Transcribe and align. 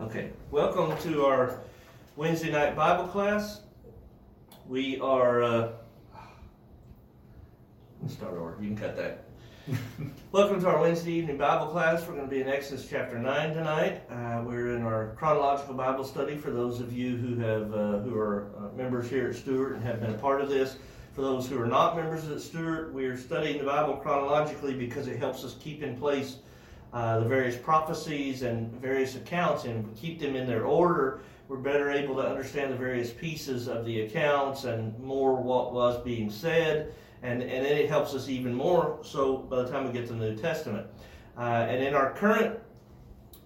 Okay, 0.00 0.30
welcome 0.50 0.96
to 1.02 1.26
our 1.26 1.60
Wednesday 2.16 2.50
night 2.50 2.74
Bible 2.74 3.06
class. 3.06 3.60
We 4.66 4.98
are, 4.98 5.42
uh, 5.42 5.72
let's 8.00 8.14
start 8.14 8.32
over. 8.32 8.56
You 8.62 8.68
can 8.68 8.78
cut 8.78 8.96
that. 8.96 9.24
welcome 10.32 10.58
to 10.58 10.68
our 10.68 10.80
Wednesday 10.80 11.12
evening 11.12 11.36
Bible 11.36 11.66
class. 11.66 12.08
We're 12.08 12.14
going 12.14 12.24
to 12.24 12.30
be 12.30 12.40
in 12.40 12.48
Exodus 12.48 12.88
chapter 12.88 13.18
9 13.18 13.52
tonight. 13.52 14.00
Uh, 14.10 14.42
we're 14.42 14.74
in 14.74 14.80
our 14.80 15.14
chronological 15.18 15.74
Bible 15.74 16.04
study 16.04 16.34
for 16.34 16.50
those 16.50 16.80
of 16.80 16.94
you 16.94 17.18
who 17.18 17.36
have 17.36 17.74
uh, 17.74 17.98
who 17.98 18.16
are 18.16 18.52
uh, 18.56 18.74
members 18.74 19.10
here 19.10 19.28
at 19.28 19.34
Stewart 19.34 19.74
and 19.74 19.82
have 19.84 20.00
been 20.00 20.14
a 20.14 20.18
part 20.18 20.40
of 20.40 20.48
this. 20.48 20.78
For 21.12 21.20
those 21.20 21.46
who 21.46 21.60
are 21.60 21.66
not 21.66 21.94
members 21.94 22.26
at 22.26 22.40
Stewart, 22.40 22.94
we 22.94 23.04
are 23.04 23.18
studying 23.18 23.58
the 23.58 23.64
Bible 23.64 23.96
chronologically 23.96 24.72
because 24.72 25.08
it 25.08 25.18
helps 25.18 25.44
us 25.44 25.56
keep 25.60 25.82
in 25.82 25.94
place 25.94 26.36
uh, 26.92 27.20
the 27.20 27.26
various 27.26 27.56
prophecies 27.56 28.42
and 28.42 28.72
various 28.80 29.14
accounts 29.14 29.64
and 29.64 29.96
keep 29.96 30.18
them 30.18 30.34
in 30.34 30.46
their 30.46 30.64
order, 30.64 31.20
we're 31.48 31.56
better 31.56 31.90
able 31.90 32.16
to 32.16 32.22
understand 32.22 32.72
the 32.72 32.76
various 32.76 33.10
pieces 33.10 33.68
of 33.68 33.84
the 33.84 34.02
accounts 34.02 34.64
and 34.64 34.98
more 35.00 35.36
what 35.36 35.72
was 35.72 36.02
being 36.02 36.30
said. 36.30 36.92
And, 37.22 37.42
and 37.42 37.64
then 37.64 37.76
it 37.76 37.88
helps 37.88 38.14
us 38.14 38.28
even 38.28 38.54
more 38.54 38.98
so 39.02 39.36
by 39.36 39.62
the 39.62 39.68
time 39.68 39.86
we 39.86 39.92
get 39.92 40.06
to 40.08 40.14
the 40.14 40.30
New 40.30 40.36
Testament. 40.36 40.86
Uh, 41.36 41.66
and 41.68 41.82
in 41.82 41.94
our 41.94 42.12
current 42.12 42.58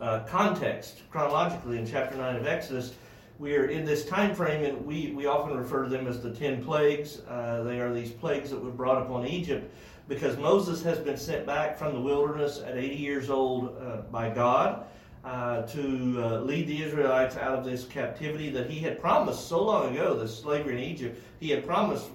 uh, 0.01 0.20
context, 0.20 1.03
chronologically 1.11 1.79
in 1.79 1.87
chapter 1.87 2.17
9 2.17 2.37
of 2.37 2.47
Exodus, 2.47 2.95
we 3.39 3.56
are 3.56 3.67
in 3.67 3.84
this 3.84 4.05
time 4.05 4.34
frame, 4.34 4.65
and 4.65 4.87
we, 4.87 5.11
we 5.11 5.27
often 5.27 5.56
refer 5.56 5.83
to 5.83 5.89
them 5.91 6.06
as 6.06 6.23
the 6.23 6.33
ten 6.33 6.65
plagues. 6.65 7.20
Uh, 7.29 7.65
they 7.65 7.81
are 7.81 7.92
these 7.92 8.12
plagues 8.12 8.51
that 8.51 8.62
were 8.62 8.70
brought 8.70 9.03
upon 9.03 9.27
Egypt 9.27 9.75
because 10.09 10.37
Moses 10.37 10.83
has 10.83 10.99
been 10.99 11.17
sent 11.17 11.47
back 11.47 11.79
from 11.79 11.95
the 11.95 12.01
wilderness 12.01 12.61
at 12.65 12.77
80 12.77 12.95
years 12.97 13.31
old 13.31 13.77
uh, 13.81 14.03
by 14.11 14.29
God 14.31 14.85
uh, 15.25 15.62
to 15.62 16.23
uh, 16.23 16.41
lead 16.41 16.67
the 16.67 16.83
Israelites 16.83 17.37
out 17.37 17.59
of 17.59 17.65
this 17.65 17.84
captivity 17.84 18.51
that 18.51 18.69
he 18.69 18.81
had 18.81 19.01
promised 19.01 19.48
so 19.48 19.62
long 19.62 19.95
ago, 19.95 20.15
the 20.15 20.28
slavery 20.28 20.75
in 20.75 20.84
Egypt. 20.84 21.23
He 21.41 21.51
had 21.51 21.67
promised 21.67 22.11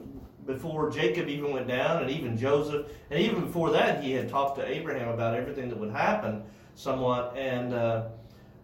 before 0.45 0.89
Jacob 0.89 1.28
even 1.28 1.52
went 1.52 1.67
down, 1.67 2.02
and 2.02 2.11
even 2.11 2.38
Joseph, 2.38 2.88
and 3.09 3.19
even 3.19 3.41
before 3.41 3.72
that, 3.72 4.03
he 4.03 4.11
had 4.11 4.30
talked 4.30 4.58
to 4.58 4.67
Abraham 4.67 5.09
about 5.09 5.35
everything 5.35 5.69
that 5.69 5.78
would 5.78 5.91
happen 5.91 6.44
somewhat. 6.75 7.35
And 7.38 7.73
uh, 7.73 8.09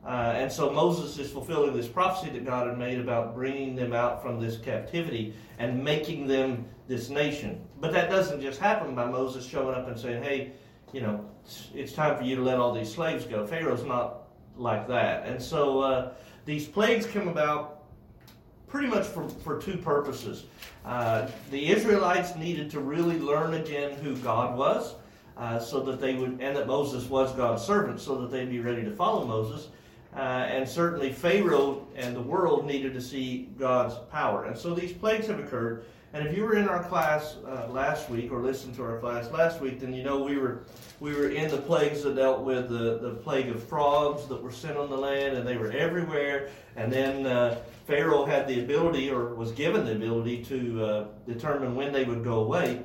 uh, 0.05 0.33
and 0.35 0.51
so 0.51 0.69
Moses 0.71 1.17
is 1.17 1.31
fulfilling 1.31 1.75
this 1.75 1.87
prophecy 1.87 2.29
that 2.31 2.45
God 2.45 2.67
had 2.67 2.77
made 2.77 2.99
about 2.99 3.33
bringing 3.33 3.75
them 3.75 3.91
out 3.91 4.21
from 4.21 4.39
this 4.39 4.57
captivity 4.57 5.33
and 5.57 5.83
making 5.83 6.27
them 6.27 6.65
this 6.87 7.09
nation. 7.09 7.59
But 7.85 7.91
that 7.91 8.09
doesn't 8.09 8.41
just 8.41 8.59
happen 8.59 8.95
by 8.95 9.05
Moses 9.05 9.45
showing 9.45 9.75
up 9.75 9.87
and 9.87 9.95
saying, 9.95 10.23
hey, 10.23 10.53
you 10.91 11.01
know, 11.01 11.23
it's, 11.43 11.69
it's 11.75 11.93
time 11.93 12.17
for 12.17 12.23
you 12.23 12.35
to 12.35 12.41
let 12.41 12.57
all 12.57 12.73
these 12.73 12.91
slaves 12.91 13.25
go. 13.25 13.45
Pharaoh's 13.45 13.83
not 13.83 14.23
like 14.57 14.87
that. 14.87 15.27
And 15.27 15.39
so 15.39 15.81
uh, 15.81 16.13
these 16.45 16.67
plagues 16.67 17.05
come 17.05 17.27
about 17.27 17.83
pretty 18.65 18.87
much 18.87 19.05
for, 19.05 19.29
for 19.29 19.61
two 19.61 19.77
purposes. 19.77 20.45
Uh, 20.83 21.27
the 21.51 21.69
Israelites 21.69 22.35
needed 22.35 22.71
to 22.71 22.79
really 22.79 23.19
learn 23.19 23.53
again 23.53 23.91
who 23.99 24.15
God 24.17 24.57
was. 24.57 24.95
Uh, 25.37 25.59
so 25.59 25.79
that 25.81 26.01
they 26.01 26.15
would, 26.15 26.39
and 26.41 26.57
that 26.57 26.65
Moses 26.65 27.07
was 27.07 27.31
God's 27.33 27.61
servant, 27.61 27.99
so 27.99 28.19
that 28.21 28.31
they'd 28.31 28.49
be 28.49 28.61
ready 28.61 28.83
to 28.83 28.95
follow 28.95 29.25
Moses. 29.25 29.67
Uh, 30.15 30.21
and 30.21 30.67
certainly 30.67 31.11
Pharaoh 31.11 31.85
and 31.95 32.15
the 32.15 32.21
world 32.21 32.65
needed 32.65 32.95
to 32.95 33.01
see 33.01 33.49
God's 33.59 33.93
power. 34.09 34.45
And 34.45 34.57
so 34.57 34.73
these 34.73 34.93
plagues 34.93 35.27
have 35.27 35.37
occurred. 35.37 35.85
And 36.15 36.25
if 36.25 36.33
you 36.33 36.45
were 36.45 36.55
in 36.55 36.69
our 36.69 36.81
class 36.81 37.35
uh, 37.45 37.67
last 37.69 38.09
week 38.09 38.31
or 38.31 38.39
listened 38.39 38.73
to 38.75 38.83
our 38.83 38.99
class 38.99 39.29
last 39.31 39.59
week, 39.59 39.81
then 39.81 39.93
you 39.93 40.01
know 40.01 40.23
we 40.23 40.37
were 40.37 40.63
we 41.01 41.13
were 41.13 41.27
in 41.27 41.51
the 41.51 41.57
plagues 41.57 42.03
that 42.03 42.15
dealt 42.15 42.39
with 42.39 42.69
the, 42.69 42.99
the 42.99 43.15
plague 43.15 43.49
of 43.49 43.61
frogs 43.61 44.25
that 44.27 44.41
were 44.41 44.49
sent 44.49 44.77
on 44.77 44.89
the 44.89 44.95
land, 44.95 45.35
and 45.35 45.45
they 45.45 45.57
were 45.57 45.71
everywhere. 45.73 46.51
And 46.77 46.89
then 46.89 47.25
uh, 47.25 47.57
Pharaoh 47.85 48.23
had 48.23 48.47
the 48.47 48.61
ability, 48.61 49.11
or 49.11 49.35
was 49.35 49.51
given 49.51 49.85
the 49.85 49.91
ability, 49.91 50.41
to 50.45 50.85
uh, 50.85 51.07
determine 51.27 51.75
when 51.75 51.91
they 51.91 52.05
would 52.05 52.23
go 52.23 52.39
away. 52.39 52.81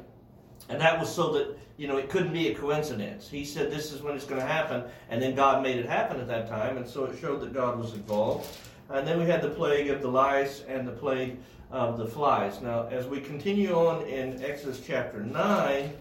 And 0.68 0.80
that 0.80 0.98
was 0.98 1.08
so 1.08 1.32
that, 1.34 1.56
you 1.76 1.86
know, 1.86 1.98
it 1.98 2.08
couldn't 2.08 2.32
be 2.32 2.48
a 2.48 2.54
coincidence. 2.56 3.28
He 3.28 3.44
said 3.44 3.70
this 3.70 3.92
is 3.92 4.02
when 4.02 4.16
it's 4.16 4.26
going 4.26 4.40
to 4.40 4.46
happen, 4.46 4.82
and 5.08 5.22
then 5.22 5.36
God 5.36 5.62
made 5.62 5.78
it 5.78 5.86
happen 5.86 6.18
at 6.18 6.26
that 6.26 6.48
time, 6.48 6.78
and 6.78 6.88
so 6.88 7.04
it 7.04 7.16
showed 7.20 7.40
that 7.42 7.52
God 7.52 7.78
was 7.78 7.92
involved. 7.92 8.48
And 8.88 9.06
then 9.06 9.20
we 9.20 9.26
had 9.26 9.40
the 9.40 9.50
plague 9.50 9.88
of 9.88 10.02
the 10.02 10.08
lice 10.08 10.64
and 10.66 10.84
the 10.84 10.90
plague 10.90 11.38
of 11.70 11.98
the 11.98 12.06
flies. 12.06 12.60
Now, 12.60 12.88
as 12.88 13.06
we 13.06 13.20
continue 13.20 13.72
on 13.74 14.06
in 14.06 14.42
Exodus 14.42 14.82
chapter 14.84 15.20
9, 15.20 15.92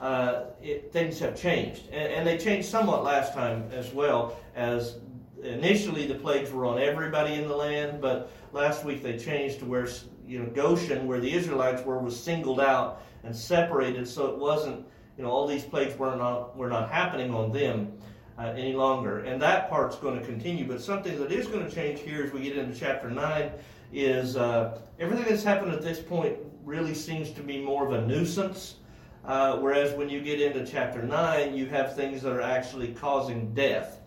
uh, 0.00 0.42
it, 0.62 0.92
things 0.92 1.18
have 1.18 1.36
changed. 1.36 1.88
And, 1.92 2.12
and, 2.12 2.26
they 2.26 2.38
changed 2.38 2.68
somewhat 2.68 3.02
last 3.02 3.34
time 3.34 3.68
as 3.72 3.92
well, 3.92 4.38
as 4.54 4.96
initially 5.42 6.06
the 6.06 6.14
plagues 6.14 6.52
were 6.52 6.66
on 6.66 6.78
everybody 6.78 7.34
in 7.34 7.48
the 7.48 7.56
land, 7.56 8.00
but 8.00 8.30
last 8.52 8.84
week 8.84 9.02
they 9.02 9.18
changed 9.18 9.58
to 9.58 9.64
where, 9.64 9.88
you 10.26 10.38
know, 10.38 10.46
Goshen, 10.46 11.06
where 11.06 11.20
the 11.20 11.32
Israelites 11.32 11.84
were, 11.84 11.98
was 11.98 12.18
singled 12.18 12.60
out 12.60 13.02
and 13.24 13.34
separated, 13.34 14.06
so 14.06 14.26
it 14.26 14.38
wasn't, 14.38 14.86
you 15.16 15.24
know, 15.24 15.30
all 15.30 15.46
these 15.46 15.64
plagues 15.64 15.98
were 15.98 16.14
not 16.14 16.56
were 16.56 16.68
not 16.68 16.90
happening 16.90 17.34
on 17.34 17.50
them 17.50 17.92
uh, 18.38 18.54
any 18.56 18.72
longer. 18.72 19.20
And 19.20 19.42
that 19.42 19.68
part's 19.68 19.96
going 19.96 20.18
to 20.18 20.24
continue. 20.24 20.66
But 20.66 20.80
something 20.80 21.18
that 21.18 21.32
is 21.32 21.48
going 21.48 21.68
to 21.68 21.74
change 21.74 22.00
here 22.00 22.22
as 22.22 22.32
we 22.32 22.42
get 22.42 22.56
into 22.56 22.78
chapter 22.78 23.10
nine 23.10 23.50
is 23.92 24.36
uh, 24.36 24.78
everything 24.98 25.26
that's 25.28 25.44
happened 25.44 25.72
at 25.72 25.82
this 25.82 26.00
point 26.00 26.36
really 26.64 26.94
seems 26.94 27.30
to 27.32 27.42
be 27.42 27.60
more 27.60 27.86
of 27.86 27.92
a 27.92 28.06
nuisance. 28.06 28.76
Uh, 29.24 29.58
whereas 29.58 29.92
when 29.94 30.08
you 30.08 30.20
get 30.20 30.40
into 30.40 30.64
chapter 30.70 31.02
9, 31.02 31.54
you 31.54 31.66
have 31.66 31.94
things 31.94 32.22
that 32.22 32.32
are 32.32 32.40
actually 32.40 32.88
causing 32.94 33.52
death. 33.54 34.00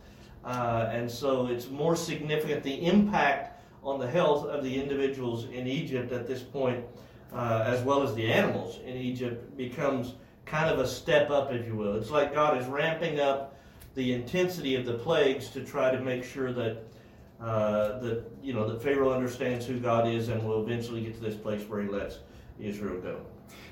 Uh, 0.44 0.90
and 0.92 1.09
so 1.09 1.47
it's 1.47 1.69
more 1.69 1.96
significant. 1.96 2.64
The 2.64 2.86
impact 2.86 3.62
on 3.84 4.00
the 4.00 4.09
health 4.09 4.46
of 4.46 4.64
the 4.64 4.81
individuals 4.81 5.46
in 5.46 5.68
Egypt 5.68 6.12
at 6.12 6.28
this 6.28 6.42
point 6.42 6.84
uh, 7.34 7.63
as 7.66 7.81
well 7.84 8.03
as 8.03 8.13
the 8.16 8.31
animals 8.31 8.80
in 8.86 8.98
Egypt, 8.98 9.56
becomes 9.58 10.16
kind 10.46 10.69
of 10.69 10.80
a 10.80 10.88
step 10.88 11.30
up, 11.30 11.52
if 11.52 11.66
you 11.66 11.75
will. 11.75 11.96
It's 11.96 12.09
like 12.09 12.34
God 12.34 12.58
is 12.58 12.68
ramping 12.68 13.19
up 13.19 13.56
the 13.96 14.13
intensity 14.13 14.75
of 14.75 14.86
the 14.86 14.96
plagues 14.96 15.50
to 15.50 15.63
try 15.63 15.92
to 15.92 16.00
make 16.00 16.24
sure 16.24 16.52
that 16.53 16.84
uh, 17.41 18.00
that 18.00 18.24
you 18.44 18.53
know 18.53 18.68
that 18.69 18.81
Pharaoh 18.81 19.13
understands 19.13 19.66
who 19.66 19.79
God 19.79 20.07
is 20.07 20.29
and 20.29 20.44
will 20.44 20.63
eventually 20.63 21.02
get 21.02 21.16
to 21.16 21.22
this 21.22 21.35
place 21.35 21.68
where 21.68 21.81
he 21.81 21.90
lets 21.90 22.19
Israel 22.59 23.00
go. 23.02 23.22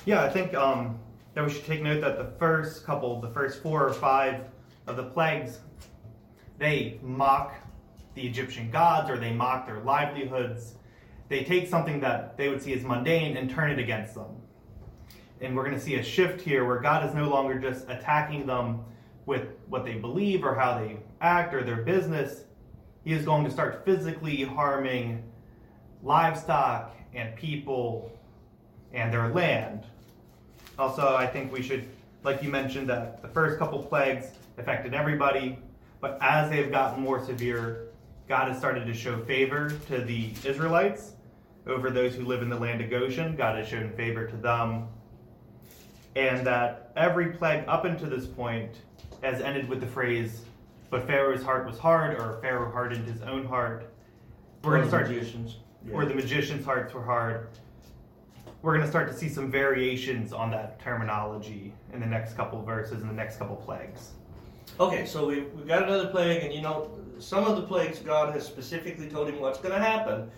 Yeah, 0.06 0.24
I 0.24 0.30
think 0.30 0.54
um, 0.54 1.00
that 1.34 1.46
we 1.46 1.52
should 1.52 1.66
take 1.66 1.82
note 1.82 2.02
that 2.02 2.18
the 2.18 2.38
first 2.38 2.86
couple, 2.86 3.22
the 3.22 3.30
first 3.30 3.62
four 3.62 3.88
or 3.88 3.94
five 3.94 4.46
of 4.88 4.98
the 4.98 5.04
plagues, 5.04 5.60
they 6.58 7.00
mock 7.04 7.54
the 8.16 8.28
Egyptian 8.28 8.72
gods 8.72 9.10
or 9.10 9.18
they 9.18 9.32
mock 9.32 9.68
their 9.68 9.80
livelihoods 9.82 10.76
they 11.30 11.44
take 11.44 11.68
something 11.68 12.00
that 12.02 12.36
they 12.36 12.50
would 12.50 12.62
see 12.62 12.74
as 12.74 12.84
mundane 12.84 13.38
and 13.38 13.50
turn 13.50 13.70
it 13.70 13.80
against 13.80 14.16
them. 14.16 14.36
And 15.42 15.56
we're 15.56 15.64
going 15.64 15.76
to 15.76 15.82
see 15.82 15.96
a 15.96 16.04
shift 16.04 16.42
here 16.42 16.66
where 16.66 16.80
God 16.80 17.08
is 17.08 17.16
no 17.16 17.30
longer 17.30 17.60
just 17.60 17.88
attacking 17.88 18.46
them 18.46 18.84
with 19.26 19.48
what 19.68 19.86
they 19.86 19.94
believe 19.94 20.44
or 20.44 20.56
how 20.56 20.80
they 20.80 20.98
act 21.22 21.54
or 21.54 21.64
their 21.64 21.84
business. 21.84 22.42
He 23.10 23.16
is 23.16 23.26
going 23.26 23.44
to 23.44 23.50
start 23.50 23.84
physically 23.86 24.44
harming 24.44 25.24
livestock 26.04 26.96
and 27.16 27.36
people 27.36 28.12
and 28.94 29.12
their 29.12 29.30
land. 29.30 29.84
Also, 30.78 31.16
I 31.16 31.26
think 31.26 31.52
we 31.52 31.64
should, 31.64 31.90
like 32.24 32.44
you 32.44 32.50
mentioned, 32.50 32.88
that 32.90 33.24
the 33.24 33.28
first 33.28 33.58
couple 33.58 33.82
plagues 33.82 34.28
affected 34.60 34.94
everybody, 34.94 35.58
but 36.00 36.20
as 36.22 36.52
they've 36.52 36.70
gotten 36.70 37.02
more 37.02 37.26
severe, 37.26 37.88
God 38.28 38.48
has 38.50 38.60
started 38.60 38.86
to 38.86 38.94
show 38.94 39.20
favor 39.26 39.72
to 39.88 40.02
the 40.02 40.30
Israelites 40.46 41.14
over 41.66 41.90
those 41.90 42.14
who 42.14 42.26
live 42.26 42.44
in 42.44 42.50
the 42.50 42.60
land 42.60 42.80
of 42.80 42.92
Goshen. 42.92 43.36
God 43.36 43.58
has 43.58 43.68
shown 43.68 43.90
favor 43.94 44.28
to 44.28 44.36
them. 44.36 44.88
And 46.16 46.46
that 46.46 46.92
every 46.96 47.32
plague 47.32 47.64
up 47.68 47.86
until 47.86 48.12
this 48.12 48.28
point 48.28 48.76
has 49.24 49.42
ended 49.42 49.68
with 49.68 49.80
the 49.82 49.88
phrase, 49.88 50.42
but 50.90 51.06
Pharaoh's 51.06 51.44
heart 51.44 51.66
was 51.66 51.78
hard, 51.78 52.20
or 52.20 52.40
Pharaoh 52.42 52.72
hardened 52.72 53.06
his 53.06 53.22
own 53.22 53.46
heart. 53.46 53.92
We're 54.64 54.72
going 54.72 54.84
to 54.84 54.88
start 54.90 55.10
magicians. 55.10 55.58
Yeah. 55.86 55.94
Or 55.94 56.06
the 56.06 56.16
magicians' 56.16 56.66
hearts 56.66 56.94
were 56.94 57.04
hard. 57.04 57.50
We're 58.62 58.74
going 58.74 58.84
to 58.84 58.90
start 58.90 59.08
to 59.10 59.14
see 59.14 59.30
some 59.30 59.50
variations 59.50 60.34
on 60.34 60.52
that 60.52 60.82
terminology 60.82 61.74
in 61.94 62.02
the 62.02 62.06
next 62.06 62.36
couple 62.36 62.62
verses 62.62 63.02
and 63.02 63.10
the 63.10 63.14
next 63.14 63.38
couple 63.38 63.56
plagues. 63.56 64.12
Okay, 64.80 65.06
so 65.06 65.26
we, 65.26 65.42
we've 65.42 65.68
got 65.68 65.84
another 65.84 66.08
plague, 66.08 66.44
and 66.44 66.54
you 66.54 66.62
know, 66.62 66.92
some 67.20 67.46
of 67.46 67.56
the 67.56 67.64
plagues 67.64 68.00
God 68.00 68.34
has 68.34 68.46
specifically 68.46 69.08
told 69.08 69.30
him 69.30 69.40
what's 69.40 69.60
going 69.60 69.74
to 69.74 69.80
happen 69.80 70.30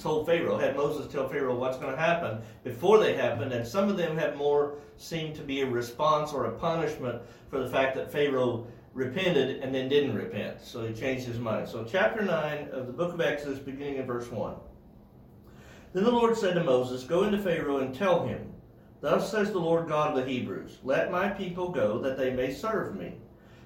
told 0.00 0.26
Pharaoh, 0.26 0.58
had 0.58 0.76
Moses 0.76 1.10
tell 1.10 1.28
Pharaoh 1.28 1.54
what's 1.54 1.78
going 1.78 1.92
to 1.92 1.98
happen 1.98 2.40
before 2.64 2.98
they 2.98 3.14
happened, 3.14 3.52
and 3.52 3.66
some 3.66 3.88
of 3.88 3.96
them 3.96 4.16
have 4.16 4.36
more 4.36 4.74
seemed 4.96 5.36
to 5.36 5.42
be 5.42 5.60
a 5.60 5.66
response 5.66 6.32
or 6.32 6.46
a 6.46 6.52
punishment 6.52 7.22
for 7.48 7.60
the 7.60 7.68
fact 7.68 7.94
that 7.94 8.10
Pharaoh 8.10 8.66
repented 8.98 9.62
and 9.62 9.74
then 9.74 9.88
didn't 9.88 10.16
repent. 10.16 10.60
So 10.60 10.86
he 10.86 10.92
changed 10.92 11.24
his 11.24 11.38
mind. 11.38 11.68
So, 11.68 11.86
chapter 11.88 12.22
9 12.22 12.68
of 12.72 12.86
the 12.88 12.92
book 12.92 13.14
of 13.14 13.20
Exodus, 13.20 13.58
beginning 13.58 13.96
in 13.96 14.06
verse 14.06 14.30
1. 14.30 14.54
Then 15.92 16.04
the 16.04 16.10
Lord 16.10 16.36
said 16.36 16.54
to 16.54 16.64
Moses, 16.64 17.04
Go 17.04 17.22
into 17.22 17.38
Pharaoh 17.38 17.78
and 17.78 17.94
tell 17.94 18.26
him, 18.26 18.52
Thus 19.00 19.30
says 19.30 19.52
the 19.52 19.60
Lord 19.60 19.88
God 19.88 20.10
of 20.10 20.16
the 20.16 20.30
Hebrews, 20.30 20.78
Let 20.82 21.12
my 21.12 21.28
people 21.28 21.70
go, 21.70 22.00
that 22.00 22.18
they 22.18 22.30
may 22.30 22.52
serve 22.52 22.96
me. 22.96 23.14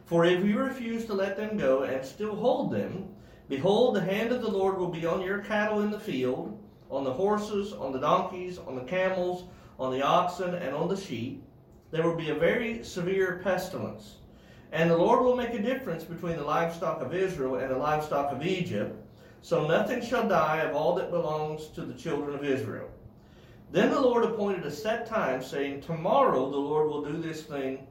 For 0.05 0.25
if 0.27 0.45
you 0.45 0.59
refuse 0.59 1.07
to 1.07 1.15
let 1.15 1.37
them 1.37 1.57
go 1.57 1.85
and 1.85 2.05
still 2.05 2.37
hold 2.37 2.71
them, 2.71 3.09
Behold, 3.49 3.97
the 3.97 4.01
hand 4.01 4.33
of 4.33 4.43
the 4.43 4.51
Lord 4.51 4.79
will 4.79 4.89
be 4.89 5.07
on 5.07 5.23
your 5.23 5.39
cattle 5.39 5.81
in 5.81 5.91
the 5.91 5.99
field, 5.99 6.59
on 6.91 7.05
the 7.05 7.13
horses, 7.13 7.73
on 7.73 7.93
the 7.93 7.99
donkeys, 7.99 8.59
on 8.59 8.75
the 8.75 8.83
camels, 8.83 9.45
on 9.79 9.93
the 9.93 10.03
oxen, 10.03 10.55
and 10.55 10.75
on 10.75 10.89
the 10.89 10.97
sheep. 10.97 11.43
There 11.91 12.07
will 12.07 12.17
be 12.17 12.31
a 12.31 12.35
very 12.35 12.85
severe 12.85 13.41
pestilence. 13.43 14.17
And 14.73 14.91
the 14.91 14.97
Lord 14.97 15.23
will 15.23 15.37
make 15.37 15.53
a 15.53 15.61
difference 15.61 16.03
between 16.03 16.37
the 16.37 16.45
livestock 16.45 17.03
of 17.03 17.15
Israel 17.15 17.57
and 17.57 17.71
the 17.71 17.77
livestock 17.77 18.33
of 18.33 18.45
Egypt, 18.45 18.97
so 19.43 19.67
nothing 19.67 20.03
shall 20.03 20.27
die 20.27 20.61
of 20.61 20.75
all 20.75 20.95
that 20.95 21.11
belongs 21.11 21.67
to 21.69 21.83
the 21.83 21.93
children 21.93 22.35
of 22.35 22.43
Israel. 22.43 22.89
Then 23.71 23.91
the 23.91 24.01
Lord 24.01 24.25
appointed 24.25 24.65
a 24.65 24.71
set 24.71 25.07
time, 25.07 25.43
saying, 25.43 25.83
Tomorrow 25.83 26.51
the 26.51 26.57
Lord 26.57 26.89
will 26.89 27.05
do 27.05 27.19
this 27.21 27.43
thing 27.43 27.87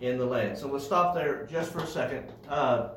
in 0.00 0.18
the 0.18 0.24
land. 0.24 0.58
So 0.58 0.66
we'll 0.66 0.80
stop 0.80 1.14
there 1.14 1.46
just 1.46 1.72
for 1.72 1.80
a 1.80 1.86
second. 1.86 2.24
Uh, 2.48 2.88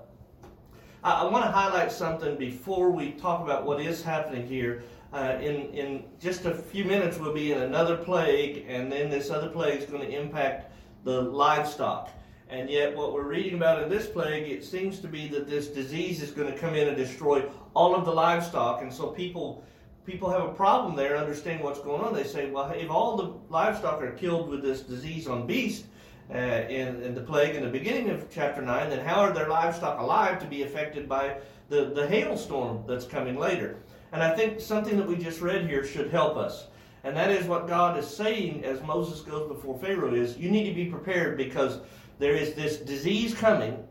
I, 1.04 1.22
I 1.22 1.24
want 1.26 1.46
to 1.46 1.52
highlight 1.52 1.92
something 1.92 2.36
before 2.36 2.90
we 2.90 3.12
talk 3.12 3.42
about 3.42 3.66
what 3.66 3.80
is 3.80 4.02
happening 4.02 4.48
here. 4.48 4.84
Uh, 5.14 5.38
in, 5.42 5.74
in 5.74 6.04
just 6.20 6.46
a 6.46 6.54
few 6.54 6.86
minutes, 6.86 7.18
we'll 7.18 7.34
be 7.34 7.52
in 7.52 7.62
another 7.62 7.98
plague, 7.98 8.66
and 8.68 8.92
then 8.92 9.10
this 9.10 9.30
other 9.30 9.50
plague 9.50 9.80
is 9.80 9.86
going 9.86 10.02
to 10.02 10.20
impact 10.20 10.72
the 11.04 11.22
livestock. 11.22 12.12
And 12.50 12.68
yet, 12.68 12.96
what 12.96 13.14
we're 13.14 13.28
reading 13.28 13.56
about 13.56 13.84
in 13.84 13.90
this 13.90 14.08
plague, 14.08 14.50
it 14.50 14.64
seems 14.64 15.00
to 15.02 15.08
be 15.08 15.28
that 15.28 15.48
this 15.48 15.68
disease 15.68 16.22
is 16.24 16.32
going 16.32 16.52
to 16.52 16.58
come 16.58 16.74
in 16.74 16.88
and 16.88 16.98
destroy 16.98 17.44
all 17.76 17.94
of 17.94 18.06
the 18.06 18.12
livestock. 18.12 18.82
And 18.82 18.92
so 18.92 19.08
people 19.08 19.64
people 20.06 20.32
have 20.32 20.42
a 20.42 20.54
problem 20.54 20.96
there 20.96 21.16
understanding 21.16 21.64
what's 21.64 21.80
going 21.80 22.02
on. 22.02 22.14
They 22.14 22.24
say, 22.24 22.50
well, 22.50 22.72
if 22.72 22.90
all 22.90 23.16
the 23.16 23.34
livestock 23.50 24.02
are 24.02 24.12
killed 24.12 24.50
with 24.50 24.64
this 24.64 24.82
disease 24.82 25.28
on 25.28 25.46
beasts 25.46 25.86
uh, 26.34 26.38
in, 26.38 27.04
in 27.04 27.14
the 27.14 27.22
plague 27.22 27.56
in 27.56 27.64
the 27.64 27.70
beginning 27.70 28.10
of 28.10 28.28
chapter 28.32 28.64
9, 28.64 28.90
then 28.90 29.06
how 29.06 29.20
are 29.22 29.32
their 29.32 29.48
livestock 29.48 30.00
alive 30.00 30.40
to 30.40 30.48
be 30.48 30.64
affected 30.64 31.08
by 31.08 31.38
the, 31.70 31.92
the 31.94 32.08
hailstorm 32.08 32.84
that's 32.88 33.06
coming 33.06 33.38
later? 33.38 33.78
And 34.12 34.24
I 34.24 34.36
think 34.36 34.60
something 34.60 34.98
that 34.98 35.08
we 35.08 35.16
just 35.16 35.42
read 35.42 35.68
here 35.68 35.86
should 35.86 36.10
help 36.10 36.38
us. 36.38 36.66
And 37.04 37.16
that 37.16 37.30
is 37.30 37.46
what 37.46 37.68
God 37.68 37.98
is 37.98 38.08
saying 38.08 38.66
as 38.66 38.82
Moses 38.82 39.22
goes 39.22 39.48
before 39.48 39.78
Pharaoh 39.78 40.16
is 40.16 40.38
you 40.38 40.50
need 40.50 40.68
to 40.68 40.74
be 40.74 40.86
prepared 40.86 41.38
because 41.38 41.80
there 42.20 42.36
is 42.36 42.54
this 42.54 42.78
disease 42.78 43.34
coming 43.34 43.84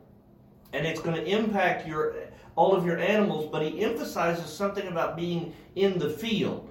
and 0.72 0.86
it's 0.86 1.00
going 1.00 1.16
to 1.16 1.24
impact 1.24 1.88
your 1.88 2.14
all 2.58 2.74
of 2.74 2.84
your 2.84 2.98
animals, 2.98 3.48
but 3.52 3.62
he 3.62 3.84
emphasizes 3.84 4.52
something 4.52 4.88
about 4.88 5.16
being 5.16 5.54
in 5.76 5.96
the 5.96 6.10
field. 6.10 6.68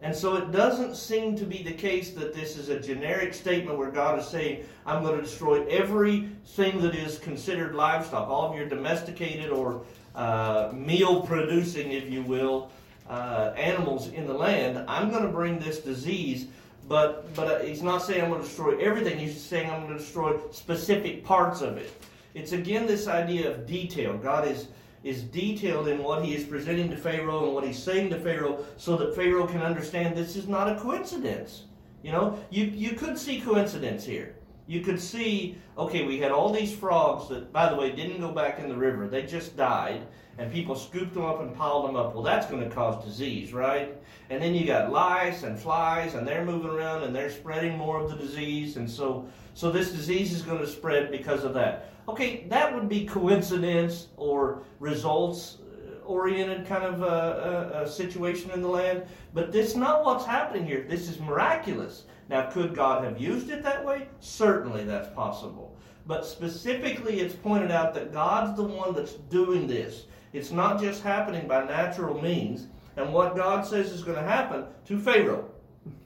And 0.00 0.16
so 0.16 0.36
it 0.36 0.50
doesn't 0.50 0.96
seem 0.96 1.36
to 1.36 1.44
be 1.44 1.62
the 1.62 1.74
case 1.74 2.12
that 2.12 2.32
this 2.32 2.56
is 2.56 2.70
a 2.70 2.80
generic 2.80 3.34
statement 3.34 3.76
where 3.76 3.90
God 3.90 4.18
is 4.18 4.26
saying, 4.26 4.64
I'm 4.86 5.02
going 5.02 5.16
to 5.16 5.22
destroy 5.22 5.66
everything 5.66 6.80
that 6.80 6.94
is 6.94 7.18
considered 7.18 7.74
livestock, 7.74 8.30
all 8.30 8.50
of 8.50 8.56
your 8.56 8.66
domesticated 8.66 9.50
or 9.50 9.82
uh, 10.14 10.70
meal 10.72 11.20
producing, 11.20 11.92
if 11.92 12.10
you 12.10 12.22
will, 12.22 12.70
uh, 13.10 13.52
animals 13.56 14.08
in 14.08 14.26
the 14.26 14.32
land. 14.32 14.82
I'm 14.88 15.10
going 15.10 15.24
to 15.24 15.28
bring 15.28 15.58
this 15.58 15.80
disease. 15.80 16.46
But, 16.90 17.32
but 17.36 17.64
he's 17.64 17.84
not 17.84 17.98
saying 17.98 18.20
I'm 18.20 18.30
going 18.30 18.42
to 18.42 18.48
destroy 18.48 18.76
everything. 18.78 19.16
He's 19.16 19.40
saying 19.40 19.70
I'm 19.70 19.82
going 19.82 19.92
to 19.92 19.98
destroy 19.98 20.40
specific 20.50 21.24
parts 21.24 21.60
of 21.60 21.76
it. 21.76 22.04
It's 22.34 22.50
again 22.50 22.84
this 22.84 23.06
idea 23.06 23.48
of 23.48 23.64
detail. 23.64 24.18
God 24.18 24.48
is 24.48 24.66
is 25.04 25.22
detailed 25.22 25.86
in 25.86 26.02
what 26.02 26.24
he 26.24 26.34
is 26.34 26.42
presenting 26.42 26.90
to 26.90 26.96
Pharaoh 26.96 27.44
and 27.44 27.54
what 27.54 27.64
he's 27.64 27.80
saying 27.80 28.10
to 28.10 28.18
Pharaoh 28.18 28.64
so 28.76 28.96
that 28.96 29.14
Pharaoh 29.14 29.46
can 29.46 29.62
understand 29.62 30.16
this 30.16 30.34
is 30.34 30.48
not 30.48 30.68
a 30.68 30.80
coincidence. 30.80 31.62
You 32.02 32.10
know, 32.10 32.38
you, 32.50 32.64
you 32.64 32.96
could 32.96 33.16
see 33.16 33.40
coincidence 33.40 34.04
here. 34.04 34.34
You 34.66 34.80
could 34.80 35.00
see, 35.00 35.56
okay, 35.78 36.04
we 36.04 36.18
had 36.18 36.32
all 36.32 36.52
these 36.52 36.74
frogs 36.74 37.28
that, 37.28 37.52
by 37.52 37.70
the 37.70 37.76
way, 37.76 37.92
didn't 37.92 38.20
go 38.20 38.32
back 38.32 38.58
in 38.58 38.68
the 38.68 38.76
river. 38.76 39.06
They 39.06 39.22
just 39.22 39.56
died, 39.56 40.02
and 40.40 40.50
people 40.50 40.74
scooped 40.74 41.12
them 41.12 41.24
up 41.26 41.40
and 41.40 41.54
piled 41.54 41.86
them 41.86 41.96
up. 41.96 42.14
Well, 42.14 42.22
that's 42.22 42.46
going 42.46 42.66
to 42.66 42.74
cause 42.74 43.04
disease, 43.04 43.52
right? 43.52 43.94
And 44.30 44.42
then 44.42 44.54
you 44.54 44.66
got 44.66 44.90
lice 44.90 45.42
and 45.42 45.58
flies, 45.58 46.14
and 46.14 46.26
they're 46.26 46.46
moving 46.46 46.70
around 46.70 47.02
and 47.02 47.14
they're 47.14 47.30
spreading 47.30 47.76
more 47.76 48.00
of 48.00 48.10
the 48.10 48.16
disease, 48.16 48.76
and 48.78 48.90
so 48.90 49.28
so 49.52 49.70
this 49.70 49.92
disease 49.92 50.32
is 50.32 50.40
going 50.40 50.60
to 50.60 50.66
spread 50.66 51.10
because 51.10 51.44
of 51.44 51.52
that. 51.54 51.92
Okay, 52.08 52.46
that 52.48 52.74
would 52.74 52.88
be 52.88 53.04
coincidence 53.04 54.08
or 54.16 54.62
results 54.78 55.58
uh, 55.60 56.02
oriented 56.06 56.66
kind 56.66 56.84
of 56.84 57.02
a, 57.02 57.74
a, 57.74 57.82
a, 57.82 57.88
situation 57.88 58.50
in 58.52 58.62
the 58.62 58.68
land, 58.68 59.02
but 59.34 59.52
that's 59.52 59.76
not 59.76 60.04
what's 60.04 60.24
happening 60.24 60.64
here. 60.64 60.86
This 60.88 61.10
is 61.10 61.20
miraculous. 61.20 62.04
Now, 62.30 62.48
could 62.48 62.74
God 62.74 63.04
have 63.04 63.20
used 63.20 63.50
it 63.50 63.62
that 63.64 63.84
way? 63.84 64.08
Certainly 64.20 64.84
that's 64.84 65.12
possible. 65.14 65.76
But 66.06 66.24
specifically, 66.24 67.20
it's 67.20 67.34
pointed 67.34 67.70
out 67.70 67.92
that 67.94 68.12
God's 68.12 68.56
the 68.56 68.64
one 68.64 68.94
that's 68.94 69.14
doing 69.14 69.66
this. 69.66 70.06
It's 70.32 70.50
not 70.50 70.80
just 70.80 71.02
happening 71.02 71.48
by 71.48 71.64
natural 71.64 72.20
means. 72.20 72.66
And 72.96 73.12
what 73.12 73.36
God 73.36 73.66
says 73.66 73.90
is 73.90 74.02
going 74.02 74.18
to 74.18 74.22
happen 74.22 74.64
to 74.86 74.98
Pharaoh 74.98 75.50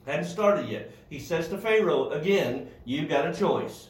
hadn't 0.06 0.26
started 0.26 0.68
yet. 0.68 0.92
He 1.08 1.18
says 1.18 1.48
to 1.48 1.58
Pharaoh, 1.58 2.10
again, 2.10 2.68
you've 2.84 3.08
got 3.08 3.26
a 3.26 3.34
choice. 3.34 3.88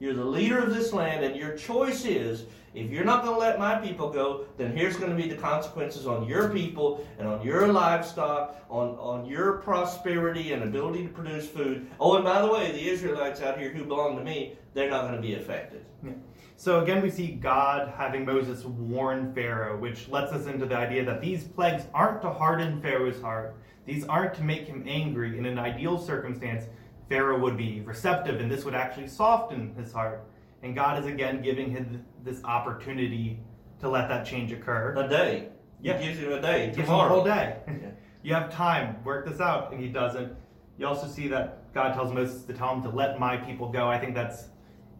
You're 0.00 0.14
the 0.14 0.24
leader 0.24 0.58
of 0.58 0.74
this 0.74 0.92
land, 0.92 1.24
and 1.24 1.36
your 1.36 1.56
choice 1.56 2.04
is 2.04 2.44
if 2.74 2.90
you're 2.90 3.04
not 3.04 3.22
going 3.22 3.34
to 3.34 3.40
let 3.40 3.58
my 3.58 3.76
people 3.76 4.10
go, 4.10 4.46
then 4.56 4.76
here's 4.76 4.96
going 4.96 5.16
to 5.16 5.22
be 5.22 5.28
the 5.28 5.36
consequences 5.40 6.06
on 6.06 6.26
your 6.26 6.48
people 6.48 7.06
and 7.18 7.28
on 7.28 7.42
your 7.46 7.68
livestock, 7.68 8.56
on, 8.68 8.90
on 8.98 9.24
your 9.24 9.58
prosperity 9.58 10.52
and 10.52 10.64
ability 10.64 11.04
to 11.04 11.12
produce 11.12 11.48
food. 11.48 11.86
Oh, 12.00 12.16
and 12.16 12.24
by 12.24 12.42
the 12.42 12.48
way, 12.48 12.72
the 12.72 12.88
Israelites 12.88 13.40
out 13.40 13.58
here 13.58 13.70
who 13.70 13.84
belong 13.84 14.16
to 14.18 14.24
me, 14.24 14.54
they're 14.74 14.90
not 14.90 15.02
going 15.02 15.14
to 15.14 15.22
be 15.22 15.34
affected. 15.34 15.84
Yeah. 16.04 16.12
So 16.56 16.80
again, 16.82 17.02
we 17.02 17.10
see 17.10 17.32
God 17.32 17.92
having 17.96 18.24
Moses 18.24 18.64
warn 18.64 19.34
Pharaoh, 19.34 19.76
which 19.76 20.08
lets 20.08 20.32
us 20.32 20.46
into 20.46 20.66
the 20.66 20.76
idea 20.76 21.04
that 21.04 21.20
these 21.20 21.44
plagues 21.44 21.84
aren't 21.92 22.22
to 22.22 22.30
harden 22.30 22.80
Pharaoh's 22.80 23.20
heart. 23.20 23.56
These 23.86 24.04
aren't 24.06 24.34
to 24.34 24.42
make 24.42 24.66
him 24.66 24.84
angry. 24.86 25.36
In 25.36 25.46
an 25.46 25.58
ideal 25.58 25.98
circumstance, 25.98 26.64
Pharaoh 27.08 27.38
would 27.40 27.56
be 27.56 27.80
receptive, 27.82 28.40
and 28.40 28.50
this 28.50 28.64
would 28.64 28.74
actually 28.74 29.08
soften 29.08 29.74
his 29.74 29.92
heart. 29.92 30.24
And 30.62 30.74
God 30.74 30.98
is 30.98 31.06
again 31.06 31.42
giving 31.42 31.70
him 31.70 32.04
this 32.22 32.42
opportunity 32.44 33.40
to 33.80 33.88
let 33.88 34.08
that 34.08 34.24
change 34.24 34.52
occur. 34.52 34.94
A 34.96 35.08
day. 35.08 35.48
Yeah. 35.82 35.98
He 35.98 36.06
gives 36.06 36.18
him 36.20 36.32
a 36.32 36.40
day. 36.40 36.66
Gives 36.66 36.78
him 36.78 36.84
a 36.84 36.86
Tomorrow. 36.86 37.08
whole 37.08 37.24
day. 37.24 37.56
Yeah. 37.68 37.90
you 38.22 38.32
have 38.32 38.50
time, 38.50 39.04
work 39.04 39.28
this 39.28 39.40
out, 39.40 39.70
and 39.70 39.82
he 39.82 39.88
doesn't. 39.88 40.32
You 40.78 40.86
also 40.86 41.06
see 41.06 41.28
that 41.28 41.72
God 41.74 41.92
tells 41.92 42.10
Moses 42.10 42.44
to 42.44 42.54
tell 42.54 42.74
him 42.74 42.82
to 42.84 42.88
let 42.88 43.20
my 43.20 43.36
people 43.36 43.68
go. 43.68 43.86
I 43.86 43.98
think 43.98 44.14
that's 44.14 44.48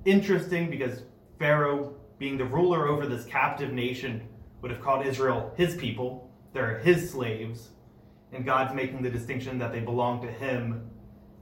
interesting 0.04 0.68
because 0.68 1.04
Pharaoh, 1.38 1.94
being 2.18 2.38
the 2.38 2.44
ruler 2.44 2.88
over 2.88 3.06
this 3.06 3.24
captive 3.24 3.72
nation, 3.72 4.28
would 4.62 4.70
have 4.70 4.80
called 4.80 5.04
Israel 5.06 5.52
his 5.56 5.76
people. 5.76 6.30
They're 6.52 6.78
his 6.78 7.10
slaves. 7.10 7.70
And 8.32 8.44
God's 8.44 8.74
making 8.74 9.02
the 9.02 9.10
distinction 9.10 9.58
that 9.58 9.72
they 9.72 9.80
belong 9.80 10.22
to 10.22 10.30
him 10.30 10.90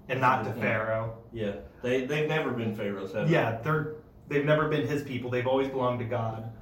and 0.08 0.20
not 0.20 0.44
to 0.44 0.52
Pharaoh. 0.54 1.18
Yeah. 1.32 1.56
They, 1.82 2.04
they've 2.04 2.28
never 2.28 2.50
been 2.50 2.74
Pharaohs, 2.74 3.12
have 3.14 3.28
they? 3.28 3.34
Yeah, 3.34 3.58
they're 3.62 3.94
they've 4.28 4.44
never 4.44 4.68
been 4.68 4.86
his 4.86 5.02
people. 5.02 5.30
They've 5.30 5.46
always 5.46 5.68
belonged 5.68 6.00
to 6.00 6.04
God. 6.04 6.52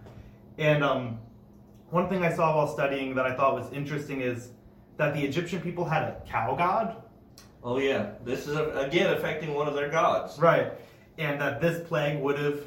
And 0.58 0.84
um, 0.84 1.18
one 1.90 2.08
thing 2.08 2.24
I 2.24 2.32
saw 2.32 2.56
while 2.56 2.68
studying 2.68 3.14
that 3.14 3.26
I 3.26 3.34
thought 3.34 3.54
was 3.54 3.72
interesting 3.72 4.20
is 4.20 4.50
that 4.96 5.14
the 5.14 5.22
Egyptian 5.22 5.60
people 5.60 5.84
had 5.84 6.02
a 6.02 6.22
cow 6.26 6.54
god. 6.54 7.02
Oh, 7.62 7.78
yeah. 7.78 8.12
This 8.24 8.46
is, 8.46 8.56
again, 8.56 9.12
affecting 9.14 9.54
one 9.54 9.68
of 9.68 9.74
their 9.74 9.88
gods. 9.88 10.38
Right. 10.38 10.72
And 11.18 11.40
that 11.40 11.60
this 11.60 11.86
plague 11.86 12.20
would 12.20 12.38
have 12.38 12.60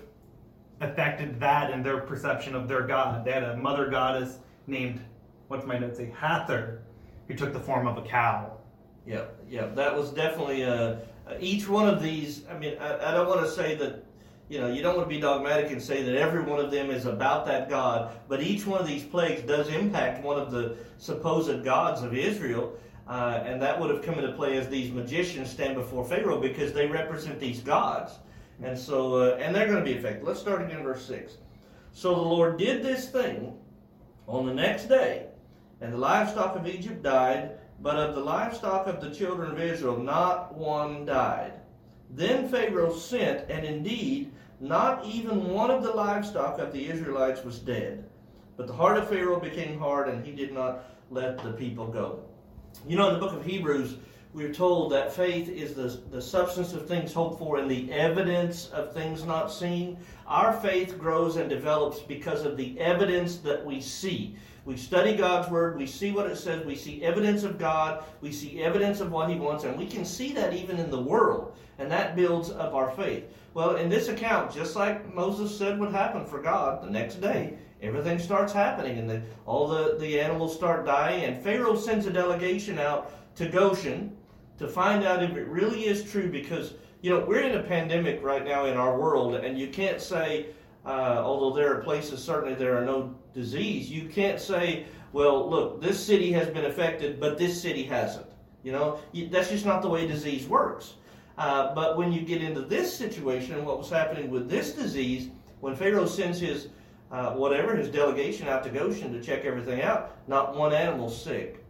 affected 0.84 1.40
that 1.40 1.72
and 1.72 1.84
their 1.84 2.00
perception 2.02 2.56
of 2.56 2.68
their 2.68 2.82
god. 2.82 3.25
They 3.25 3.32
had 3.32 3.44
a 3.44 3.58
mother 3.58 3.90
goddess 3.90 4.40
named, 4.68 5.02
what's 5.48 5.66
my 5.66 5.78
note 5.78 5.96
say, 5.96 6.12
Hathor, 6.18 6.82
who 7.28 7.36
took 7.36 7.54
the 7.54 7.60
form 7.60 7.88
of 7.88 7.98
a 7.98 8.02
cow. 8.02 8.58
Yeah, 9.06 9.25
yeah, 9.50 9.68
that 9.68 9.96
was 9.96 10.12
definitely 10.12 10.63
uh, 10.63 10.96
uh, 11.28 11.36
each 11.40 11.68
one 11.68 11.88
of 11.88 12.02
these. 12.02 12.44
I 12.50 12.58
mean, 12.58 12.78
I, 12.80 13.10
I 13.10 13.13
don't 13.13 13.28
want 13.28 13.42
to 13.42 13.52
say 13.52 13.75
that, 13.75 14.04
you 14.50 14.60
know, 14.60 14.72
you 14.72 14.82
don't 14.82 14.96
want 14.96 15.10
to 15.10 15.13
be 15.13 15.22
dogmatic 15.22 15.72
and 15.72 15.82
say 15.82 16.04
that 16.04 16.16
every 16.16 16.42
one 16.42 16.60
of 16.60 16.72
them 16.72 16.90
is 16.90 17.06
about 17.06 17.46
that 17.48 17.70
God, 17.70 18.16
but 18.28 18.42
each 18.42 18.66
one 18.66 18.80
of 18.80 18.88
these 18.88 19.04
plagues 19.04 19.42
does 19.42 19.68
impact 19.70 20.24
one 20.24 20.40
of 20.40 20.52
the 20.52 20.78
supposed 20.98 21.63
gods 21.63 22.02
of 22.02 22.13
Israel, 22.13 22.78
uh, 23.08 23.44
and 23.46 23.62
that 23.62 23.80
would 23.80 23.90
have 23.90 24.02
come 24.02 24.16
into 24.16 24.32
play 24.34 24.58
as 24.58 24.70
these 24.70 24.92
magicians 24.92 25.50
stand 25.50 25.75
before 25.75 26.06
Pharaoh 26.06 26.40
because 26.40 26.72
they 26.72 26.88
represent 26.88 27.40
these 27.40 27.60
gods, 27.60 28.20
and 28.62 28.77
so 28.77 29.15
uh, 29.15 29.36
and 29.38 29.55
they're 29.55 29.67
going 29.67 29.83
to 29.83 29.91
be 29.91 29.98
affected. 29.98 30.24
Let's 30.24 30.39
start 30.39 30.62
again, 30.62 30.83
verse 30.83 31.05
six. 31.05 31.38
So 31.91 32.13
the 32.13 32.22
Lord 32.22 32.57
did 32.57 32.83
this 32.83 33.10
thing 33.10 33.57
on 34.27 34.45
the 34.45 34.53
next 34.53 34.86
day, 34.86 35.27
and 35.81 35.93
the 35.93 35.98
livestock 35.98 36.55
of 36.55 36.67
Egypt 36.67 37.01
died. 37.01 37.57
But 37.81 37.98
of 37.98 38.15
the 38.15 38.22
livestock 38.22 38.88
of 38.88 39.01
the 39.01 39.13
children 39.13 39.51
of 39.51 39.60
Israel, 39.60 39.98
not 39.98 40.55
one 40.55 41.05
died. 41.05 41.53
Then 42.12 42.48
Pharaoh 42.48 42.95
sent, 42.95 43.50
and 43.50 43.65
indeed, 43.65 44.31
not 44.62 45.03
even 45.05 45.50
one 45.50 45.69
of 45.69 45.83
the 45.83 45.91
livestock 45.91 46.60
of 46.60 46.72
the 46.72 46.88
Israelites 46.88 47.43
was 47.43 47.60
dead. 47.60 48.05
But 48.55 48.67
the 48.67 48.74
heart 48.74 48.98
of 48.98 49.10
Pharaoh 49.10 49.39
became 49.39 49.77
hard, 49.77 50.07
and 50.07 50.25
he 50.25 50.31
did 50.31 50.53
not 50.53 50.86
let 51.10 51.43
the 51.43 51.51
people 51.51 51.88
go. 51.88 52.24
You 52.88 52.95
know, 52.95 53.10
in 53.10 53.15
the 53.15 53.19
book 53.19 53.33
of 53.33 53.43
Hebrews, 53.45 53.98
we're 54.34 54.54
told 54.54 54.92
that 54.92 55.13
faith 55.13 55.48
is 55.48 55.75
the, 55.75 56.02
the 56.10 56.22
substance 56.22 56.74
of 56.74 56.88
things 56.88 57.13
hoped 57.13 57.38
for 57.38 57.58
and 57.58 57.70
the 57.70 57.92
evidence 57.92 58.70
of 58.70 58.92
things 58.92 59.24
not 59.24 59.52
seen. 59.52 59.96
Our 60.25 60.54
faith 60.54 60.98
grows 60.98 61.36
and 61.36 61.48
develops 61.48 62.00
because 62.00 62.44
of 62.44 62.58
the 62.58 62.78
evidence 62.80 63.38
that 63.38 63.63
we 63.63 63.80
see. 63.80 64.36
We 64.66 64.75
study 64.75 65.16
God's 65.16 65.52
Word, 65.52 65.78
we 65.78 65.86
see 65.86 66.12
what 66.12 66.25
it 66.25 66.38
says, 66.38 66.66
we 66.66 66.75
see 66.75 67.04
evidence 67.04 67.44
of 67.44 67.60
God, 67.60 68.04
we 68.22 68.32
see 68.32 68.63
evidence 68.63 69.02
of 69.02 69.12
what 69.12 69.30
He 69.30 69.36
wants, 69.36 69.66
and 69.66 69.78
we 69.78 69.86
can 69.86 70.06
see 70.06 70.34
that 70.34 70.54
even 70.54 70.80
in 70.80 70.90
the 70.90 71.02
world, 71.02 71.54
and 71.78 71.92
that 71.92 72.16
builds 72.16 72.50
up 72.50 72.74
our 72.74 72.90
faith. 72.92 73.25
Well, 73.54 73.75
in 73.75 73.90
this 73.90 74.08
account, 74.08 74.54
just 74.54 74.75
like 74.75 75.13
Moses 75.13 75.56
said 75.56 75.80
would 75.80 75.92
happen 75.92 76.25
for 76.25 76.42
God, 76.42 76.82
the 76.82 76.90
next 76.90 77.16
day, 77.16 77.56
everything 77.82 78.18
starts 78.18 78.54
happening, 78.54 78.98
and 78.98 79.10
the, 79.10 79.22
all 79.46 79.68
the, 79.68 79.98
the 80.00 80.20
animals 80.20 80.56
start 80.56 80.86
dying, 80.86 81.25
and 81.25 81.44
Pharaoh 81.44 81.75
sends 81.75 82.08
a 82.08 82.12
delegation 82.12 82.80
out 82.80 83.12
to 83.36 83.50
Goshen 83.50 84.16
to 84.57 84.67
find 84.67 85.03
out 85.03 85.24
if 85.24 85.31
it 85.31 85.48
really 85.48 85.86
is 85.86 86.10
true 86.10 86.29
because, 86.29 86.74
you 87.01 87.10
know, 87.10 87.25
we're 87.25 87.41
in 87.41 87.55
a 87.57 87.63
pandemic 87.63 88.22
right 88.24 88.45
now 88.45 88.65
in 88.65 88.77
our 88.77 89.00
world, 89.00 89.36
and 89.36 89.57
you 89.57 89.67
can't 89.67 90.01
say, 90.01 90.48
uh, 90.86 91.22
although 91.24 91.55
there 91.55 91.74
are 91.75 91.81
places 91.81 92.24
certainly 92.24 92.55
there 92.55 92.77
are 92.77 92.86
no 92.86 93.15
disease, 93.33 93.89
you 93.89 94.07
can't 94.07 94.39
say, 94.39 94.86
well, 95.12 95.50
look, 95.50 95.81
this 95.81 96.03
city 96.03 96.31
has 96.31 96.48
been 96.50 96.65
affected, 96.65 97.19
but 97.19 97.38
this 97.38 97.60
city 97.60 97.83
hasn't. 97.83 98.27
You 98.63 98.72
know, 98.72 99.00
that's 99.29 99.50
just 99.50 99.65
not 99.65 99.81
the 99.81 99.89
way 99.89 100.07
disease 100.07 100.48
works. 100.48 100.95
Uh, 101.38 101.74
but 101.74 101.98
when 101.98 102.12
you 102.12 102.22
get 102.22 102.41
into 102.41 102.62
this 102.62 102.95
situation 102.95 103.55
and 103.55 103.65
what 103.65 103.77
was 103.77 103.89
happening 103.89 104.29
with 104.29 104.50
this 104.50 104.74
disease, 104.74 105.29
when 105.60 105.75
Pharaoh 105.75 106.05
sends 106.05 106.39
his 106.39 106.67
uh, 107.12 107.31
whatever 107.33 107.75
his 107.75 107.89
delegation 107.89 108.48
out 108.48 108.63
to 108.63 108.69
Goshen 108.69 109.13
to 109.13 109.22
check 109.22 109.45
everything 109.45 109.81
out, 109.81 110.17
not 110.27 110.55
one 110.55 110.74
animal's 110.74 111.19
sick. 111.19 111.63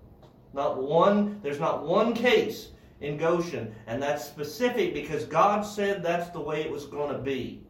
Not 0.54 0.82
one. 0.82 1.40
There's 1.44 1.60
not 1.60 1.86
one 1.86 2.14
case 2.14 2.70
in 3.04 3.18
Goshen, 3.18 3.74
and 3.86 4.02
that's 4.02 4.26
specific 4.26 4.94
because 4.94 5.26
God 5.26 5.62
said 5.62 6.02
that's 6.02 6.30
the 6.30 6.42
way 6.42 6.62
it 6.62 6.72
was 6.72 6.86
going 6.86 7.12
to 7.14 7.20
be. 7.20 7.62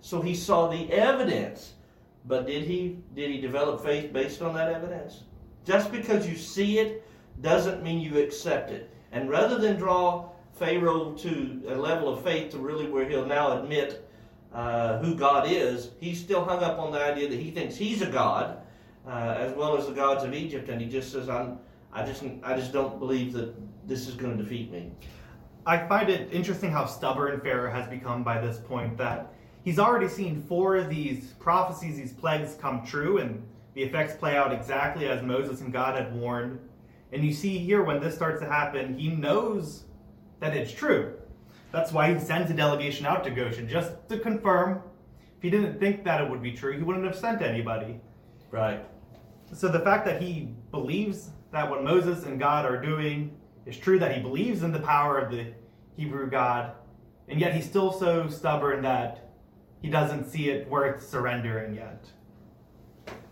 So 0.00 0.20
he 0.20 0.34
saw 0.34 0.68
the 0.68 0.90
evidence 0.92 1.74
but 2.24 2.46
did 2.46 2.64
he 2.64 2.98
did 3.14 3.30
he 3.30 3.40
develop 3.40 3.82
faith 3.82 4.12
based 4.12 4.42
on 4.42 4.54
that 4.54 4.72
evidence? 4.72 5.24
Just 5.64 5.90
because 5.90 6.28
you 6.28 6.36
see 6.36 6.78
it 6.78 7.06
doesn't 7.40 7.82
mean 7.82 8.00
you 8.00 8.18
accept 8.18 8.70
it. 8.70 8.90
And 9.10 9.28
rather 9.28 9.58
than 9.58 9.76
draw 9.76 10.30
Pharaoh 10.52 11.12
to 11.18 11.62
a 11.68 11.74
level 11.74 12.12
of 12.12 12.22
faith 12.22 12.52
to 12.52 12.58
really 12.58 12.88
where 12.88 13.08
he'll 13.08 13.26
now 13.26 13.60
admit 13.60 14.08
uh, 14.52 14.98
who 14.98 15.14
God 15.14 15.50
is, 15.50 15.90
he's 15.98 16.20
still 16.20 16.44
hung 16.44 16.62
up 16.62 16.78
on 16.78 16.92
the 16.92 17.02
idea 17.02 17.28
that 17.28 17.38
he 17.38 17.50
thinks 17.50 17.74
he's 17.74 18.02
a 18.02 18.06
god, 18.06 18.58
uh, 19.06 19.34
as 19.38 19.52
well 19.54 19.76
as 19.76 19.86
the 19.86 19.92
gods 19.92 20.24
of 20.24 20.34
Egypt, 20.34 20.68
and 20.68 20.80
he 20.80 20.86
just 20.86 21.10
says, 21.10 21.28
"I'm, 21.28 21.58
I 21.92 22.04
just, 22.04 22.22
I 22.42 22.54
just 22.54 22.72
don't 22.72 22.98
believe 22.98 23.32
that 23.32 23.54
this 23.86 24.08
is 24.08 24.14
going 24.14 24.36
to 24.36 24.42
defeat 24.42 24.70
me." 24.70 24.92
I 25.64 25.86
find 25.86 26.08
it 26.08 26.32
interesting 26.32 26.70
how 26.70 26.86
stubborn 26.86 27.40
Pharaoh 27.40 27.70
has 27.70 27.86
become 27.86 28.24
by 28.24 28.40
this 28.40 28.58
point. 28.58 28.96
That 28.98 29.32
he's 29.62 29.78
already 29.78 30.08
seen 30.08 30.42
four 30.42 30.76
of 30.76 30.88
these 30.88 31.32
prophecies, 31.38 31.96
these 31.96 32.12
plagues 32.12 32.56
come 32.60 32.84
true, 32.84 33.18
and 33.18 33.42
the 33.74 33.82
effects 33.82 34.14
play 34.16 34.36
out 34.36 34.52
exactly 34.52 35.06
as 35.06 35.22
Moses 35.22 35.60
and 35.60 35.72
God 35.72 35.96
had 35.96 36.14
warned. 36.14 36.58
And 37.12 37.24
you 37.24 37.32
see 37.32 37.58
here 37.58 37.82
when 37.82 38.00
this 38.00 38.14
starts 38.14 38.40
to 38.40 38.46
happen, 38.46 38.98
he 38.98 39.08
knows 39.08 39.84
that 40.40 40.56
it's 40.56 40.72
true. 40.72 41.14
That's 41.70 41.92
why 41.92 42.12
he 42.12 42.18
sends 42.18 42.50
a 42.50 42.54
delegation 42.54 43.06
out 43.06 43.22
to 43.24 43.30
Goshen, 43.30 43.68
just 43.68 43.92
to 44.08 44.18
confirm. 44.18 44.82
If 45.36 45.42
he 45.42 45.50
didn't 45.50 45.78
think 45.78 46.04
that 46.04 46.20
it 46.20 46.30
would 46.30 46.42
be 46.42 46.52
true, 46.52 46.76
he 46.76 46.82
wouldn't 46.82 47.04
have 47.04 47.16
sent 47.16 47.40
anybody. 47.42 48.00
Right. 48.50 48.84
So 49.52 49.68
the 49.68 49.80
fact 49.80 50.04
that 50.06 50.20
he 50.20 50.54
believes 50.70 51.30
that 51.50 51.68
what 51.68 51.84
Moses 51.84 52.24
and 52.24 52.38
God 52.38 52.64
are 52.64 52.80
doing 52.80 53.36
is 53.66 53.76
true, 53.76 53.98
that 53.98 54.14
he 54.14 54.22
believes 54.22 54.62
in 54.62 54.72
the 54.72 54.80
power 54.80 55.18
of 55.18 55.30
the 55.30 55.46
Hebrew 55.96 56.28
God, 56.28 56.72
and 57.28 57.40
yet 57.40 57.54
he's 57.54 57.66
still 57.66 57.92
so 57.92 58.28
stubborn 58.28 58.82
that 58.82 59.30
he 59.80 59.88
doesn't 59.88 60.30
see 60.30 60.50
it 60.50 60.68
worth 60.68 61.08
surrendering 61.08 61.74
yet. 61.74 62.06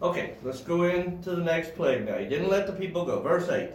Okay, 0.02 0.34
let's 0.42 0.62
go 0.62 0.84
into 0.84 1.30
the 1.30 1.42
next 1.42 1.74
plague 1.74 2.06
now. 2.06 2.18
He 2.18 2.26
didn't 2.26 2.48
let 2.48 2.66
the 2.66 2.72
people 2.72 3.04
go. 3.04 3.20
Verse 3.20 3.48
8. 3.48 3.70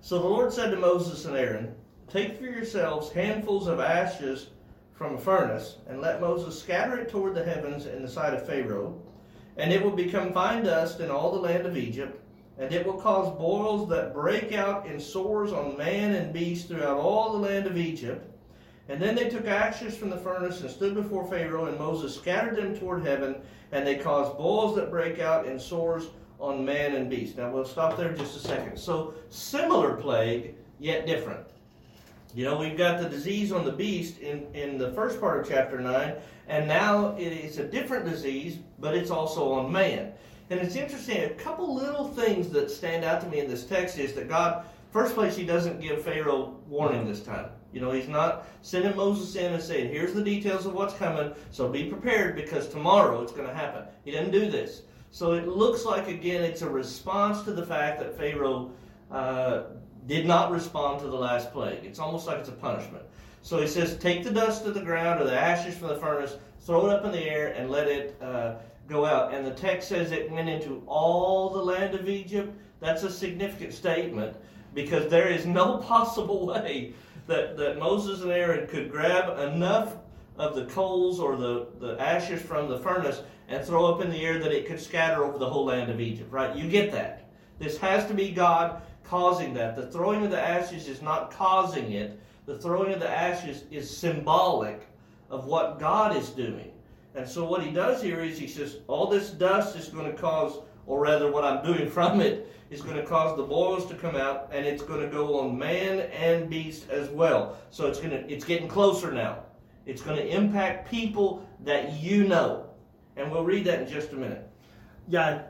So 0.00 0.18
the 0.18 0.28
Lord 0.28 0.52
said 0.52 0.70
to 0.70 0.76
Moses 0.76 1.26
and 1.26 1.36
Aaron, 1.36 1.74
Take 2.08 2.38
for 2.38 2.46
yourselves 2.46 3.12
handfuls 3.12 3.68
of 3.68 3.78
ashes 3.78 4.48
from 4.92 5.14
a 5.14 5.18
furnace, 5.18 5.76
and 5.86 6.00
let 6.00 6.20
Moses 6.20 6.60
scatter 6.60 6.98
it 6.98 7.08
toward 7.08 7.34
the 7.34 7.44
heavens 7.44 7.86
in 7.86 8.02
the 8.02 8.08
sight 8.08 8.34
of 8.34 8.46
Pharaoh, 8.46 9.00
and 9.56 9.72
it 9.72 9.82
will 9.82 9.90
become 9.90 10.32
fine 10.32 10.64
dust 10.64 11.00
in 11.00 11.10
all 11.10 11.32
the 11.32 11.40
land 11.40 11.66
of 11.66 11.76
Egypt, 11.76 12.20
and 12.60 12.72
it 12.72 12.86
will 12.86 13.00
cause 13.00 13.36
boils 13.36 13.88
that 13.88 14.14
break 14.14 14.52
out 14.52 14.86
in 14.86 15.00
sores 15.00 15.52
on 15.52 15.76
man 15.76 16.14
and 16.14 16.32
beast 16.32 16.68
throughout 16.68 16.98
all 16.98 17.32
the 17.32 17.38
land 17.38 17.66
of 17.66 17.76
Egypt 17.76 18.30
and 18.90 19.00
then 19.00 19.14
they 19.14 19.28
took 19.28 19.46
ashes 19.46 19.96
from 19.96 20.10
the 20.10 20.16
furnace 20.16 20.62
and 20.62 20.70
stood 20.70 20.96
before 20.96 21.24
Pharaoh, 21.24 21.66
and 21.66 21.78
Moses 21.78 22.12
scattered 22.12 22.56
them 22.56 22.76
toward 22.76 23.06
heaven, 23.06 23.36
and 23.70 23.86
they 23.86 23.94
caused 23.94 24.36
boils 24.36 24.74
that 24.74 24.90
break 24.90 25.20
out 25.20 25.46
in 25.46 25.60
sores 25.60 26.08
on 26.40 26.64
man 26.64 26.96
and 26.96 27.08
beast. 27.08 27.36
Now 27.36 27.52
we'll 27.52 27.64
stop 27.64 27.96
there 27.96 28.12
just 28.12 28.36
a 28.36 28.40
second. 28.40 28.76
So, 28.76 29.14
similar 29.28 29.94
plague, 29.94 30.56
yet 30.80 31.06
different. 31.06 31.46
You 32.34 32.44
know, 32.44 32.56
we've 32.56 32.76
got 32.76 33.00
the 33.00 33.08
disease 33.08 33.52
on 33.52 33.64
the 33.64 33.70
beast 33.70 34.18
in, 34.18 34.52
in 34.54 34.76
the 34.76 34.90
first 34.90 35.20
part 35.20 35.38
of 35.38 35.48
chapter 35.48 35.78
9, 35.78 36.14
and 36.48 36.66
now 36.66 37.14
it 37.16 37.32
is 37.32 37.58
a 37.58 37.64
different 37.64 38.06
disease, 38.06 38.58
but 38.80 38.96
it's 38.96 39.12
also 39.12 39.52
on 39.52 39.70
man. 39.70 40.10
And 40.50 40.58
it's 40.60 40.74
interesting, 40.74 41.24
a 41.24 41.30
couple 41.30 41.74
little 41.74 42.08
things 42.08 42.50
that 42.50 42.70
stand 42.70 43.04
out 43.04 43.20
to 43.20 43.28
me 43.28 43.38
in 43.38 43.48
this 43.48 43.64
text 43.64 43.98
is 43.98 44.12
that 44.14 44.28
God, 44.28 44.64
first 44.90 45.14
place, 45.14 45.36
He 45.36 45.44
doesn't 45.44 45.80
give 45.80 46.02
Pharaoh 46.02 46.56
warning 46.68 47.06
this 47.06 47.22
time. 47.22 47.46
You 47.72 47.80
know, 47.80 47.92
he's 47.92 48.08
not 48.08 48.46
sending 48.62 48.96
Moses 48.96 49.36
in 49.36 49.52
and 49.52 49.62
saying, 49.62 49.92
here's 49.92 50.12
the 50.12 50.24
details 50.24 50.66
of 50.66 50.74
what's 50.74 50.94
coming, 50.94 51.32
so 51.52 51.68
be 51.68 51.84
prepared 51.84 52.34
because 52.34 52.68
tomorrow 52.68 53.22
it's 53.22 53.30
going 53.32 53.46
to 53.46 53.54
happen. 53.54 53.84
He 54.04 54.10
didn't 54.10 54.32
do 54.32 54.50
this. 54.50 54.82
So 55.12 55.32
it 55.32 55.46
looks 55.46 55.84
like, 55.84 56.08
again, 56.08 56.42
it's 56.42 56.62
a 56.62 56.68
response 56.68 57.42
to 57.42 57.52
the 57.52 57.64
fact 57.64 58.00
that 58.00 58.16
Pharaoh 58.16 58.72
uh, 59.10 59.62
did 60.06 60.26
not 60.26 60.50
respond 60.50 61.00
to 61.00 61.06
the 61.06 61.16
last 61.16 61.52
plague. 61.52 61.84
It's 61.84 62.00
almost 62.00 62.26
like 62.26 62.38
it's 62.38 62.48
a 62.48 62.52
punishment. 62.52 63.04
So 63.42 63.60
he 63.60 63.66
says, 63.66 63.96
take 63.96 64.24
the 64.24 64.30
dust 64.30 64.66
of 64.66 64.74
the 64.74 64.82
ground 64.82 65.20
or 65.20 65.24
the 65.24 65.38
ashes 65.38 65.76
from 65.76 65.88
the 65.88 65.96
furnace, 65.96 66.36
throw 66.60 66.86
it 66.88 66.92
up 66.92 67.04
in 67.04 67.12
the 67.12 67.22
air, 67.22 67.52
and 67.52 67.70
let 67.70 67.86
it 67.86 68.16
uh, 68.20 68.54
go 68.90 69.06
out. 69.06 69.32
And 69.32 69.46
the 69.46 69.52
text 69.52 69.88
says 69.88 70.12
it 70.12 70.30
went 70.30 70.48
into 70.48 70.82
all 70.86 71.50
the 71.50 71.62
land 71.62 71.94
of 71.94 72.08
Egypt. 72.08 72.52
That's 72.80 73.02
a 73.02 73.10
significant 73.10 73.72
statement 73.72 74.36
because 74.74 75.10
there 75.10 75.28
is 75.28 75.46
no 75.46 75.78
possible 75.88 76.46
way 76.46 76.94
that, 77.26 77.56
that 77.56 77.78
Moses 77.78 78.22
and 78.22 78.32
Aaron 78.32 78.66
could 78.66 78.90
grab 78.90 79.38
enough 79.38 79.96
of 80.36 80.54
the 80.54 80.64
coals 80.66 81.20
or 81.20 81.36
the, 81.36 81.66
the 81.78 82.00
ashes 82.00 82.42
from 82.42 82.68
the 82.68 82.78
furnace 82.78 83.22
and 83.48 83.64
throw 83.64 83.86
up 83.86 84.00
in 84.00 84.10
the 84.10 84.24
air 84.24 84.38
that 84.38 84.52
it 84.52 84.66
could 84.66 84.80
scatter 84.80 85.24
over 85.24 85.38
the 85.38 85.48
whole 85.48 85.66
land 85.66 85.90
of 85.90 86.00
Egypt, 86.00 86.32
right? 86.32 86.56
You 86.56 86.68
get 86.68 86.92
that. 86.92 87.28
This 87.58 87.76
has 87.78 88.06
to 88.06 88.14
be 88.14 88.30
God 88.30 88.80
causing 89.04 89.52
that. 89.54 89.76
The 89.76 89.86
throwing 89.86 90.24
of 90.24 90.30
the 90.30 90.40
ashes 90.40 90.88
is 90.88 91.02
not 91.02 91.30
causing 91.30 91.92
it, 91.92 92.18
the 92.46 92.58
throwing 92.58 92.92
of 92.92 93.00
the 93.00 93.10
ashes 93.10 93.64
is 93.70 93.94
symbolic 93.94 94.86
of 95.28 95.46
what 95.46 95.78
God 95.78 96.16
is 96.16 96.30
doing. 96.30 96.72
And 97.14 97.28
so 97.28 97.44
what 97.44 97.62
he 97.62 97.70
does 97.70 98.02
here 98.02 98.20
is 98.20 98.38
he 98.38 98.46
says, 98.46 98.78
all 98.86 99.06
this 99.06 99.30
dust 99.30 99.76
is 99.76 99.88
going 99.88 100.06
to 100.06 100.16
cause, 100.16 100.60
or 100.86 101.00
rather 101.00 101.30
what 101.30 101.44
I'm 101.44 101.64
doing 101.64 101.88
from 101.96 102.20
it, 102.20 102.52
is 102.70 102.82
going 102.82 102.96
to 102.96 103.02
cause 103.04 103.36
the 103.36 103.42
boils 103.42 103.86
to 103.86 103.94
come 103.94 104.14
out, 104.14 104.48
and 104.52 104.64
it's 104.64 104.82
going 104.82 105.00
to 105.00 105.08
go 105.08 105.40
on 105.40 105.58
man 105.58 106.00
and 106.12 106.48
beast 106.48 106.88
as 106.88 107.08
well. 107.08 107.58
So 107.70 107.88
it's 107.88 107.98
going 107.98 108.10
to 108.10 108.32
it's 108.32 108.44
getting 108.44 108.68
closer 108.68 109.10
now. 109.10 109.40
It's 109.86 110.02
going 110.02 110.16
to 110.16 110.26
impact 110.28 110.88
people 110.88 111.46
that 111.64 111.94
you 111.94 112.28
know, 112.28 112.66
and 113.16 113.30
we'll 113.30 113.44
read 113.44 113.64
that 113.64 113.82
in 113.82 113.88
just 113.88 114.12
a 114.12 114.16
minute. 114.16 114.48
Yeah, 115.08 115.42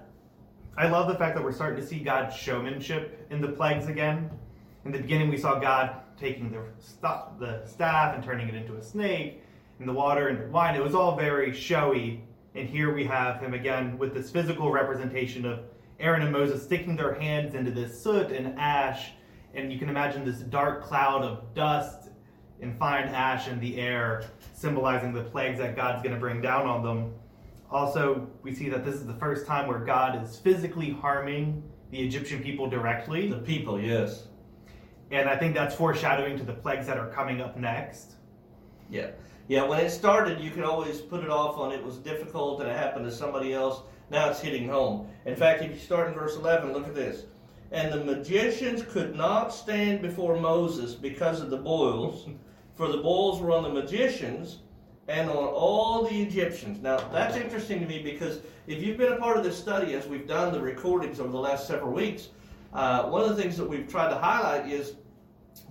I 0.79 0.89
love 0.89 1.09
the 1.09 1.15
fact 1.15 1.35
that 1.35 1.45
we're 1.45 1.53
starting 1.53 1.79
to 1.79 1.87
see 1.87 1.99
God's 1.99 2.35
showmanship 2.35 3.27
in 3.31 3.43
the 3.43 3.49
plagues 3.49 3.87
again. 3.87 4.31
In 4.87 4.93
the 4.93 4.99
beginning, 4.99 5.29
we 5.29 5.37
saw 5.37 5.59
God 5.59 5.97
taking 6.17 6.51
the 6.51 6.63
the 7.39 7.67
staff 7.67 8.15
and 8.15 8.25
turning 8.25 8.49
it 8.49 8.55
into 8.55 8.77
a 8.77 8.83
snake, 8.83 9.43
in 9.81 9.87
the 9.87 9.93
water 9.93 10.29
and 10.29 10.53
wine. 10.53 10.77
It 10.77 10.83
was 10.83 10.95
all 10.95 11.17
very 11.17 11.53
showy. 11.53 12.23
And 12.55 12.69
here 12.69 12.95
we 12.95 13.05
have 13.05 13.41
him 13.41 13.55
again 13.55 13.99
with 13.99 14.15
this 14.15 14.31
physical 14.31 14.71
representation 14.71 15.47
of 15.47 15.61
Aaron 15.99 16.23
and 16.23 16.33
Moses 16.33 16.63
sticking 16.63 16.97
their 16.97 17.15
hands 17.15 17.55
into 17.55 17.71
this 17.71 18.03
soot 18.03 18.31
and 18.31 18.59
ash, 18.59 19.13
and 19.55 19.73
you 19.73 19.79
can 19.79 19.89
imagine 19.89 20.25
this 20.25 20.39
dark 20.39 20.83
cloud 20.83 21.23
of 21.23 21.55
dust 21.55 22.11
and 22.61 22.79
fine 22.79 23.09
ash 23.09 23.49
in 23.49 23.61
the 23.61 23.79
air, 23.79 24.25
symbolizing 24.53 25.13
the 25.13 25.25
plagues 25.25 25.59
that 25.59 25.77
God's 25.77 26.03
going 26.03 26.15
to 26.15 26.21
bring 26.21 26.41
down 26.41 26.67
on 26.67 26.83
them. 26.83 27.15
Also, 27.71 28.29
we 28.43 28.53
see 28.53 28.69
that 28.69 28.85
this 28.85 28.97
is 28.97 29.07
the 29.07 29.15
first 29.15 29.47
time 29.47 29.67
where 29.69 29.79
God 29.79 30.23
is 30.23 30.37
physically 30.37 30.91
harming 30.91 31.63
the 31.91 32.01
Egyptian 32.01 32.43
people 32.43 32.69
directly. 32.69 33.29
The 33.29 33.39
people, 33.39 33.81
yes. 33.81 34.27
And 35.11 35.29
I 35.29 35.37
think 35.37 35.55
that's 35.55 35.75
foreshadowing 35.75 36.37
to 36.39 36.45
the 36.45 36.53
plagues 36.53 36.87
that 36.87 36.99
are 36.99 37.11
coming 37.11 37.41
up 37.41 37.57
next. 37.57 38.17
Yeah. 38.91 39.11
Yeah, 39.49 39.65
when 39.65 39.81
it 39.81 39.91
started, 39.91 40.41
you 40.41 40.51
could 40.51 40.65
always 40.65 41.01
put 41.01 41.25
it 41.25 41.31
off 41.31 41.59
on 41.59 41.73
it 41.73 41.85
was 41.85 41.97
difficult 41.99 42.61
and 42.61 42.71
it 42.71 42.77
happened 42.77 43.05
to 43.07 43.13
somebody 43.13 43.53
else. 43.53 43.83
Now 44.11 44.31
it's 44.31 44.41
hitting 44.41 44.69
home. 44.69 45.09
In 45.27 45.35
fact, 45.37 45.63
if 45.63 45.71
you 45.73 45.79
start 45.79 46.09
in 46.09 46.15
verse 46.15 46.37
11, 46.37 46.73
look 46.73 46.87
at 46.87 46.95
this. 46.95 47.25
and 47.73 47.93
the 47.93 48.05
magicians 48.05 48.83
could 48.83 49.15
not 49.15 49.53
stand 49.55 50.03
before 50.03 50.39
Moses 50.39 50.95
because 50.95 51.41
of 51.41 51.51
the 51.51 51.57
boils, 51.57 52.27
for 52.75 52.89
the 52.89 52.99
boils 52.99 53.41
were 53.41 53.53
on 53.53 53.63
the 53.63 53.69
magicians 53.69 54.59
and 55.09 55.29
on 55.29 55.37
all 55.37 56.05
the 56.05 56.23
Egyptians. 56.23 56.81
Now, 56.81 56.97
that's 57.13 57.37
interesting 57.37 57.81
to 57.81 57.87
me 57.87 58.03
because 58.03 58.41
if 58.67 58.83
you've 58.83 58.97
been 58.97 59.13
a 59.13 59.17
part 59.17 59.37
of 59.37 59.45
this 59.45 59.59
study, 59.59 59.95
as 59.95 60.07
we've 60.07 60.27
done 60.27 60.53
the 60.53 60.61
recordings 60.61 61.21
over 61.21 61.31
the 61.31 61.39
last 61.39 61.67
several 61.67 61.93
weeks, 61.93 62.29
uh, 62.73 63.05
one 63.05 63.23
of 63.23 63.37
the 63.37 63.43
things 63.43 63.57
that 63.57 63.69
we've 63.69 63.89
tried 63.89 64.11
to 64.11 64.17
highlight 64.17 64.71
is 64.71 64.95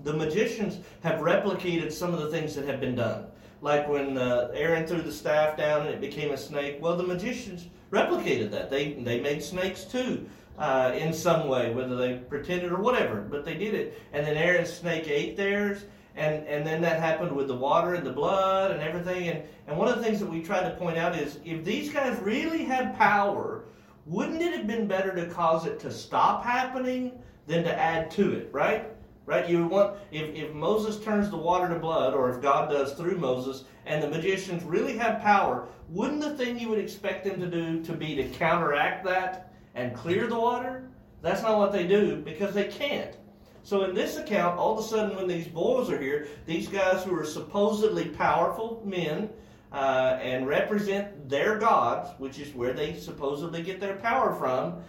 the 0.03 0.13
magicians 0.13 0.79
have 1.03 1.19
replicated 1.19 1.91
some 1.91 2.13
of 2.13 2.19
the 2.21 2.29
things 2.29 2.55
that 2.55 2.65
have 2.65 2.79
been 2.79 2.95
done. 2.95 3.25
Like 3.62 3.88
when 3.89 4.17
uh, 4.17 4.51
Aaron 4.53 4.88
threw 4.88 5.01
the 5.01 5.12
staff 5.12 5.57
down 5.57 5.81
and 5.81 5.89
it 5.89 6.01
became 6.01 6.31
a 6.31 6.38
snake. 6.38 6.77
Well, 6.79 6.95
the 6.95 7.03
magicians 7.03 7.67
replicated 7.91 8.51
that. 8.51 8.69
They, 8.69 8.93
they 8.93 9.19
made 9.19 9.43
snakes 9.43 9.83
too. 9.83 10.27
Uh, 10.57 10.93
in 10.98 11.13
some 11.13 11.48
way, 11.48 11.74
whether 11.74 11.95
they 11.95 12.15
pretended 12.15 12.71
or 12.71 12.81
whatever, 12.81 13.21
but 13.21 13.45
they 13.45 13.55
did 13.55 13.74
it. 13.74 14.01
And 14.12 14.25
then 14.25 14.36
Aaron's 14.36 14.71
snake 14.71 15.07
ate 15.07 15.38
theirs, 15.38 15.86
and, 16.17 16.45
and 16.48 16.67
then 16.67 16.81
that 16.81 17.00
happened 17.00 17.33
with 17.33 17.48
the 17.48 17.55
water 17.55 17.93
and 17.93 18.05
the 18.05 18.12
blood 18.12 18.71
and 18.71 18.81
everything. 18.81 19.29
And, 19.29 19.43
and 19.67 19.77
one 19.77 19.88
of 19.88 19.95
the 19.95 20.03
things 20.03 20.19
that 20.19 20.29
we 20.29 20.41
try 20.41 20.62
to 20.62 20.75
point 20.75 20.98
out 20.98 21.15
is 21.15 21.39
if 21.45 21.63
these 21.63 21.93
guys 21.93 22.19
really 22.19 22.65
had 22.65 22.98
power, 22.98 23.63
wouldn't 24.05 24.41
it 24.41 24.53
have 24.53 24.67
been 24.67 24.86
better 24.86 25.15
to 25.15 25.27
cause 25.27 25.65
it 25.65 25.79
to 25.79 25.91
stop 25.91 26.43
happening 26.43 27.13
than 27.48 27.63
to 27.63 27.74
add 27.79 28.12
to 28.12 28.33
it, 28.33 28.50
right? 28.51 28.89
Right? 29.29 29.48
You 29.48 29.67
want 29.67 29.95
if, 30.12 30.33
if 30.33 30.55
Moses 30.55 31.00
turns 31.03 31.29
the 31.29 31.38
water 31.38 31.71
to 31.71 31.77
blood, 31.79 32.15
or 32.15 32.31
if 32.31 32.41
God 32.41 32.71
does 32.71 32.93
through 32.93 33.19
Moses, 33.19 33.63
and 33.86 34.01
the 34.01 34.09
magicians 34.09 34.63
really 34.63 34.98
have 34.98 35.21
power, 35.21 35.67
wouldn't 35.88 36.21
the 36.21 36.36
thing 36.36 36.57
you 36.57 36.67
would 36.69 36.79
expect 36.79 37.25
them 37.25 37.39
to 37.39 37.45
do 37.45 37.83
to 37.83 37.93
be 37.93 38.15
to 38.15 38.27
counteract 38.29 39.05
that 39.05 39.53
and 39.75 39.95
clear 39.95 40.25
the 40.25 40.39
water? 40.39 40.89
That's 41.21 41.43
not 41.43 41.59
what 41.59 41.71
they 41.71 41.86
do 41.86 42.15
because 42.15 42.55
they 42.55 42.69
can't. 42.69 43.17
So 43.62 43.83
in 43.83 43.93
this 43.93 44.17
account, 44.17 44.57
all 44.57 44.79
of 44.79 44.83
a 44.83 44.88
sudden, 44.88 45.15
when 45.15 45.27
these 45.27 45.48
boys 45.48 45.91
are 45.91 46.01
here, 46.01 46.27
these 46.48 46.67
guys 46.67 47.03
who 47.03 47.15
are 47.15 47.24
supposedly 47.24 48.05
powerful 48.05 48.81
men 48.83 49.29
uh, 49.71 50.17
and 50.24 50.48
represent 50.48 51.29
their 51.29 51.59
gods, 51.59 52.09
which 52.17 52.39
is 52.39 52.55
where 52.55 52.74
they 52.74 52.95
supposedly 52.95 53.62
get 53.62 53.79
their 53.79 53.98
power 53.98 54.33
from, 54.33 54.81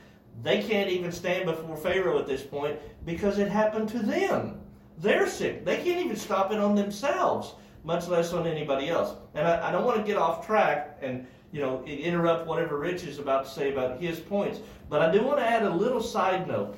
they 0.42 0.62
can't 0.62 0.90
even 0.90 1.12
stand 1.12 1.46
before 1.46 1.76
Pharaoh 1.76 2.18
at 2.18 2.26
this 2.26 2.42
point 2.42 2.78
because 3.04 3.38
it 3.38 3.48
happened 3.48 3.88
to 3.90 3.98
them. 3.98 4.60
They're 4.98 5.28
sick. 5.28 5.64
They 5.64 5.76
can't 5.76 6.04
even 6.04 6.16
stop 6.16 6.52
it 6.52 6.58
on 6.58 6.74
themselves, 6.74 7.54
much 7.84 8.08
less 8.08 8.32
on 8.32 8.46
anybody 8.46 8.88
else. 8.88 9.16
And 9.34 9.46
I, 9.46 9.68
I 9.68 9.72
don't 9.72 9.84
want 9.84 9.98
to 9.98 10.04
get 10.04 10.16
off 10.16 10.46
track 10.46 10.98
and 11.00 11.26
you 11.52 11.60
know 11.60 11.82
interrupt 11.84 12.46
whatever 12.46 12.78
Rich 12.78 13.04
is 13.04 13.18
about 13.18 13.44
to 13.44 13.50
say 13.50 13.72
about 13.72 14.00
his 14.00 14.20
points, 14.20 14.60
but 14.88 15.02
I 15.02 15.10
do 15.10 15.22
want 15.22 15.38
to 15.38 15.46
add 15.46 15.62
a 15.62 15.70
little 15.70 16.02
side 16.02 16.46
note. 16.46 16.76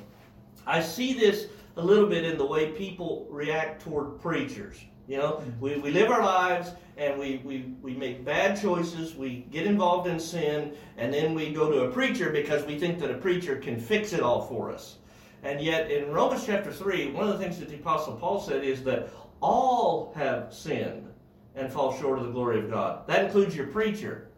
I 0.65 0.81
see 0.81 1.13
this 1.13 1.47
a 1.75 1.81
little 1.81 2.07
bit 2.07 2.23
in 2.23 2.37
the 2.37 2.45
way 2.45 2.71
people 2.71 3.27
react 3.29 3.81
toward 3.81 4.21
preachers. 4.21 4.77
You 5.07 5.17
know, 5.17 5.31
mm-hmm. 5.33 5.59
we, 5.59 5.77
we 5.77 5.91
live 5.91 6.09
our 6.09 6.23
lives 6.23 6.71
and 6.97 7.19
we, 7.19 7.41
we, 7.43 7.73
we 7.81 7.93
make 7.93 8.23
bad 8.23 8.59
choices, 8.59 9.15
we 9.15 9.45
get 9.51 9.65
involved 9.65 10.07
in 10.07 10.19
sin, 10.19 10.73
and 10.97 11.13
then 11.13 11.33
we 11.33 11.51
go 11.51 11.69
to 11.71 11.85
a 11.85 11.91
preacher 11.91 12.29
because 12.29 12.63
we 12.65 12.77
think 12.77 12.99
that 12.99 13.11
a 13.11 13.15
preacher 13.15 13.55
can 13.57 13.79
fix 13.79 14.13
it 14.13 14.21
all 14.21 14.41
for 14.41 14.71
us. 14.71 14.97
And 15.43 15.59
yet, 15.59 15.91
in 15.91 16.11
Romans 16.11 16.45
chapter 16.45 16.71
3, 16.71 17.11
one 17.11 17.27
of 17.27 17.37
the 17.37 17.43
things 17.43 17.59
that 17.59 17.67
the 17.67 17.75
Apostle 17.75 18.15
Paul 18.15 18.39
said 18.39 18.63
is 18.63 18.83
that 18.83 19.09
all 19.41 20.13
have 20.15 20.53
sinned 20.53 21.09
and 21.55 21.71
fall 21.71 21.97
short 21.99 22.19
of 22.19 22.25
the 22.25 22.31
glory 22.31 22.59
of 22.59 22.69
God. 22.69 23.05
That 23.07 23.25
includes 23.25 23.55
your 23.55 23.67
preacher. 23.67 24.29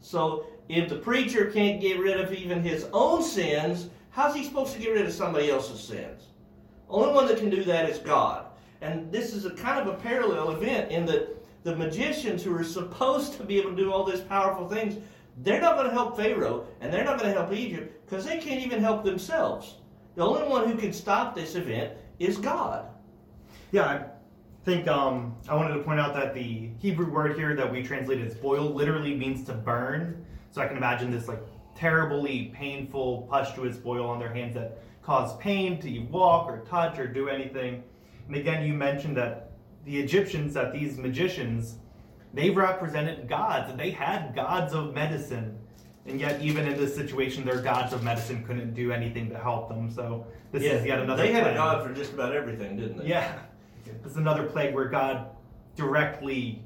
So, 0.00 0.46
if 0.68 0.88
the 0.88 0.96
preacher 0.96 1.50
can't 1.50 1.80
get 1.80 2.00
rid 2.00 2.20
of 2.20 2.32
even 2.32 2.62
his 2.62 2.88
own 2.92 3.22
sins, 3.22 3.88
how's 4.10 4.34
he 4.34 4.44
supposed 4.44 4.74
to 4.74 4.80
get 4.80 4.90
rid 4.90 5.06
of 5.06 5.12
somebody 5.12 5.50
else's 5.50 5.80
sins? 5.80 6.24
Only 6.88 7.14
one 7.14 7.26
that 7.28 7.38
can 7.38 7.50
do 7.50 7.62
that 7.64 7.88
is 7.88 7.98
God. 7.98 8.47
And 8.80 9.10
this 9.10 9.34
is 9.34 9.44
a 9.44 9.50
kind 9.50 9.80
of 9.80 9.92
a 9.92 9.98
parallel 9.98 10.52
event 10.52 10.90
in 10.90 11.06
that 11.06 11.36
the 11.64 11.74
magicians 11.74 12.42
who 12.42 12.54
are 12.54 12.64
supposed 12.64 13.34
to 13.34 13.44
be 13.44 13.58
able 13.58 13.70
to 13.70 13.76
do 13.76 13.92
all 13.92 14.04
these 14.04 14.20
powerful 14.20 14.68
things, 14.68 14.96
they're 15.42 15.60
not 15.60 15.76
going 15.76 15.88
to 15.88 15.92
help 15.92 16.16
Pharaoh 16.16 16.66
and 16.80 16.92
they're 16.92 17.04
not 17.04 17.18
going 17.18 17.32
to 17.32 17.38
help 17.38 17.52
Egypt 17.52 18.04
because 18.04 18.24
they 18.24 18.38
can't 18.38 18.64
even 18.64 18.80
help 18.80 19.04
themselves. 19.04 19.76
The 20.14 20.24
only 20.24 20.48
one 20.48 20.68
who 20.68 20.76
can 20.76 20.92
stop 20.92 21.34
this 21.34 21.54
event 21.54 21.92
is 22.18 22.38
God. 22.38 22.86
Yeah, 23.70 23.84
I 23.84 24.04
think 24.64 24.88
um, 24.88 25.36
I 25.48 25.54
wanted 25.54 25.74
to 25.74 25.80
point 25.80 26.00
out 26.00 26.14
that 26.14 26.34
the 26.34 26.70
Hebrew 26.78 27.10
word 27.10 27.36
here 27.36 27.54
that 27.54 27.70
we 27.70 27.82
translated 27.82 28.26
as 28.26 28.34
boil 28.34 28.70
literally 28.70 29.14
means 29.14 29.44
to 29.44 29.52
burn. 29.52 30.24
So 30.50 30.62
I 30.62 30.66
can 30.66 30.76
imagine 30.76 31.10
this 31.10 31.28
like 31.28 31.40
terribly 31.76 32.52
painful, 32.54 33.28
pustulous 33.30 33.76
boil 33.76 34.08
on 34.08 34.18
their 34.18 34.32
hands 34.32 34.54
that 34.54 34.82
cause 35.02 35.36
pain 35.38 35.80
to 35.80 35.98
walk 36.10 36.48
or 36.48 36.60
touch 36.64 36.98
or 36.98 37.06
do 37.06 37.28
anything. 37.28 37.82
And 38.28 38.36
again, 38.36 38.64
you 38.64 38.74
mentioned 38.74 39.16
that 39.16 39.50
the 39.84 39.98
Egyptians, 39.98 40.54
that 40.54 40.72
these 40.72 40.98
magicians, 40.98 41.76
they 42.34 42.50
represented 42.50 43.28
gods 43.28 43.70
and 43.70 43.80
they 43.80 43.90
had 43.90 44.34
gods 44.34 44.74
of 44.74 44.94
medicine. 44.94 45.58
And 46.06 46.20
yet, 46.20 46.40
even 46.40 46.66
in 46.66 46.78
this 46.78 46.94
situation, 46.94 47.44
their 47.44 47.60
gods 47.60 47.92
of 47.92 48.02
medicine 48.02 48.44
couldn't 48.44 48.74
do 48.74 48.92
anything 48.92 49.28
to 49.30 49.38
help 49.38 49.68
them. 49.68 49.90
So, 49.90 50.26
this 50.52 50.62
yeah, 50.62 50.72
is 50.72 50.86
yet 50.86 51.00
another 51.00 51.22
They 51.22 51.32
had 51.32 51.42
plague. 51.42 51.54
a 51.54 51.58
god 51.58 51.86
for 51.86 51.92
just 51.92 52.12
about 52.12 52.34
everything, 52.34 52.76
didn't 52.76 52.98
they? 52.98 53.06
Yeah. 53.08 53.38
This 54.02 54.12
is 54.12 54.18
another 54.18 54.44
plague 54.44 54.74
where 54.74 54.88
God 54.88 55.30
directly 55.76 56.62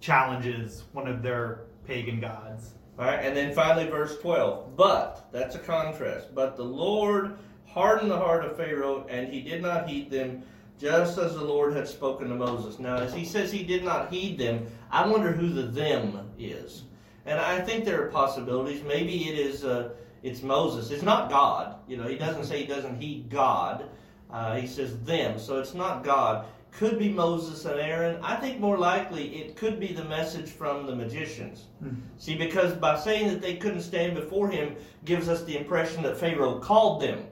challenges 0.00 0.84
one 0.92 1.08
of 1.08 1.22
their 1.22 1.62
pagan 1.86 2.20
gods. 2.20 2.74
All 2.98 3.04
right, 3.04 3.20
and 3.24 3.36
then 3.36 3.54
finally, 3.54 3.88
verse 3.88 4.18
12. 4.18 4.76
But, 4.76 5.28
that's 5.32 5.54
a 5.54 5.58
contrast. 5.58 6.34
But 6.34 6.56
the 6.56 6.64
Lord 6.64 7.38
hardened 7.66 8.10
the 8.10 8.16
heart 8.16 8.44
of 8.44 8.56
Pharaoh, 8.56 9.06
and 9.08 9.32
he 9.32 9.40
did 9.40 9.62
not 9.62 9.88
heed 9.88 10.10
them, 10.10 10.42
just 10.78 11.18
as 11.18 11.34
the 11.34 11.44
Lord 11.44 11.74
had 11.74 11.88
spoken 11.88 12.28
to 12.28 12.34
Moses. 12.34 12.78
Now, 12.78 12.96
as 12.96 13.12
he 13.12 13.24
says 13.24 13.50
he 13.50 13.62
did 13.62 13.84
not 13.84 14.12
heed 14.12 14.38
them, 14.38 14.66
I 14.90 15.06
wonder 15.06 15.32
who 15.32 15.50
the 15.50 15.62
them 15.62 16.30
is. 16.38 16.84
And 17.26 17.38
I 17.38 17.60
think 17.60 17.84
there 17.84 18.02
are 18.04 18.10
possibilities. 18.10 18.82
Maybe 18.82 19.28
it 19.28 19.38
is 19.38 19.64
uh, 19.64 19.90
it's 20.22 20.42
Moses. 20.42 20.90
It's 20.90 21.02
not 21.02 21.30
God. 21.30 21.76
You 21.86 21.96
know, 21.96 22.06
he 22.06 22.16
doesn't 22.16 22.44
say 22.44 22.60
he 22.60 22.66
doesn't 22.66 23.00
heed 23.00 23.28
God. 23.28 23.88
Uh, 24.30 24.56
he 24.56 24.66
says 24.66 24.98
them. 25.00 25.38
So 25.38 25.58
it's 25.58 25.74
not 25.74 26.04
God. 26.04 26.46
Could 26.70 26.98
be 26.98 27.08
Moses 27.08 27.64
and 27.64 27.80
Aaron. 27.80 28.20
I 28.22 28.36
think 28.36 28.60
more 28.60 28.76
likely 28.76 29.36
it 29.36 29.56
could 29.56 29.80
be 29.80 29.92
the 29.92 30.04
message 30.04 30.50
from 30.50 30.86
the 30.86 30.94
magicians. 30.94 31.66
Hmm. 31.80 31.96
See, 32.18 32.36
because 32.36 32.74
by 32.74 32.98
saying 32.98 33.28
that 33.28 33.40
they 33.40 33.56
couldn't 33.56 33.80
stand 33.82 34.14
before 34.14 34.50
him 34.50 34.76
gives 35.04 35.28
us 35.28 35.44
the 35.44 35.56
impression 35.56 36.02
that 36.02 36.18
Pharaoh 36.18 36.58
called 36.58 37.00
them. 37.00 37.24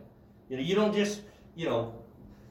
You 0.49 0.57
know, 0.57 0.63
you 0.63 0.75
don't 0.75 0.95
just, 0.95 1.23
you 1.55 1.67
know, 1.67 1.95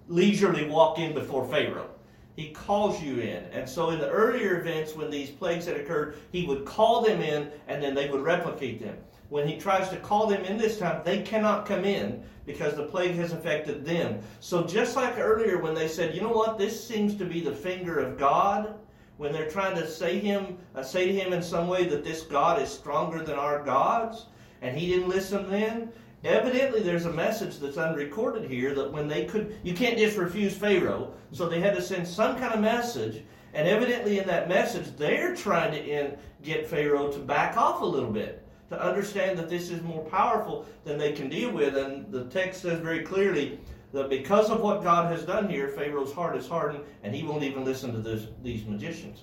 leisurely 0.07 0.67
walk 0.67 0.99
in 0.99 1.13
before 1.13 1.47
Pharaoh. 1.47 1.89
He 2.35 2.49
calls 2.49 3.01
you 3.01 3.19
in. 3.19 3.45
And 3.45 3.67
so 3.67 3.91
in 3.91 3.99
the 3.99 4.09
earlier 4.09 4.59
events, 4.59 4.93
when 4.93 5.09
these 5.09 5.29
plagues 5.29 5.65
had 5.65 5.77
occurred, 5.77 6.17
he 6.31 6.45
would 6.45 6.65
call 6.65 7.01
them 7.01 7.21
in 7.21 7.49
and 7.67 7.81
then 7.81 7.95
they 7.95 8.09
would 8.09 8.21
replicate 8.21 8.81
them. 8.81 8.97
When 9.29 9.47
he 9.47 9.57
tries 9.57 9.89
to 9.89 9.97
call 9.97 10.27
them 10.27 10.43
in 10.43 10.57
this 10.57 10.77
time, 10.77 11.01
they 11.03 11.21
cannot 11.21 11.65
come 11.65 11.85
in 11.85 12.23
because 12.45 12.75
the 12.75 12.83
plague 12.83 13.15
has 13.15 13.31
affected 13.31 13.85
them. 13.85 14.19
So 14.39 14.63
just 14.63 14.95
like 14.95 15.17
earlier 15.17 15.59
when 15.59 15.73
they 15.73 15.87
said, 15.87 16.13
you 16.13 16.21
know 16.21 16.31
what, 16.31 16.57
this 16.57 16.85
seems 16.85 17.15
to 17.15 17.25
be 17.25 17.39
the 17.39 17.55
finger 17.55 17.99
of 17.99 18.19
God, 18.19 18.75
when 19.17 19.31
they're 19.31 19.49
trying 19.49 19.75
to 19.77 19.89
say 19.89 20.19
him, 20.19 20.57
uh, 20.75 20.83
say 20.83 21.07
to 21.07 21.13
him 21.13 21.33
in 21.33 21.41
some 21.41 21.67
way 21.67 21.85
that 21.85 22.03
this 22.03 22.23
God 22.23 22.61
is 22.61 22.69
stronger 22.69 23.23
than 23.23 23.39
our 23.39 23.63
gods, 23.63 24.25
and 24.61 24.77
he 24.77 24.87
didn't 24.87 25.09
listen 25.09 25.49
then, 25.49 25.91
Evidently, 26.25 26.81
there's 26.81 27.05
a 27.05 27.13
message 27.13 27.59
that's 27.59 27.77
unrecorded 27.77 28.49
here 28.49 28.73
that 28.73 28.91
when 28.91 29.07
they 29.07 29.25
could, 29.25 29.55
you 29.61 29.75
can't 29.75 29.95
just 29.95 30.17
refuse 30.17 30.55
Pharaoh. 30.55 31.13
So 31.31 31.47
they 31.47 31.59
had 31.59 31.75
to 31.75 31.81
send 31.83 32.07
some 32.07 32.39
kind 32.39 32.51
of 32.51 32.61
message. 32.61 33.23
And 33.53 33.67
evidently, 33.67 34.17
in 34.17 34.27
that 34.27 34.49
message, 34.49 34.97
they're 34.97 35.35
trying 35.35 35.71
to 35.71 35.85
in, 35.85 36.17
get 36.41 36.67
Pharaoh 36.67 37.11
to 37.11 37.19
back 37.19 37.57
off 37.57 37.81
a 37.81 37.85
little 37.85 38.11
bit, 38.11 38.43
to 38.69 38.81
understand 38.81 39.37
that 39.37 39.49
this 39.49 39.69
is 39.69 39.83
more 39.83 40.03
powerful 40.05 40.65
than 40.83 40.97
they 40.97 41.11
can 41.11 41.29
deal 41.29 41.51
with. 41.51 41.77
And 41.77 42.11
the 42.11 42.25
text 42.25 42.63
says 42.63 42.79
very 42.79 43.03
clearly 43.03 43.59
that 43.93 44.09
because 44.09 44.49
of 44.49 44.61
what 44.61 44.83
God 44.83 45.11
has 45.11 45.23
done 45.23 45.47
here, 45.47 45.69
Pharaoh's 45.69 46.11
heart 46.11 46.35
is 46.35 46.47
hardened, 46.47 46.83
and 47.03 47.13
he 47.13 47.21
won't 47.21 47.43
even 47.43 47.63
listen 47.63 47.93
to 47.93 47.99
this, 47.99 48.27
these 48.41 48.65
magicians. 48.65 49.21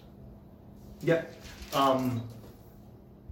Yep. 1.01 1.35
Um, 1.75 2.23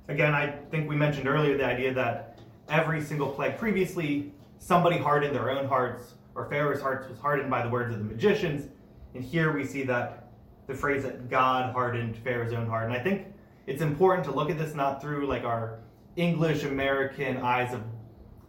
again, 0.08 0.34
I 0.34 0.50
think 0.72 0.88
we 0.88 0.96
mentioned 0.96 1.28
earlier 1.28 1.56
the 1.56 1.64
idea 1.64 1.94
that 1.94 2.29
every 2.70 3.02
single 3.02 3.28
plague 3.30 3.58
previously, 3.58 4.32
somebody 4.58 4.96
hardened 4.96 5.34
their 5.34 5.50
own 5.50 5.66
hearts, 5.66 6.14
or 6.34 6.48
Pharaoh's 6.48 6.80
hearts 6.80 7.08
was 7.08 7.18
hardened 7.18 7.50
by 7.50 7.62
the 7.62 7.68
words 7.68 7.92
of 7.92 7.98
the 7.98 8.04
magicians. 8.04 8.68
And 9.14 9.24
here 9.24 9.52
we 9.52 9.64
see 9.64 9.82
that 9.84 10.28
the 10.66 10.74
phrase 10.74 11.02
that 11.02 11.28
God 11.28 11.72
hardened 11.72 12.16
Pharaoh's 12.18 12.52
own 12.52 12.66
heart. 12.66 12.84
And 12.84 12.92
I 12.92 13.00
think 13.00 13.26
it's 13.66 13.82
important 13.82 14.24
to 14.26 14.30
look 14.30 14.50
at 14.50 14.58
this 14.58 14.74
not 14.74 15.02
through 15.02 15.26
like 15.26 15.44
our 15.44 15.80
English 16.16 16.64
American 16.64 17.38
eyes 17.38 17.74
of 17.74 17.82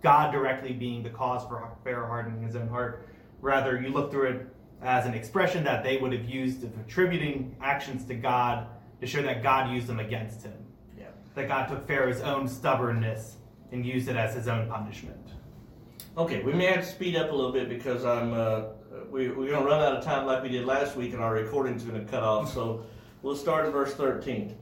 God 0.03 0.31
directly 0.31 0.73
being 0.73 1.03
the 1.03 1.09
cause 1.09 1.47
for 1.47 1.67
Pharaoh 1.83 2.07
hardening 2.07 2.43
his 2.43 2.55
own 2.55 2.67
heart. 2.67 3.07
Rather, 3.39 3.81
you 3.81 3.89
look 3.89 4.11
through 4.11 4.29
it 4.29 4.47
as 4.81 5.05
an 5.05 5.13
expression 5.13 5.63
that 5.63 5.83
they 5.83 5.97
would 5.97 6.11
have 6.11 6.25
used 6.25 6.63
of 6.63 6.77
attributing 6.79 7.55
actions 7.61 8.05
to 8.05 8.15
God 8.15 8.67
to 8.99 9.07
show 9.07 9.21
that 9.21 9.43
God 9.43 9.71
used 9.71 9.87
them 9.87 9.99
against 9.99 10.43
him. 10.43 10.53
Yeah. 10.97 11.05
That 11.35 11.47
God 11.47 11.67
took 11.67 11.87
Pharaoh's 11.87 12.21
own 12.21 12.47
stubbornness 12.47 13.37
and 13.71 13.85
used 13.85 14.07
it 14.07 14.15
as 14.15 14.35
his 14.35 14.47
own 14.47 14.67
punishment. 14.67 15.17
Okay, 16.17 16.43
we 16.43 16.53
may 16.53 16.65
have 16.65 16.83
to 16.83 16.89
speed 16.89 17.15
up 17.15 17.31
a 17.31 17.35
little 17.35 17.53
bit 17.53 17.69
because 17.69 18.03
I'm 18.03 18.33
uh, 18.33 18.63
we, 19.09 19.29
we're 19.29 19.49
going 19.49 19.63
to 19.63 19.67
run 19.67 19.81
out 19.81 19.95
of 19.95 20.03
time 20.03 20.25
like 20.25 20.43
we 20.43 20.49
did 20.49 20.65
last 20.65 20.95
week, 20.95 21.13
and 21.13 21.21
our 21.21 21.33
recording's 21.33 21.83
going 21.83 22.03
to 22.03 22.11
cut 22.11 22.23
off. 22.23 22.53
So 22.53 22.85
we'll 23.21 23.35
start 23.35 23.65
at 23.65 23.71
verse 23.71 23.93
13. 23.93 24.55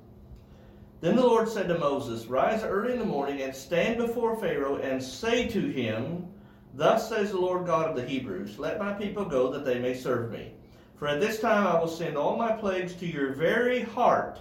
Then 1.01 1.15
the 1.15 1.25
Lord 1.25 1.47
said 1.47 1.67
to 1.69 1.77
Moses, 1.77 2.25
Rise 2.25 2.63
early 2.63 2.93
in 2.93 2.99
the 2.99 3.05
morning 3.05 3.41
and 3.41 3.55
stand 3.55 3.97
before 3.97 4.35
Pharaoh 4.37 4.77
and 4.77 5.01
say 5.01 5.47
to 5.47 5.61
him, 5.61 6.27
Thus 6.73 7.09
says 7.09 7.31
the 7.31 7.39
Lord 7.39 7.65
God 7.65 7.89
of 7.89 7.95
the 7.95 8.05
Hebrews, 8.05 8.59
Let 8.59 8.79
my 8.79 8.93
people 8.93 9.25
go 9.25 9.51
that 9.51 9.65
they 9.65 9.79
may 9.79 9.93
serve 9.93 10.31
me. 10.31 10.51
For 10.97 11.07
at 11.07 11.21
this 11.21 11.39
time 11.39 11.65
I 11.65 11.79
will 11.79 11.87
send 11.87 12.17
all 12.17 12.35
my 12.35 12.51
plagues 12.51 12.93
to 12.95 13.07
your 13.07 13.33
very 13.33 13.81
heart 13.81 14.39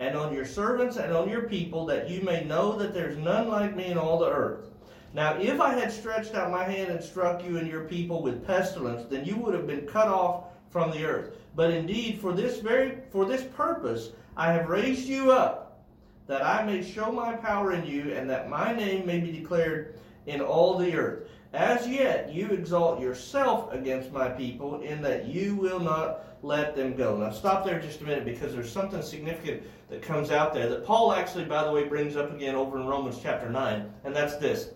and 0.00 0.16
on 0.16 0.34
your 0.34 0.46
servants 0.46 0.96
and 0.96 1.12
on 1.12 1.28
your 1.28 1.42
people, 1.42 1.84
that 1.86 2.08
you 2.08 2.22
may 2.22 2.42
know 2.42 2.76
that 2.76 2.94
there's 2.94 3.18
none 3.18 3.48
like 3.48 3.76
me 3.76 3.84
in 3.84 3.98
all 3.98 4.18
the 4.18 4.30
earth. 4.30 4.64
Now, 5.12 5.36
if 5.38 5.60
I 5.60 5.74
had 5.74 5.92
stretched 5.92 6.34
out 6.34 6.50
my 6.50 6.64
hand 6.64 6.90
and 6.90 7.02
struck 7.02 7.44
you 7.44 7.58
and 7.58 7.68
your 7.68 7.84
people 7.84 8.22
with 8.22 8.46
pestilence, 8.46 9.04
then 9.10 9.26
you 9.26 9.36
would 9.36 9.54
have 9.54 9.66
been 9.66 9.86
cut 9.86 10.08
off 10.08 10.44
from 10.70 10.90
the 10.90 11.04
earth. 11.04 11.36
But 11.54 11.70
indeed, 11.70 12.20
for 12.20 12.32
this 12.32 12.60
very 12.60 12.98
for 13.10 13.26
this 13.26 13.42
purpose 13.42 14.10
I 14.36 14.52
have 14.52 14.68
raised 14.68 15.06
you 15.06 15.32
up, 15.32 15.82
that 16.28 16.44
I 16.44 16.64
may 16.64 16.82
show 16.82 17.12
my 17.12 17.34
power 17.34 17.72
in 17.72 17.84
you, 17.84 18.14
and 18.14 18.30
that 18.30 18.48
my 18.48 18.72
name 18.72 19.04
may 19.04 19.18
be 19.18 19.32
declared 19.32 19.98
in 20.26 20.40
all 20.40 20.78
the 20.78 20.94
earth. 20.94 21.28
As 21.52 21.88
yet 21.88 22.32
you 22.32 22.48
exalt 22.48 23.00
yourself 23.00 23.72
against 23.72 24.12
my 24.12 24.28
people, 24.28 24.80
in 24.82 25.02
that 25.02 25.26
you 25.26 25.56
will 25.56 25.80
not 25.80 26.24
let 26.42 26.76
them 26.76 26.94
go. 26.94 27.16
Now 27.16 27.30
stop 27.30 27.64
there 27.64 27.80
just 27.80 28.00
a 28.00 28.04
minute 28.04 28.24
because 28.24 28.54
there's 28.54 28.70
something 28.70 29.02
significant 29.02 29.62
that 29.88 30.00
comes 30.00 30.30
out 30.30 30.54
there 30.54 30.68
that 30.68 30.84
Paul 30.84 31.12
actually, 31.12 31.44
by 31.44 31.64
the 31.64 31.72
way, 31.72 31.84
brings 31.84 32.16
up 32.16 32.32
again 32.32 32.54
over 32.54 32.78
in 32.78 32.86
Romans 32.86 33.18
chapter 33.20 33.50
9, 33.50 33.92
and 34.04 34.14
that's 34.14 34.36
this. 34.36 34.70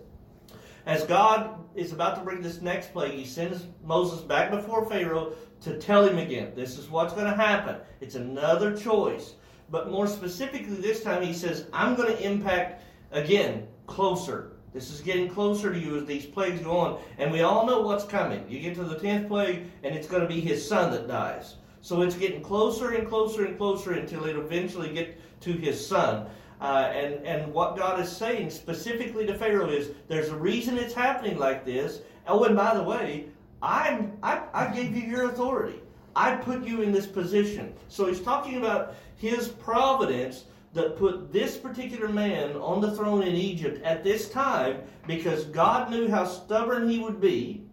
As 0.85 1.03
God 1.05 1.57
is 1.75 1.93
about 1.93 2.15
to 2.15 2.21
bring 2.21 2.41
this 2.41 2.61
next 2.61 2.93
plague, 2.93 3.13
he 3.13 3.25
sends 3.25 3.65
Moses 3.83 4.21
back 4.21 4.51
before 4.51 4.85
Pharaoh 4.85 5.33
to 5.61 5.79
tell 5.79 6.07
him 6.07 6.19
again, 6.19 6.51
this 6.55 6.77
is 6.77 6.89
what's 6.89 7.13
going 7.13 7.25
to 7.25 7.35
happen. 7.35 7.77
It's 8.01 8.15
another 8.15 8.77
choice. 8.77 9.35
But 9.71 9.89
more 9.89 10.05
specifically, 10.05 10.75
this 10.75 11.01
time 11.01 11.23
he 11.23 11.33
says, 11.33 11.65
I'm 11.73 11.95
going 11.95 12.15
to 12.15 12.23
impact, 12.23 12.83
again, 13.11 13.67
closer. 13.87 14.54
This 14.75 14.91
is 14.91 14.99
getting 14.99 15.29
closer 15.29 15.71
to 15.71 15.79
you 15.79 15.95
as 15.95 16.05
these 16.05 16.25
plagues 16.25 16.59
go 16.59 16.77
on. 16.77 16.99
And 17.17 17.31
we 17.31 17.43
all 17.43 17.65
know 17.65 17.79
what's 17.79 18.03
coming. 18.03 18.43
You 18.49 18.59
get 18.59 18.75
to 18.75 18.83
the 18.83 18.97
10th 18.97 19.29
plague, 19.29 19.63
and 19.83 19.95
it's 19.95 20.05
going 20.05 20.21
to 20.21 20.27
be 20.27 20.41
his 20.41 20.67
son 20.67 20.91
that 20.91 21.07
dies. 21.07 21.55
So 21.79 22.01
it's 22.01 22.15
getting 22.15 22.41
closer 22.41 22.91
and 22.91 23.07
closer 23.07 23.45
and 23.45 23.57
closer 23.57 23.93
until 23.93 24.25
it 24.25 24.35
eventually 24.35 24.93
get 24.93 25.17
to 25.43 25.53
his 25.53 25.87
son. 25.87 26.27
Uh, 26.59 26.91
and, 26.93 27.25
and 27.25 27.53
what 27.53 27.77
God 27.77 28.01
is 28.01 28.11
saying 28.11 28.49
specifically 28.49 29.25
to 29.25 29.37
Pharaoh 29.37 29.69
is 29.69 29.91
there's 30.09 30.27
a 30.27 30.35
reason 30.35 30.77
it's 30.77 30.93
happening 30.93 31.37
like 31.37 31.63
this. 31.63 32.01
Oh, 32.27 32.43
and 32.43 32.57
by 32.57 32.75
the 32.75 32.83
way, 32.83 33.27
I'm, 33.61 34.11
I, 34.21 34.41
I 34.53 34.73
gave 34.73 34.93
you 34.93 35.03
your 35.03 35.29
authority. 35.29 35.79
I 36.17 36.35
put 36.35 36.65
you 36.65 36.81
in 36.81 36.91
this 36.91 37.07
position. 37.07 37.73
So 37.87 38.07
he's 38.07 38.19
talking 38.19 38.57
about 38.57 38.95
his 39.15 39.47
providence 39.47 40.43
that 40.75 40.97
put 40.97 41.33
this 41.33 41.57
particular 41.57 42.07
man 42.07 42.55
on 42.57 42.81
the 42.81 42.95
throne 42.95 43.23
in 43.23 43.35
Egypt 43.35 43.83
at 43.83 44.03
this 44.03 44.29
time 44.29 44.81
because 45.07 45.45
God 45.45 45.89
knew 45.89 46.09
how 46.09 46.25
stubborn 46.25 46.87
he 46.89 46.99
would 46.99 47.19
be 47.19 47.65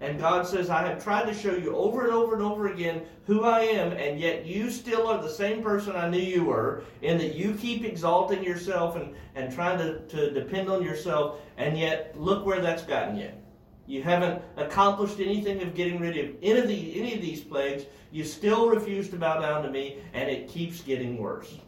and 0.00 0.18
God 0.18 0.46
says, 0.46 0.70
I 0.70 0.86
have 0.86 1.02
tried 1.02 1.26
to 1.26 1.34
show 1.34 1.54
you 1.56 1.74
over 1.74 2.04
and 2.04 2.12
over 2.12 2.34
and 2.34 2.42
over 2.42 2.68
again 2.68 3.02
who 3.26 3.42
I 3.44 3.60
am, 3.60 3.92
and 3.92 4.20
yet 4.20 4.46
you 4.46 4.70
still 4.70 5.08
are 5.08 5.20
the 5.20 5.28
same 5.28 5.60
person 5.60 5.96
I 5.96 6.08
knew 6.08 6.20
you 6.20 6.44
were, 6.44 6.84
in 7.02 7.18
that 7.18 7.34
you 7.34 7.54
keep 7.54 7.84
exalting 7.84 8.44
yourself 8.44 8.94
and, 8.94 9.14
and 9.34 9.52
trying 9.52 9.78
to, 9.78 10.00
to 10.06 10.30
depend 10.30 10.68
on 10.68 10.84
yourself, 10.84 11.40
and 11.56 11.76
yet 11.76 12.14
look 12.16 12.46
where 12.46 12.60
that's 12.60 12.84
gotten 12.84 13.16
you. 13.16 13.30
You 13.86 14.02
haven't 14.02 14.40
accomplished 14.56 15.18
anything 15.18 15.62
of 15.62 15.74
getting 15.74 15.98
rid 15.98 16.16
of 16.16 16.36
any 16.42 16.60
of, 16.60 16.68
the, 16.68 17.00
any 17.00 17.14
of 17.14 17.20
these 17.20 17.40
plagues. 17.40 17.84
You 18.12 18.22
still 18.22 18.68
refuse 18.68 19.08
to 19.08 19.16
bow 19.16 19.40
down 19.40 19.64
to 19.64 19.70
me, 19.70 19.98
and 20.12 20.30
it 20.30 20.48
keeps 20.48 20.80
getting 20.80 21.18
worse. 21.18 21.58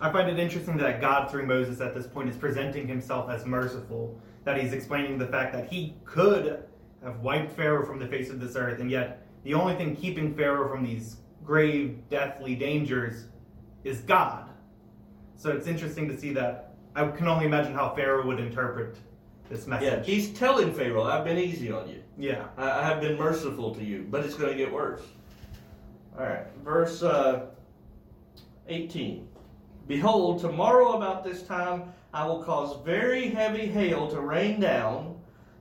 I 0.00 0.12
find 0.12 0.28
it 0.28 0.38
interesting 0.38 0.76
that 0.78 1.00
God, 1.00 1.30
through 1.30 1.46
Moses 1.46 1.80
at 1.80 1.94
this 1.94 2.06
point, 2.06 2.28
is 2.28 2.36
presenting 2.36 2.86
himself 2.86 3.30
as 3.30 3.46
merciful. 3.46 4.20
That 4.44 4.60
he's 4.60 4.72
explaining 4.72 5.18
the 5.18 5.26
fact 5.26 5.52
that 5.54 5.68
he 5.68 5.96
could 6.04 6.64
have 7.02 7.20
wiped 7.20 7.52
Pharaoh 7.52 7.84
from 7.84 7.98
the 7.98 8.06
face 8.06 8.30
of 8.30 8.40
this 8.40 8.56
earth, 8.56 8.80
and 8.80 8.90
yet 8.90 9.26
the 9.42 9.54
only 9.54 9.74
thing 9.74 9.96
keeping 9.96 10.34
Pharaoh 10.34 10.68
from 10.68 10.84
these 10.84 11.16
grave, 11.44 11.98
deathly 12.10 12.54
dangers 12.54 13.26
is 13.84 14.00
God. 14.00 14.48
So 15.36 15.50
it's 15.50 15.66
interesting 15.66 16.08
to 16.08 16.18
see 16.18 16.32
that. 16.34 16.74
I 16.94 17.06
can 17.08 17.28
only 17.28 17.44
imagine 17.44 17.74
how 17.74 17.94
Pharaoh 17.94 18.26
would 18.26 18.40
interpret 18.40 18.96
this 19.50 19.66
message. 19.66 19.86
Yeah, 19.86 20.02
he's 20.02 20.32
telling 20.32 20.72
Pharaoh, 20.72 21.04
I've 21.04 21.24
been 21.24 21.38
easy 21.38 21.70
on 21.70 21.88
you. 21.88 22.02
Yeah. 22.18 22.46
I, 22.56 22.80
I 22.80 22.82
have 22.84 23.00
been 23.00 23.18
merciful 23.18 23.74
to 23.74 23.84
you, 23.84 24.06
but 24.10 24.24
it's 24.24 24.34
going 24.34 24.50
to 24.50 24.56
get 24.56 24.72
worse. 24.72 25.02
All 26.18 26.24
right, 26.24 26.46
verse 26.64 27.02
uh, 27.02 27.46
18. 28.68 29.28
Behold, 29.86 30.40
tomorrow 30.40 30.94
about 30.94 31.22
this 31.22 31.42
time 31.42 31.92
I 32.12 32.26
will 32.26 32.42
cause 32.42 32.84
very 32.84 33.28
heavy 33.28 33.66
hail 33.66 34.08
to 34.10 34.20
rain 34.20 34.58
down 34.58 35.16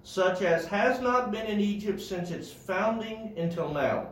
such 0.05 0.43
as 0.43 0.67
has 0.67 1.01
not 1.01 1.31
been 1.31 1.47
in 1.47 1.59
Egypt 1.59 1.99
since 1.99 2.29
its 2.29 2.51
founding 2.51 3.33
until 3.37 3.73
now. 3.73 4.09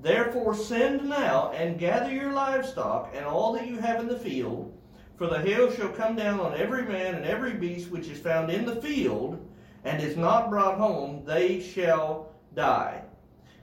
Therefore 0.00 0.52
send 0.52 1.08
now 1.08 1.52
and 1.52 1.78
gather 1.78 2.12
your 2.12 2.32
livestock 2.32 3.12
and 3.14 3.24
all 3.24 3.52
that 3.52 3.68
you 3.68 3.78
have 3.78 4.00
in 4.00 4.08
the 4.08 4.18
field, 4.18 4.76
for 5.16 5.28
the 5.28 5.38
hail 5.38 5.70
shall 5.70 5.90
come 5.90 6.16
down 6.16 6.40
on 6.40 6.56
every 6.56 6.84
man 6.84 7.14
and 7.14 7.24
every 7.24 7.52
beast 7.52 7.90
which 7.92 8.08
is 8.08 8.18
found 8.18 8.50
in 8.50 8.64
the 8.64 8.82
field, 8.82 9.38
and 9.84 10.02
is 10.02 10.16
not 10.16 10.50
brought 10.50 10.76
home, 10.76 11.24
they 11.24 11.60
shall 11.60 12.32
die. 12.56 13.02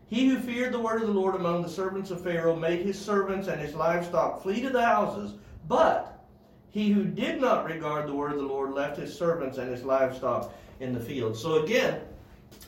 He 0.08 0.30
who 0.30 0.40
feared 0.40 0.74
the 0.74 0.80
word 0.80 1.02
of 1.02 1.08
the 1.08 1.14
Lord 1.14 1.36
among 1.36 1.62
the 1.62 1.70
servants 1.70 2.10
of 2.10 2.24
Pharaoh 2.24 2.56
made 2.56 2.86
his 2.86 2.98
servants 2.98 3.50
and 3.50 3.60
his 3.60 3.76
livestock 3.76 4.42
flee 4.42 4.62
to 4.62 4.70
the 4.70 4.86
houses, 4.86 5.34
but 5.70 6.26
he 6.72 6.92
who 6.92 7.06
did 7.06 7.40
not 7.40 7.66
regard 7.66 8.08
the 8.08 8.14
word 8.14 8.34
of 8.34 8.40
the 8.40 8.44
Lord 8.44 8.74
left 8.74 8.98
his 8.98 9.18
servants 9.18 9.58
and 9.58 9.72
his 9.72 9.84
livestock 9.84 10.52
in 10.82 10.94
the 10.94 11.00
field. 11.00 11.38
So 11.38 11.64
again, 11.64 12.02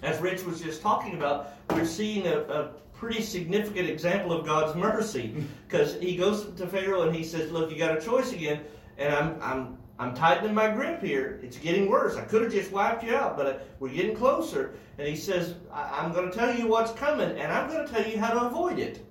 as 0.03 0.19
Rich 0.21 0.43
was 0.43 0.61
just 0.61 0.81
talking 0.81 1.15
about, 1.15 1.53
we're 1.71 1.83
seeing 1.85 2.27
a, 2.27 2.41
a 2.41 2.63
pretty 2.93 3.23
significant 3.23 3.89
example 3.89 4.31
of 4.31 4.45
God's 4.45 4.75
mercy 4.75 5.43
because 5.67 5.99
he 5.99 6.15
goes 6.15 6.45
to 6.53 6.67
Pharaoh 6.67 7.01
and 7.01 7.15
he 7.15 7.23
says, 7.23 7.51
"Look, 7.51 7.71
you 7.71 7.77
got 7.77 7.97
a 7.97 8.01
choice 8.01 8.31
again, 8.31 8.61
and 8.97 9.13
I'm 9.13 9.41
I'm 9.41 9.77
I'm 9.97 10.13
tightening 10.13 10.53
my 10.53 10.69
grip 10.69 11.01
here. 11.01 11.39
It's 11.43 11.57
getting 11.57 11.89
worse. 11.89 12.15
I 12.15 12.21
could 12.21 12.43
have 12.43 12.51
just 12.51 12.71
wiped 12.71 13.03
you 13.03 13.15
out, 13.15 13.35
but 13.35 13.45
uh, 13.47 13.53
we're 13.79 13.89
getting 13.89 14.15
closer." 14.15 14.75
And 14.99 15.07
he 15.07 15.15
says, 15.15 15.55
I- 15.73 16.05
am 16.05 16.13
going 16.13 16.29
to 16.29 16.37
tell 16.37 16.55
you 16.55 16.67
what's 16.67 16.91
coming, 16.91 17.31
and 17.31 17.51
I'm 17.51 17.67
going 17.67 17.87
to 17.87 17.91
tell 17.91 18.07
you 18.07 18.19
how 18.19 18.33
to 18.33 18.45
avoid 18.45 18.77
it." 18.77 19.03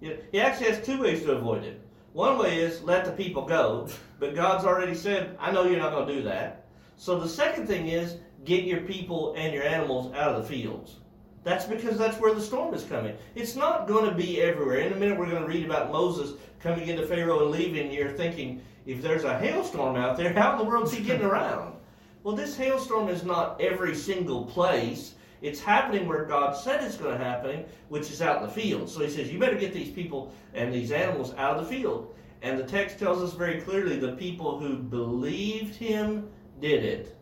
You 0.00 0.10
know, 0.10 0.16
he 0.32 0.40
actually 0.40 0.70
has 0.70 0.84
two 0.84 1.00
ways 1.00 1.22
to 1.22 1.32
avoid 1.32 1.62
it. 1.64 1.80
One 2.18 2.36
way 2.36 2.58
is 2.58 2.82
let 2.82 3.04
the 3.04 3.12
people 3.12 3.42
go, 3.42 3.86
but 4.18 4.34
God's 4.34 4.64
already 4.64 4.96
said, 4.96 5.36
"I 5.38 5.52
know 5.52 5.62
you're 5.62 5.78
not 5.78 5.92
going 5.92 6.08
to 6.08 6.14
do 6.14 6.22
that." 6.22 6.64
So 6.96 7.16
the 7.16 7.28
second 7.28 7.68
thing 7.68 7.86
is 7.86 8.16
get 8.44 8.64
your 8.64 8.80
people 8.80 9.34
and 9.36 9.54
your 9.54 9.62
animals 9.62 10.12
out 10.14 10.34
of 10.34 10.42
the 10.42 10.48
fields. 10.48 10.96
That's 11.44 11.64
because 11.64 11.96
that's 11.96 12.18
where 12.18 12.34
the 12.34 12.40
storm 12.40 12.74
is 12.74 12.82
coming. 12.82 13.16
It's 13.36 13.54
not 13.54 13.86
going 13.86 14.10
to 14.10 14.16
be 14.16 14.42
everywhere. 14.42 14.78
In 14.78 14.94
a 14.94 14.96
minute, 14.96 15.16
we're 15.16 15.30
going 15.30 15.42
to 15.42 15.48
read 15.48 15.64
about 15.64 15.92
Moses 15.92 16.32
coming 16.58 16.88
into 16.88 17.06
Pharaoh 17.06 17.42
and 17.42 17.52
leaving. 17.52 17.92
You're 17.92 18.10
thinking, 18.10 18.62
if 18.84 19.00
there's 19.00 19.22
a 19.22 19.38
hailstorm 19.38 19.94
out 19.94 20.16
there, 20.16 20.32
how 20.32 20.50
in 20.54 20.58
the 20.58 20.64
world 20.64 20.86
is 20.86 20.94
he 20.94 21.04
getting 21.04 21.24
around? 21.24 21.76
Well, 22.24 22.34
this 22.34 22.56
hailstorm 22.56 23.08
is 23.10 23.22
not 23.22 23.60
every 23.60 23.94
single 23.94 24.44
place. 24.44 25.14
It's 25.40 25.60
happening 25.60 26.08
where 26.08 26.24
God 26.24 26.56
said 26.56 26.82
it's 26.82 26.96
going 26.96 27.16
to 27.16 27.24
happen, 27.24 27.64
which 27.88 28.10
is 28.10 28.20
out 28.20 28.42
in 28.42 28.48
the 28.48 28.52
field. 28.52 28.88
So 28.88 29.00
he 29.00 29.10
says, 29.10 29.30
you 29.32 29.38
better 29.38 29.56
get 29.56 29.72
these 29.72 29.90
people 29.90 30.32
and 30.54 30.72
these 30.72 30.90
animals 30.90 31.34
out 31.36 31.56
of 31.56 31.64
the 31.64 31.70
field. 31.70 32.14
And 32.42 32.58
the 32.58 32.64
text 32.64 32.98
tells 32.98 33.22
us 33.22 33.36
very 33.36 33.60
clearly 33.60 33.98
the 33.98 34.12
people 34.12 34.58
who 34.58 34.76
believed 34.76 35.74
him 35.74 36.28
did 36.60 36.84
it 36.84 37.16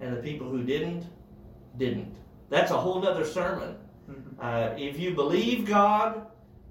and 0.00 0.16
the 0.16 0.20
people 0.20 0.48
who 0.48 0.62
didn't, 0.62 1.06
didn't. 1.78 2.14
That's 2.50 2.70
a 2.70 2.76
whole 2.76 3.06
other 3.06 3.24
sermon. 3.24 3.76
Mm-hmm. 4.10 4.40
Uh, 4.40 4.74
if 4.76 4.98
you 4.98 5.14
believe 5.14 5.66
God, 5.66 6.26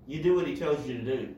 you 0.08 0.22
do 0.22 0.36
what 0.36 0.46
He 0.46 0.56
tells 0.56 0.86
you 0.86 0.98
to 0.98 1.04
do. 1.04 1.36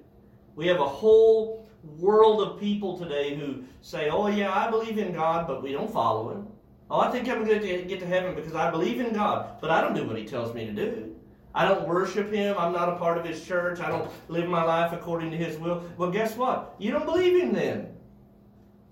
We 0.55 0.67
have 0.67 0.79
a 0.79 0.87
whole 0.87 1.67
world 1.97 2.41
of 2.41 2.59
people 2.59 2.97
today 2.97 3.35
who 3.35 3.63
say, 3.81 4.09
Oh, 4.09 4.27
yeah, 4.27 4.51
I 4.53 4.69
believe 4.69 4.97
in 4.97 5.13
God, 5.13 5.47
but 5.47 5.61
we 5.61 5.71
don't 5.71 5.91
follow 5.91 6.31
Him. 6.31 6.47
Oh, 6.93 6.99
I 6.99 7.09
think 7.09 7.27
I'm 7.27 7.43
going 7.43 7.59
to 7.59 7.81
get 7.85 7.99
to 8.01 8.05
heaven 8.05 8.35
because 8.35 8.53
I 8.53 8.69
believe 8.69 8.99
in 8.99 9.13
God, 9.13 9.59
but 9.59 9.71
I 9.71 9.81
don't 9.81 9.95
do 9.95 10.05
what 10.05 10.15
He 10.15 10.25
tells 10.25 10.53
me 10.53 10.67
to 10.67 10.71
do. 10.71 11.15
I 11.55 11.67
don't 11.67 11.87
worship 11.87 12.31
Him. 12.31 12.55
I'm 12.55 12.71
not 12.71 12.87
a 12.87 12.97
part 12.97 13.17
of 13.17 13.25
His 13.25 13.43
church. 13.43 13.79
I 13.79 13.89
don't 13.89 14.11
live 14.27 14.47
my 14.47 14.63
life 14.63 14.93
according 14.93 15.31
to 15.31 15.37
His 15.37 15.57
will. 15.57 15.83
Well, 15.97 16.11
guess 16.11 16.37
what? 16.37 16.75
You 16.77 16.91
don't 16.91 17.05
believe 17.05 17.41
Him 17.41 17.51
then. 17.51 17.87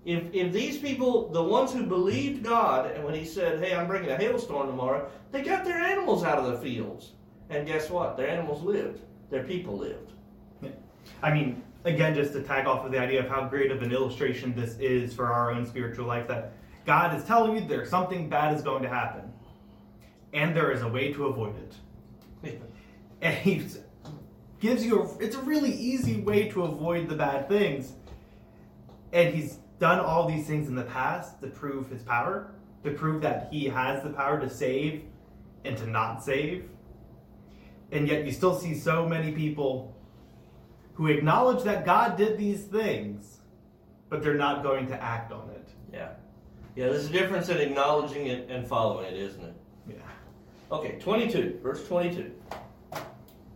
If, 0.04 0.34
if 0.34 0.52
these 0.52 0.78
people, 0.78 1.28
the 1.28 1.44
ones 1.44 1.72
who 1.72 1.86
believed 1.86 2.42
God, 2.42 2.90
and 2.90 3.04
when 3.04 3.14
He 3.14 3.24
said, 3.24 3.62
Hey, 3.62 3.72
I'm 3.72 3.86
bringing 3.86 4.10
a 4.10 4.16
hailstorm 4.16 4.66
tomorrow, 4.66 5.08
they 5.30 5.42
got 5.42 5.64
their 5.64 5.78
animals 5.78 6.24
out 6.24 6.38
of 6.38 6.46
the 6.46 6.58
fields. 6.58 7.12
And 7.50 7.68
guess 7.68 7.88
what? 7.88 8.16
Their 8.16 8.28
animals 8.28 8.64
lived, 8.64 8.98
their 9.30 9.44
people 9.44 9.78
lived. 9.78 10.10
I 11.22 11.32
mean, 11.32 11.62
again, 11.84 12.16
just 12.16 12.32
to 12.32 12.42
tag 12.42 12.66
off 12.66 12.84
of 12.84 12.90
the 12.90 12.98
idea 12.98 13.20
of 13.20 13.28
how 13.28 13.46
great 13.46 13.70
of 13.70 13.80
an 13.80 13.92
illustration 13.92 14.54
this 14.56 14.76
is 14.80 15.14
for 15.14 15.32
our 15.32 15.52
own 15.52 15.64
spiritual 15.66 16.06
life, 16.06 16.26
that 16.26 16.52
God 16.84 17.16
is 17.16 17.24
telling 17.24 17.56
you 17.56 17.66
there's 17.66 17.90
something 17.90 18.28
bad 18.28 18.54
is 18.54 18.62
going 18.62 18.82
to 18.82 18.88
happen. 18.88 19.32
and 20.32 20.56
there 20.56 20.72
is 20.72 20.82
a 20.82 20.88
way 20.88 21.12
to 21.12 21.26
avoid 21.26 21.54
it. 22.42 22.60
and 23.20 23.36
he 23.36 23.64
gives 24.60 24.84
you 24.84 25.02
a, 25.02 25.18
it's 25.18 25.36
a 25.36 25.42
really 25.42 25.72
easy 25.72 26.20
way 26.20 26.48
to 26.48 26.62
avoid 26.62 27.08
the 27.08 27.14
bad 27.14 27.48
things. 27.48 27.92
And 29.12 29.34
he's 29.34 29.58
done 29.78 30.00
all 30.00 30.26
these 30.26 30.46
things 30.46 30.68
in 30.68 30.74
the 30.74 30.84
past 30.84 31.40
to 31.40 31.48
prove 31.48 31.90
his 31.90 32.02
power, 32.02 32.52
to 32.84 32.92
prove 32.92 33.20
that 33.22 33.48
he 33.50 33.66
has 33.66 34.02
the 34.02 34.10
power 34.10 34.40
to 34.40 34.48
save 34.48 35.04
and 35.64 35.76
to 35.76 35.86
not 35.86 36.24
save. 36.24 36.68
And 37.90 38.08
yet 38.08 38.24
you 38.24 38.32
still 38.32 38.58
see 38.58 38.74
so 38.74 39.06
many 39.06 39.32
people 39.32 39.94
who 40.94 41.08
acknowledge 41.08 41.64
that 41.64 41.84
God 41.84 42.16
did 42.16 42.38
these 42.38 42.64
things, 42.64 43.40
but 44.08 44.22
they're 44.22 44.34
not 44.34 44.62
going 44.62 44.86
to 44.88 45.02
act 45.02 45.32
on 45.32 45.50
it. 45.50 45.68
Yeah. 45.92 46.12
Yeah, 46.74 46.86
there's 46.86 47.06
a 47.06 47.12
difference 47.12 47.50
in 47.50 47.58
acknowledging 47.58 48.28
it 48.28 48.48
and 48.48 48.66
following 48.66 49.06
it, 49.06 49.14
isn't 49.14 49.44
it? 49.44 49.54
Yeah. 49.88 49.96
Okay, 50.70 50.98
22, 50.98 51.60
verse 51.62 51.86
22. 51.86 52.32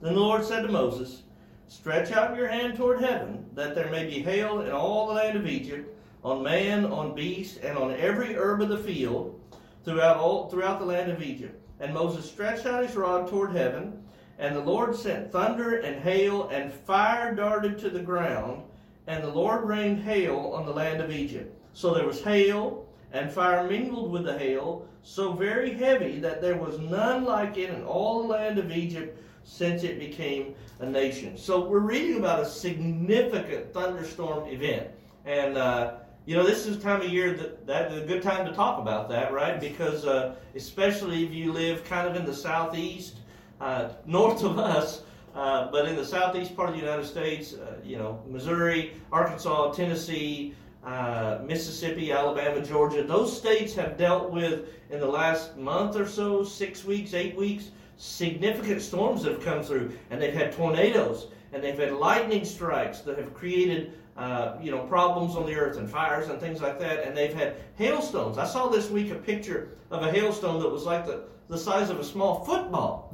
Then 0.02 0.14
the 0.14 0.20
Lord 0.20 0.44
said 0.44 0.62
to 0.62 0.68
Moses, 0.68 1.22
Stretch 1.68 2.12
out 2.12 2.36
your 2.36 2.46
hand 2.46 2.76
toward 2.76 3.00
heaven, 3.00 3.46
that 3.54 3.74
there 3.74 3.90
may 3.90 4.04
be 4.04 4.22
hail 4.22 4.60
in 4.60 4.70
all 4.70 5.06
the 5.06 5.14
land 5.14 5.36
of 5.36 5.46
Egypt, 5.46 5.96
on 6.22 6.42
man, 6.42 6.84
on 6.84 7.14
beast, 7.14 7.58
and 7.62 7.78
on 7.78 7.94
every 7.94 8.36
herb 8.36 8.60
of 8.60 8.68
the 8.68 8.78
field, 8.78 9.40
throughout 9.84 10.18
all 10.18 10.48
throughout 10.50 10.78
the 10.78 10.84
land 10.84 11.10
of 11.10 11.22
Egypt. 11.22 11.58
And 11.80 11.94
Moses 11.94 12.30
stretched 12.30 12.66
out 12.66 12.84
his 12.84 12.96
rod 12.96 13.28
toward 13.28 13.52
heaven, 13.52 14.04
and 14.38 14.54
the 14.54 14.60
Lord 14.60 14.94
sent 14.94 15.32
thunder 15.32 15.78
and 15.78 16.02
hail, 16.02 16.48
and 16.48 16.70
fire 16.70 17.34
darted 17.34 17.78
to 17.78 17.88
the 17.88 18.00
ground, 18.00 18.62
and 19.06 19.24
the 19.24 19.32
Lord 19.32 19.64
rained 19.64 20.02
hail 20.02 20.52
on 20.54 20.66
the 20.66 20.72
land 20.72 21.00
of 21.00 21.10
Egypt. 21.10 21.58
So 21.72 21.94
there 21.94 22.06
was 22.06 22.22
hail, 22.22 22.85
and 23.16 23.32
fire 23.32 23.66
mingled 23.66 24.12
with 24.12 24.24
the 24.24 24.38
hail, 24.38 24.86
so 25.02 25.32
very 25.32 25.72
heavy 25.72 26.18
that 26.20 26.42
there 26.42 26.56
was 26.56 26.78
none 26.78 27.24
like 27.24 27.56
it 27.56 27.70
in 27.70 27.82
all 27.84 28.22
the 28.22 28.28
land 28.28 28.58
of 28.58 28.70
Egypt 28.70 29.18
since 29.42 29.84
it 29.84 29.98
became 29.98 30.54
a 30.80 30.86
nation. 30.86 31.38
So 31.38 31.66
we're 31.66 31.78
reading 31.78 32.18
about 32.18 32.40
a 32.40 32.44
significant 32.44 33.72
thunderstorm 33.72 34.46
event. 34.48 34.88
And, 35.24 35.56
uh, 35.56 35.94
you 36.26 36.36
know, 36.36 36.44
this 36.44 36.66
is 36.66 36.82
time 36.82 37.00
of 37.00 37.08
year 37.08 37.32
that 37.34 37.66
that's 37.66 37.94
a 37.94 38.00
good 38.00 38.22
time 38.22 38.44
to 38.44 38.52
talk 38.52 38.80
about 38.80 39.08
that, 39.08 39.32
right? 39.32 39.58
Because 39.58 40.04
uh, 40.04 40.34
especially 40.54 41.24
if 41.24 41.32
you 41.32 41.52
live 41.52 41.84
kind 41.84 42.06
of 42.06 42.16
in 42.16 42.26
the 42.26 42.34
southeast, 42.34 43.16
uh, 43.60 43.90
north 44.04 44.42
of 44.44 44.58
us, 44.58 45.02
uh, 45.34 45.70
but 45.70 45.86
in 45.86 45.96
the 45.96 46.04
southeast 46.04 46.54
part 46.54 46.68
of 46.68 46.74
the 46.74 46.80
United 46.80 47.06
States, 47.06 47.54
uh, 47.54 47.76
you 47.82 47.96
know, 47.96 48.22
Missouri, 48.28 48.94
Arkansas, 49.10 49.72
Tennessee, 49.72 50.54
uh, 50.86 51.40
Mississippi, 51.44 52.12
Alabama, 52.12 52.64
Georgia, 52.64 53.02
those 53.02 53.36
states 53.36 53.74
have 53.74 53.98
dealt 53.98 54.30
with 54.30 54.68
in 54.90 55.00
the 55.00 55.06
last 55.06 55.56
month 55.56 55.96
or 55.96 56.06
so, 56.06 56.44
six 56.44 56.84
weeks, 56.84 57.12
eight 57.12 57.36
weeks, 57.36 57.72
significant 57.96 58.80
storms 58.80 59.24
have 59.24 59.42
come 59.42 59.64
through, 59.64 59.92
and 60.10 60.22
they've 60.22 60.32
had 60.32 60.52
tornadoes, 60.52 61.26
and 61.52 61.62
they've 61.62 61.78
had 61.78 61.92
lightning 61.92 62.44
strikes 62.44 63.00
that 63.00 63.18
have 63.18 63.34
created 63.34 63.94
uh, 64.16 64.56
you 64.62 64.70
know 64.70 64.78
problems 64.86 65.34
on 65.34 65.44
the 65.44 65.54
earth 65.54 65.76
and 65.76 65.90
fires 65.90 66.28
and 66.28 66.40
things 66.40 66.62
like 66.62 66.78
that, 66.78 67.04
and 67.04 67.16
they've 67.16 67.34
had 67.34 67.56
hailstones. 67.74 68.38
I 68.38 68.46
saw 68.46 68.68
this 68.68 68.88
week 68.88 69.10
a 69.10 69.16
picture 69.16 69.76
of 69.90 70.02
a 70.02 70.10
hailstone 70.10 70.60
that 70.62 70.70
was 70.70 70.84
like 70.84 71.04
the, 71.04 71.24
the 71.48 71.58
size 71.58 71.90
of 71.90 71.98
a 71.98 72.04
small 72.04 72.44
football. 72.44 73.12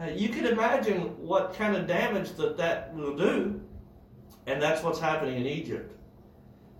Uh, 0.00 0.06
you 0.06 0.30
can 0.30 0.46
imagine 0.46 1.00
what 1.18 1.52
kind 1.52 1.76
of 1.76 1.86
damage 1.86 2.32
that 2.32 2.56
that 2.56 2.94
will 2.94 3.14
do, 3.14 3.60
and 4.46 4.60
that's 4.60 4.82
what's 4.82 4.98
happening 4.98 5.36
in 5.36 5.46
Egypt. 5.46 5.94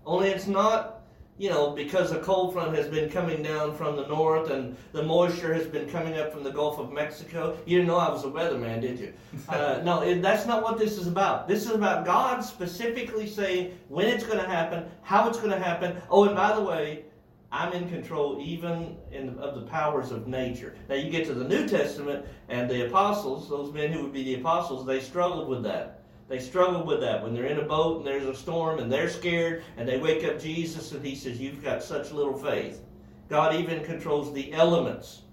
Only 0.05 0.29
it's 0.29 0.47
not, 0.47 1.01
you 1.37 1.49
know, 1.49 1.71
because 1.71 2.11
a 2.11 2.19
cold 2.19 2.53
front 2.53 2.75
has 2.75 2.87
been 2.87 3.09
coming 3.09 3.43
down 3.43 3.75
from 3.75 3.95
the 3.95 4.07
north 4.07 4.49
and 4.49 4.75
the 4.91 5.03
moisture 5.03 5.53
has 5.53 5.67
been 5.67 5.87
coming 5.89 6.17
up 6.17 6.31
from 6.31 6.43
the 6.43 6.51
Gulf 6.51 6.79
of 6.79 6.91
Mexico. 6.91 7.57
You 7.65 7.77
didn't 7.77 7.87
know 7.87 7.97
I 7.97 8.09
was 8.09 8.23
a 8.23 8.27
weatherman, 8.27 8.81
did 8.81 8.99
you? 8.99 9.13
Uh, 9.49 9.81
no, 9.83 10.01
it, 10.01 10.21
that's 10.21 10.45
not 10.45 10.63
what 10.63 10.77
this 10.77 10.97
is 10.97 11.07
about. 11.07 11.47
This 11.47 11.65
is 11.65 11.71
about 11.71 12.05
God 12.05 12.41
specifically 12.41 13.27
saying 13.27 13.77
when 13.89 14.07
it's 14.07 14.23
going 14.23 14.39
to 14.39 14.47
happen, 14.47 14.85
how 15.01 15.27
it's 15.27 15.39
going 15.39 15.51
to 15.51 15.59
happen. 15.59 15.95
Oh, 16.09 16.25
and 16.25 16.35
by 16.35 16.55
the 16.55 16.61
way, 16.61 17.05
I'm 17.51 17.73
in 17.73 17.89
control 17.89 18.39
even 18.41 18.95
in, 19.11 19.37
of 19.39 19.55
the 19.55 19.61
powers 19.61 20.11
of 20.11 20.27
nature. 20.27 20.75
Now 20.87 20.95
you 20.95 21.09
get 21.09 21.25
to 21.27 21.33
the 21.33 21.43
New 21.43 21.67
Testament 21.67 22.25
and 22.47 22.69
the 22.69 22.87
apostles, 22.87 23.49
those 23.49 23.73
men 23.73 23.91
who 23.91 24.03
would 24.03 24.13
be 24.13 24.23
the 24.23 24.35
apostles, 24.35 24.85
they 24.85 25.01
struggled 25.01 25.49
with 25.49 25.63
that. 25.63 26.00
They 26.31 26.39
struggle 26.39 26.85
with 26.85 27.01
that 27.01 27.21
when 27.21 27.33
they're 27.33 27.47
in 27.47 27.59
a 27.59 27.63
boat 27.63 27.97
and 27.97 28.07
there's 28.07 28.23
a 28.23 28.33
storm 28.33 28.79
and 28.79 28.89
they're 28.89 29.09
scared 29.09 29.65
and 29.75 29.85
they 29.85 29.99
wake 29.99 30.23
up 30.23 30.39
Jesus 30.39 30.93
and 30.93 31.05
he 31.05 31.13
says, 31.13 31.41
You've 31.41 31.61
got 31.61 31.83
such 31.83 32.13
little 32.13 32.37
faith. 32.37 32.79
God 33.27 33.53
even 33.53 33.83
controls 33.83 34.31
the 34.31 34.53
elements. 34.53 35.23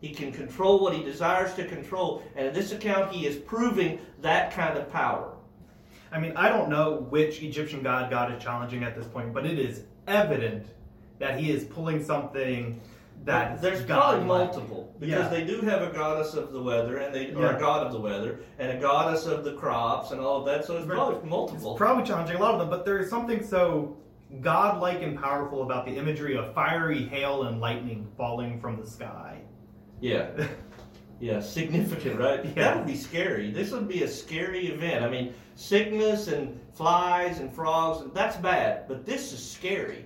He 0.00 0.14
can 0.14 0.32
control 0.32 0.78
what 0.80 0.94
he 0.94 1.02
desires 1.02 1.52
to 1.56 1.66
control. 1.66 2.22
And 2.36 2.46
in 2.46 2.54
this 2.54 2.72
account, 2.72 3.12
he 3.12 3.26
is 3.26 3.36
proving 3.36 3.98
that 4.22 4.50
kind 4.50 4.78
of 4.78 4.90
power. 4.90 5.34
I 6.10 6.18
mean, 6.18 6.32
I 6.36 6.48
don't 6.48 6.70
know 6.70 7.06
which 7.10 7.42
Egyptian 7.42 7.82
god 7.82 8.08
God 8.08 8.32
is 8.32 8.42
challenging 8.42 8.82
at 8.82 8.96
this 8.96 9.06
point, 9.06 9.34
but 9.34 9.44
it 9.44 9.58
is 9.58 9.82
evident 10.06 10.66
that 11.18 11.38
he 11.38 11.50
is 11.50 11.64
pulling 11.64 12.02
something 12.02 12.80
that 13.24 13.60
there's 13.60 13.82
God 13.82 14.10
probably 14.22 14.24
multiple 14.26 14.94
because 15.00 15.24
Yeah. 15.24 15.28
they 15.28 15.44
do 15.44 15.60
have 15.62 15.82
a 15.82 15.90
goddess 15.92 16.34
of 16.34 16.52
the 16.52 16.62
weather 16.62 16.98
and 16.98 17.14
they 17.14 17.32
or 17.34 17.42
Yeah. 17.42 17.56
a 17.56 17.60
god 17.60 17.86
of 17.86 17.92
the 17.92 17.98
weather 17.98 18.40
and 18.58 18.70
a 18.70 18.80
goddess 18.80 19.26
of 19.26 19.42
the 19.44 19.54
crops 19.54 20.12
and 20.12 20.20
all 20.20 20.38
of 20.38 20.46
that. 20.46 20.64
So 20.64 20.76
it's 20.76 20.86
Right. 20.86 20.94
probably 20.96 21.16
It's 21.16 21.24
multiple. 21.26 21.74
probably 21.74 22.04
challenging 22.04 22.36
a 22.36 22.40
lot 22.40 22.54
of 22.54 22.60
them, 22.60 22.70
but 22.70 22.84
there 22.84 22.98
is 22.98 23.10
something 23.10 23.42
so 23.42 23.96
godlike 24.40 25.02
and 25.02 25.18
powerful 25.20 25.62
about 25.62 25.86
the 25.86 25.96
imagery 25.96 26.36
of 26.36 26.52
fiery 26.54 27.04
hail 27.04 27.44
and 27.44 27.60
lightning 27.60 28.06
falling 28.16 28.60
from 28.60 28.76
the 28.80 28.86
sky. 28.86 29.40
yeah. 30.00 30.26
Yeah, 31.18 31.40
significant, 31.40 32.20
right? 32.20 32.44
Yeah. 32.44 32.52
That 32.56 32.76
would 32.76 32.86
be 32.86 32.94
scary. 32.94 33.50
This 33.50 33.72
would 33.72 33.88
be 33.88 34.02
a 34.02 34.08
scary 34.08 34.66
event. 34.66 35.02
I 35.02 35.08
mean, 35.08 35.32
sickness 35.54 36.28
and 36.28 36.60
flies 36.74 37.38
and 37.40 37.50
frogs, 37.50 38.04
that's 38.12 38.36
bad, 38.36 38.86
but 38.86 39.06
this 39.06 39.32
is 39.32 39.42
scary. 39.42 40.04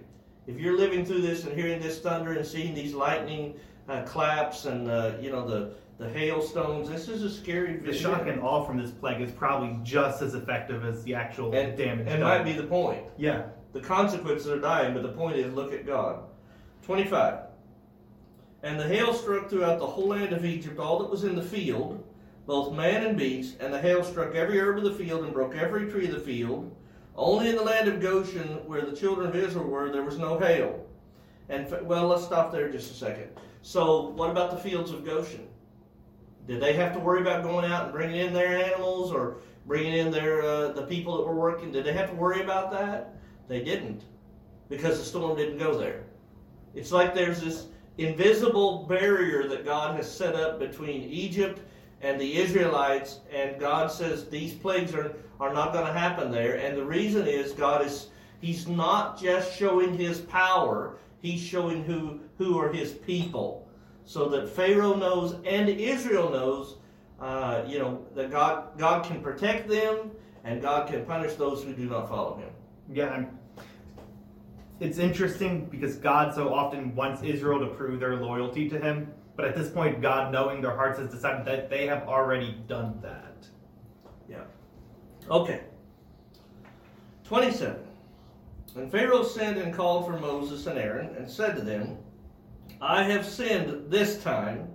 If 0.50 0.60
you're 0.60 0.76
living 0.76 1.04
through 1.04 1.22
this 1.22 1.44
and 1.44 1.52
hearing 1.56 1.80
this 1.80 2.00
thunder 2.00 2.32
and 2.32 2.44
seeing 2.46 2.74
these 2.74 2.92
lightning 2.92 3.54
uh, 3.88 4.02
claps 4.02 4.64
and 4.66 4.88
uh, 4.90 5.12
you 5.20 5.30
know 5.30 5.46
the 5.46 5.74
the 5.98 6.08
hailstones, 6.08 6.88
this 6.88 7.08
is 7.08 7.22
a 7.22 7.30
scary 7.30 7.74
The 7.76 7.90
event. 7.90 7.96
shock 7.96 8.26
and 8.26 8.40
awe 8.40 8.64
from 8.64 8.78
this 8.78 8.90
plague 8.90 9.20
is 9.20 9.30
probably 9.30 9.78
just 9.82 10.22
as 10.22 10.34
effective 10.34 10.84
as 10.84 11.04
the 11.04 11.14
actual 11.14 11.54
and, 11.54 11.76
damage. 11.76 12.06
and 12.08 12.20
done. 12.20 12.22
might 12.22 12.42
be 12.42 12.54
the 12.54 12.62
point. 12.66 13.02
Yeah. 13.18 13.42
The 13.74 13.80
consequences 13.80 14.48
are 14.48 14.58
dying, 14.58 14.94
but 14.94 15.02
the 15.02 15.12
point 15.12 15.36
is 15.36 15.52
look 15.52 15.72
at 15.74 15.86
God. 15.86 16.22
25. 16.82 17.40
And 18.62 18.80
the 18.80 18.88
hail 18.88 19.12
struck 19.14 19.48
throughout 19.50 19.78
the 19.78 19.86
whole 19.86 20.08
land 20.08 20.32
of 20.32 20.44
Egypt, 20.44 20.78
all 20.78 20.98
that 21.00 21.10
was 21.10 21.24
in 21.24 21.36
the 21.36 21.42
field, 21.42 22.02
both 22.46 22.74
man 22.74 23.04
and 23.06 23.16
beast, 23.16 23.56
and 23.60 23.72
the 23.72 23.80
hail 23.80 24.02
struck 24.02 24.34
every 24.34 24.58
herb 24.58 24.78
of 24.78 24.84
the 24.84 24.92
field 24.94 25.24
and 25.24 25.32
broke 25.34 25.54
every 25.54 25.90
tree 25.90 26.06
of 26.06 26.12
the 26.12 26.20
field. 26.20 26.74
Only 27.16 27.50
in 27.50 27.56
the 27.56 27.62
land 27.62 27.88
of 27.88 28.00
Goshen, 28.00 28.66
where 28.66 28.82
the 28.82 28.96
children 28.96 29.28
of 29.28 29.36
Israel 29.36 29.66
were, 29.66 29.90
there 29.90 30.04
was 30.04 30.18
no 30.18 30.38
hail. 30.38 30.86
And 31.48 31.68
well, 31.86 32.06
let's 32.06 32.24
stop 32.24 32.52
there 32.52 32.70
just 32.70 32.90
a 32.90 32.94
second. 32.94 33.28
So, 33.62 34.08
what 34.10 34.30
about 34.30 34.50
the 34.50 34.56
fields 34.56 34.90
of 34.92 35.04
Goshen? 35.04 35.46
Did 36.46 36.60
they 36.60 36.72
have 36.74 36.92
to 36.94 36.98
worry 36.98 37.20
about 37.20 37.42
going 37.42 37.70
out 37.70 37.84
and 37.84 37.92
bringing 37.92 38.16
in 38.16 38.32
their 38.32 38.56
animals 38.56 39.12
or 39.12 39.38
bringing 39.66 39.94
in 39.94 40.10
their 40.10 40.42
uh, 40.42 40.72
the 40.72 40.82
people 40.82 41.16
that 41.16 41.26
were 41.26 41.34
working? 41.34 41.70
Did 41.72 41.84
they 41.84 41.92
have 41.92 42.10
to 42.10 42.16
worry 42.16 42.42
about 42.42 42.70
that? 42.72 43.14
They 43.48 43.62
didn't, 43.62 44.04
because 44.68 44.98
the 44.98 45.04
storm 45.04 45.36
didn't 45.36 45.58
go 45.58 45.76
there. 45.76 46.04
It's 46.74 46.92
like 46.92 47.14
there's 47.14 47.40
this 47.40 47.66
invisible 47.98 48.84
barrier 48.84 49.48
that 49.48 49.64
God 49.64 49.96
has 49.96 50.10
set 50.10 50.34
up 50.34 50.58
between 50.58 51.02
Egypt 51.02 51.60
and 52.00 52.20
the 52.20 52.36
Israelites, 52.36 53.20
and 53.32 53.58
God 53.58 53.90
says 53.90 54.28
these 54.28 54.54
plagues 54.54 54.94
are, 54.94 55.12
are 55.38 55.52
not 55.52 55.72
going 55.72 55.86
to 55.86 55.92
happen 55.92 56.30
there. 56.30 56.56
And 56.56 56.76
the 56.76 56.84
reason 56.84 57.26
is 57.26 57.52
God 57.52 57.84
is 57.84 58.08
He's 58.40 58.66
not 58.66 59.20
just 59.20 59.56
showing 59.56 59.94
His 59.94 60.20
power; 60.20 60.96
He's 61.20 61.42
showing 61.42 61.84
who 61.84 62.20
who 62.38 62.58
are 62.58 62.72
His 62.72 62.92
people, 62.92 63.68
so 64.04 64.28
that 64.30 64.48
Pharaoh 64.48 64.94
knows 64.94 65.34
and 65.44 65.68
Israel 65.68 66.30
knows, 66.30 66.76
uh, 67.20 67.62
you 67.66 67.78
know, 67.78 68.04
that 68.14 68.30
God 68.30 68.78
God 68.78 69.04
can 69.04 69.20
protect 69.20 69.68
them 69.68 70.10
and 70.44 70.62
God 70.62 70.88
can 70.88 71.04
punish 71.04 71.34
those 71.34 71.62
who 71.62 71.74
do 71.74 71.84
not 71.84 72.08
follow 72.08 72.36
Him. 72.36 72.48
Yeah. 72.92 73.10
I'm- 73.10 73.39
It's 74.80 74.98
interesting 74.98 75.66
because 75.66 75.96
God 75.96 76.34
so 76.34 76.54
often 76.54 76.94
wants 76.96 77.22
Israel 77.22 77.60
to 77.60 77.66
prove 77.74 78.00
their 78.00 78.16
loyalty 78.16 78.68
to 78.70 78.78
Him, 78.78 79.12
but 79.36 79.44
at 79.44 79.54
this 79.54 79.70
point, 79.70 80.00
God, 80.00 80.32
knowing 80.32 80.62
their 80.62 80.74
hearts, 80.74 80.98
has 80.98 81.10
decided 81.10 81.46
that 81.46 81.68
they 81.68 81.86
have 81.86 82.08
already 82.08 82.56
done 82.66 82.98
that. 83.02 83.46
Yeah. 84.26 84.44
Okay. 85.30 85.60
27. 87.24 87.76
And 88.76 88.90
Pharaoh 88.90 89.22
sent 89.22 89.58
and 89.58 89.74
called 89.74 90.06
for 90.06 90.18
Moses 90.18 90.66
and 90.66 90.78
Aaron 90.78 91.14
and 91.16 91.30
said 91.30 91.56
to 91.56 91.62
them, 91.62 91.98
I 92.80 93.02
have 93.02 93.26
sinned 93.26 93.90
this 93.90 94.22
time. 94.22 94.68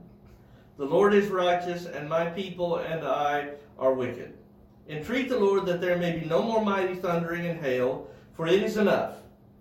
The 0.77 0.85
Lord 0.85 1.13
is 1.13 1.27
righteous, 1.27 1.85
and 1.85 2.07
my 2.07 2.25
people 2.25 2.77
and 2.77 3.03
I 3.03 3.51
are 3.79 3.93
wicked. 3.93 4.37
Entreat 4.87 5.29
the 5.29 5.39
Lord 5.39 5.65
that 5.65 5.81
there 5.81 5.97
may 5.97 6.19
be 6.19 6.25
no 6.25 6.43
more 6.43 6.63
mighty 6.63 6.95
thundering 6.95 7.47
and 7.47 7.59
hail, 7.59 8.07
for 8.33 8.45
it 8.45 8.61
is 8.61 8.77
enough. 8.77 9.15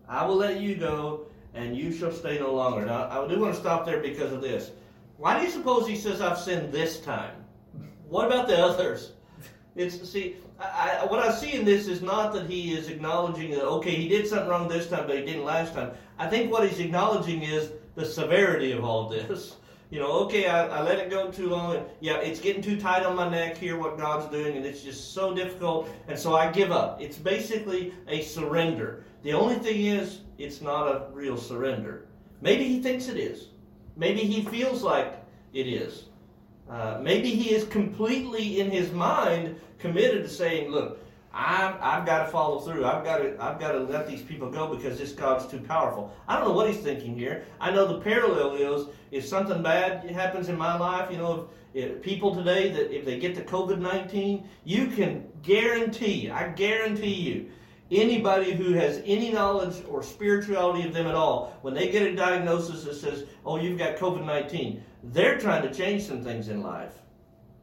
I 0.08 0.24
will 0.24 0.36
let 0.36 0.60
you 0.60 0.74
go, 0.74 1.26
and 1.54 1.76
you 1.76 1.92
shall 1.92 2.12
stay 2.12 2.38
no 2.38 2.54
longer. 2.54 2.84
Now, 2.84 3.08
I 3.08 3.26
do 3.28 3.40
want 3.40 3.54
to 3.54 3.60
stop 3.60 3.86
there 3.86 4.00
because 4.00 4.32
of 4.32 4.40
this. 4.40 4.70
Why 5.16 5.38
do 5.38 5.44
you 5.44 5.50
suppose 5.50 5.86
he 5.86 5.96
says 5.96 6.20
I've 6.20 6.38
sinned 6.38 6.72
this 6.72 7.00
time? 7.00 7.32
What 8.08 8.26
about 8.26 8.48
the 8.48 8.58
others? 8.58 9.12
It's 9.76 10.08
see, 10.08 10.36
I, 10.60 11.00
I, 11.02 11.04
what 11.06 11.20
I 11.20 11.32
see 11.32 11.52
in 11.52 11.64
this 11.64 11.88
is 11.88 12.00
not 12.00 12.32
that 12.34 12.48
he 12.48 12.74
is 12.74 12.88
acknowledging 12.88 13.50
that 13.52 13.64
okay, 13.64 13.94
he 13.94 14.08
did 14.08 14.26
something 14.26 14.48
wrong 14.48 14.68
this 14.68 14.88
time, 14.88 15.06
but 15.06 15.16
he 15.16 15.24
didn't 15.24 15.44
last 15.44 15.74
time. 15.74 15.92
I 16.18 16.28
think 16.28 16.52
what 16.52 16.68
he's 16.68 16.78
acknowledging 16.78 17.42
is 17.42 17.72
the 17.94 18.04
severity 18.04 18.72
of 18.72 18.84
all 18.84 19.08
this. 19.08 19.56
You 19.90 20.00
know, 20.00 20.10
okay, 20.24 20.46
I, 20.46 20.66
I 20.66 20.82
let 20.82 20.98
it 20.98 21.10
go 21.10 21.30
too 21.30 21.48
long. 21.48 21.76
And 21.76 21.86
yeah, 22.00 22.16
it's 22.16 22.40
getting 22.40 22.62
too 22.62 22.80
tight 22.80 23.04
on 23.04 23.16
my 23.16 23.28
neck 23.28 23.56
here, 23.56 23.78
what 23.78 23.98
God's 23.98 24.26
doing, 24.30 24.56
and 24.56 24.64
it's 24.64 24.82
just 24.82 25.12
so 25.12 25.34
difficult. 25.34 25.88
And 26.08 26.18
so 26.18 26.34
I 26.34 26.50
give 26.50 26.72
up. 26.72 27.00
It's 27.00 27.18
basically 27.18 27.94
a 28.08 28.22
surrender. 28.22 29.04
The 29.24 29.32
only 29.32 29.56
thing 29.56 29.86
is, 29.86 30.20
it's 30.36 30.60
not 30.60 30.86
a 30.86 31.06
real 31.10 31.38
surrender. 31.38 32.06
Maybe 32.42 32.64
he 32.64 32.82
thinks 32.82 33.08
it 33.08 33.16
is. 33.16 33.48
Maybe 33.96 34.20
he 34.20 34.44
feels 34.44 34.82
like 34.82 35.14
it 35.54 35.66
is. 35.66 36.04
Uh, 36.68 36.98
maybe 37.02 37.30
he 37.30 37.54
is 37.54 37.64
completely 37.64 38.60
in 38.60 38.70
his 38.70 38.92
mind 38.92 39.58
committed 39.78 40.24
to 40.24 40.28
saying, 40.28 40.70
"Look, 40.70 40.98
I've, 41.32 41.76
I've 41.80 42.04
got 42.04 42.26
to 42.26 42.30
follow 42.30 42.60
through. 42.60 42.84
I've 42.84 43.02
got 43.02 43.18
to 43.18 43.36
I've 43.42 43.58
got 43.58 43.72
to 43.72 43.78
let 43.78 44.06
these 44.06 44.20
people 44.20 44.50
go 44.50 44.74
because 44.74 44.98
this 44.98 45.12
God's 45.12 45.46
too 45.46 45.60
powerful." 45.60 46.12
I 46.28 46.36
don't 46.36 46.48
know 46.48 46.54
what 46.54 46.68
he's 46.68 46.82
thinking 46.82 47.16
here. 47.16 47.46
I 47.60 47.70
know 47.70 47.86
the 47.86 48.00
parallel 48.00 48.56
is 48.56 48.88
if 49.10 49.24
something 49.24 49.62
bad 49.62 50.04
happens 50.10 50.50
in 50.50 50.58
my 50.58 50.76
life, 50.76 51.10
you 51.10 51.16
know, 51.16 51.48
if, 51.72 51.84
if 51.84 52.02
people 52.02 52.34
today 52.34 52.70
that 52.72 52.94
if 52.94 53.06
they 53.06 53.18
get 53.18 53.34
the 53.34 53.42
COVID 53.42 53.78
nineteen, 53.78 54.46
you 54.64 54.88
can 54.88 55.26
guarantee, 55.42 56.28
I 56.28 56.48
guarantee 56.48 57.14
you, 57.14 57.50
anybody 57.94 58.52
who 58.52 58.72
has 58.72 59.02
any 59.04 59.30
knowledge 59.30 59.82
or 59.88 60.02
spirituality 60.02 60.86
of 60.86 60.94
them 60.94 61.06
at 61.06 61.14
all, 61.14 61.56
when 61.62 61.74
they 61.74 61.90
get 61.90 62.02
a 62.02 62.14
diagnosis 62.14 62.84
that 62.84 62.94
says, 62.94 63.24
"Oh, 63.44 63.56
you've 63.56 63.78
got 63.78 63.96
COVID 63.96 64.24
19 64.24 64.82
they're 65.12 65.38
trying 65.38 65.62
to 65.62 65.74
change 65.74 66.02
some 66.04 66.22
things 66.22 66.48
in 66.48 66.62
life. 66.62 66.94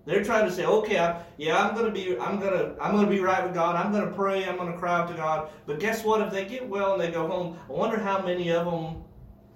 They're 0.05 0.23
trying 0.23 0.45
to 0.47 0.51
say, 0.51 0.65
okay, 0.65 0.99
I, 0.99 1.21
yeah, 1.37 1.57
I'm 1.57 1.75
gonna 1.75 1.91
be, 1.91 2.17
I'm 2.19 2.39
gonna, 2.39 2.75
I'm 2.81 2.95
gonna 2.95 3.09
be 3.09 3.19
right 3.19 3.43
with 3.43 3.53
God. 3.53 3.75
I'm 3.75 3.91
gonna 3.91 4.11
pray. 4.11 4.45
I'm 4.45 4.57
gonna 4.57 4.77
cry 4.77 4.99
out 4.99 5.07
to 5.09 5.13
God. 5.13 5.49
But 5.65 5.79
guess 5.79 6.03
what? 6.03 6.21
If 6.21 6.31
they 6.31 6.45
get 6.45 6.67
well 6.67 6.93
and 6.93 7.01
they 7.01 7.11
go 7.11 7.27
home, 7.27 7.57
I 7.69 7.73
wonder 7.73 7.99
how 7.99 8.21
many 8.21 8.49
of 8.49 8.65
them 8.65 9.03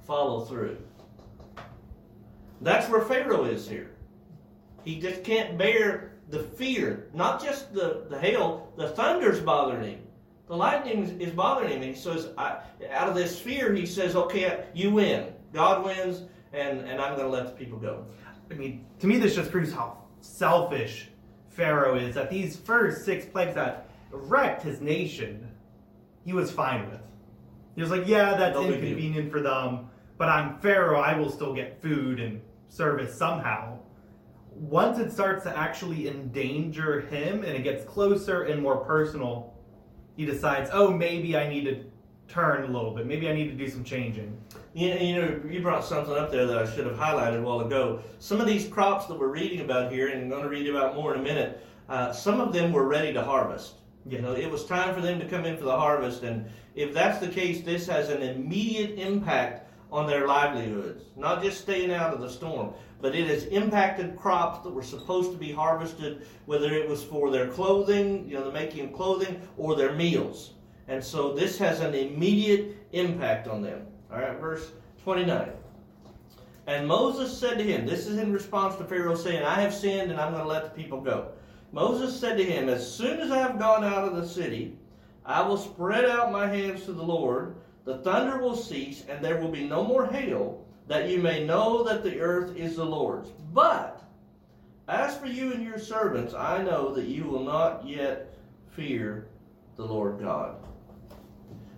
follow 0.06 0.46
through. 0.46 0.78
That's 2.62 2.90
where 2.90 3.02
Pharaoh 3.02 3.46
is 3.46 3.68
here. 3.68 3.92
He 4.84 5.00
just 5.00 5.24
can't 5.24 5.58
bear 5.58 6.14
the 6.30 6.40
fear, 6.40 7.10
not 7.14 7.44
just 7.44 7.74
the, 7.74 8.06
the 8.10 8.20
hail, 8.20 8.72
the 8.78 8.90
thunder's 8.90 9.40
bothering 9.40 9.94
him. 9.94 10.05
The 10.48 10.56
lightning 10.56 11.20
is 11.20 11.32
bothering 11.32 11.72
him. 11.72 11.82
He 11.82 11.96
says, 11.96 12.30
I, 12.38 12.58
out 12.92 13.10
of 13.10 13.16
this 13.16 13.40
fear, 13.40 13.74
he 13.74 13.86
says, 13.86 14.16
okay, 14.16 14.66
you 14.74 14.92
win. 14.92 15.34
God 15.54 15.84
wins 15.84 16.24
and, 16.54 16.82
and 16.82 17.02
I'm 17.02 17.16
going 17.16 17.26
to 17.26 17.30
let 17.30 17.46
the 17.46 17.52
people 17.52 17.80
go. 17.80 18.06
I 18.52 18.54
mean, 18.54 18.86
to 19.00 19.08
me, 19.08 19.18
this 19.18 19.36
just 19.36 19.52
proves 19.52 19.72
how 19.72 19.98
selfish 20.22 21.10
Pharaoh 21.50 21.96
is. 21.96 22.14
That 22.16 22.30
these 22.30 22.58
first 22.58 23.06
six 23.06 23.26
plagues 23.26 23.56
that 23.56 23.90
wrecked 24.12 24.62
his 24.62 24.82
nation, 24.82 25.50
he 26.24 26.34
was 26.34 26.52
fine 26.52 26.90
with. 26.92 27.02
He 27.76 27.82
was 27.82 27.90
like, 27.90 28.08
yeah, 28.08 28.36
that's 28.36 28.56
no 28.56 28.66
inconvenient 28.66 29.32
for 29.32 29.42
them, 29.42 29.90
but 30.18 30.30
I'm 30.30 30.60
Pharaoh. 30.60 31.00
I 31.00 31.18
will 31.18 31.30
still 31.30 31.54
get 31.54 31.82
food 31.82 32.20
and 32.20 32.40
service 32.70 33.18
somehow. 33.18 33.80
Once 34.52 35.00
it 35.00 35.12
starts 35.12 35.44
to 35.44 35.58
actually 35.58 36.08
endanger 36.08 37.02
him 37.02 37.44
and 37.44 37.54
it 37.54 37.64
gets 37.64 37.84
closer 37.84 38.44
and 38.44 38.62
more 38.62 38.78
personal, 38.78 39.55
he 40.16 40.26
decides, 40.26 40.70
oh, 40.74 40.92
maybe 40.92 41.36
I 41.38 41.48
need 41.48 41.66
to 41.66 41.84
turn 42.28 42.64
a 42.64 42.68
little 42.68 42.92
bit. 42.92 43.06
Maybe 43.06 43.30
I 43.30 43.34
need 43.34 43.50
to 43.50 43.56
do 43.56 43.70
some 43.70 43.84
changing. 43.84 44.38
You, 44.74 44.90
you 44.94 45.16
know, 45.16 45.42
you 45.50 45.62
brought 45.62 45.86
something 45.86 46.16
up 46.16 46.32
there 46.32 46.46
that 46.46 46.58
I 46.58 46.76
should 46.76 46.86
have 46.86 46.96
highlighted 46.96 47.40
a 47.40 47.42
while 47.42 47.62
ago. 47.62 48.02
Some 48.20 48.42
of 48.42 48.48
these 48.48 48.68
crops 48.68 49.06
that 49.08 49.18
we're 49.18 49.28
reading 49.28 49.62
about 49.62 49.92
here, 49.92 50.10
and 50.10 50.24
I'm 50.24 50.30
going 50.30 50.44
to 50.44 50.50
read 50.50 50.68
about 50.68 50.96
more 50.96 51.14
in 51.14 51.20
a 51.20 51.24
minute, 51.24 51.66
uh, 51.88 52.12
some 52.12 52.40
of 52.42 52.52
them 52.52 52.72
were 52.72 52.88
ready 52.88 53.14
to 53.14 53.24
harvest. 53.24 53.76
You 54.08 54.22
know, 54.22 54.34
it 54.34 54.50
was 54.50 54.66
time 54.66 54.94
for 54.94 55.02
them 55.02 55.20
to 55.20 55.28
come 55.28 55.46
in 55.46 55.58
for 55.58 55.66
the 55.66 55.76
harvest, 55.78 56.24
and 56.24 56.46
if 56.76 56.94
that's 56.94 57.20
the 57.20 57.28
case, 57.28 57.62
this 57.62 57.88
has 57.88 58.10
an 58.10 58.22
immediate 58.22 59.00
impact 59.00 59.68
on 59.92 60.06
their 60.08 60.28
livelihoods. 60.28 61.06
Not 61.16 61.42
just 61.42 61.62
staying 61.62 61.92
out 61.92 62.14
of 62.14 62.22
the 62.22 62.30
storm, 62.30 62.74
but 63.06 63.14
it 63.14 63.28
has 63.28 63.46
impacted 63.46 64.18
crops 64.18 64.64
that 64.64 64.72
were 64.72 64.82
supposed 64.82 65.32
to 65.32 65.38
be 65.38 65.52
harvested, 65.52 66.26
whether 66.48 66.74
it 66.74 66.90
was 66.90 67.04
for 67.04 67.30
their 67.30 67.48
clothing, 67.50 68.28
you 68.28 68.34
know, 68.34 68.44
the 68.44 68.52
making 68.52 68.84
of 68.84 68.94
clothing, 68.94 69.40
or 69.58 69.76
their 69.76 69.94
meals. 69.94 70.54
And 70.88 71.04
so 71.04 71.32
this 71.32 71.56
has 71.60 71.82
an 71.82 71.94
immediate 71.94 72.84
impact 72.94 73.48
on 73.48 73.62
them. 73.62 73.86
All 74.12 74.18
right, 74.18 74.40
verse 74.40 74.72
29. 75.04 75.52
And 76.66 76.88
Moses 76.88 77.38
said 77.38 77.60
to 77.60 77.64
him, 77.64 77.86
this 77.86 78.08
is 78.08 78.18
in 78.18 78.34
response 78.34 78.76
to 78.78 78.84
Pharaoh 78.84 79.14
saying, 79.14 79.44
I 79.44 79.62
have 79.62 79.72
sinned 79.72 80.10
and 80.10 80.20
I'm 80.20 80.32
going 80.32 80.44
to 80.44 80.50
let 80.50 80.64
the 80.64 80.72
people 80.72 81.00
go. 81.00 81.28
Moses 81.72 82.20
said 82.20 82.38
to 82.38 82.44
him, 82.44 82.70
As 82.70 82.92
soon 82.92 83.20
as 83.20 83.30
I 83.30 83.38
have 83.38 83.60
gone 83.60 83.84
out 83.84 84.08
of 84.08 84.16
the 84.16 84.28
city, 84.28 84.80
I 85.24 85.44
will 85.44 85.58
spread 85.58 86.06
out 86.06 86.32
my 86.32 86.48
hands 86.48 86.86
to 86.86 86.92
the 86.92 87.04
Lord, 87.04 87.58
the 87.84 88.00
thunder 88.00 88.40
will 88.40 88.56
cease, 88.56 89.06
and 89.08 89.24
there 89.24 89.40
will 89.40 89.52
be 89.52 89.68
no 89.68 89.84
more 89.84 90.08
hail, 90.08 90.65
that 90.88 91.10
you 91.10 91.20
may 91.20 91.46
know 91.46 91.84
that 91.84 92.04
the 92.04 92.20
earth 92.20 92.56
is 92.56 92.76
the 92.76 92.86
Lord's. 92.86 93.30
But 93.54 94.04
as 94.88 95.18
for 95.18 95.28
you 95.28 95.52
and 95.52 95.64
your 95.64 95.80
servants, 95.80 96.34
I 96.34 96.62
know 96.62 96.94
that 96.94 97.06
you 97.06 97.24
will 97.26 97.44
not 97.44 97.88
yet 97.88 98.38
fear 98.72 99.28
the 99.78 99.86
Lord 99.86 100.20
God. 100.20 100.58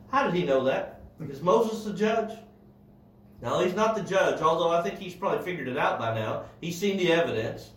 How 0.10 0.26
did 0.26 0.36
he 0.36 0.46
know 0.46 0.64
that? 0.66 1.02
Is 1.30 1.42
Moses 1.42 1.84
the 1.84 1.94
judge? 1.94 2.38
No, 3.42 3.64
he's 3.64 3.76
not 3.76 3.96
the 3.96 4.02
judge, 4.02 4.42
although 4.42 4.70
I 4.70 4.82
think 4.82 5.00
he's 5.00 5.14
probably 5.14 5.44
figured 5.46 5.68
it 5.68 5.78
out 5.78 6.00
by 6.00 6.16
now. 6.16 6.46
He's 6.60 6.78
seen 6.78 6.98
the 6.98 7.12
evidence. 7.12 7.72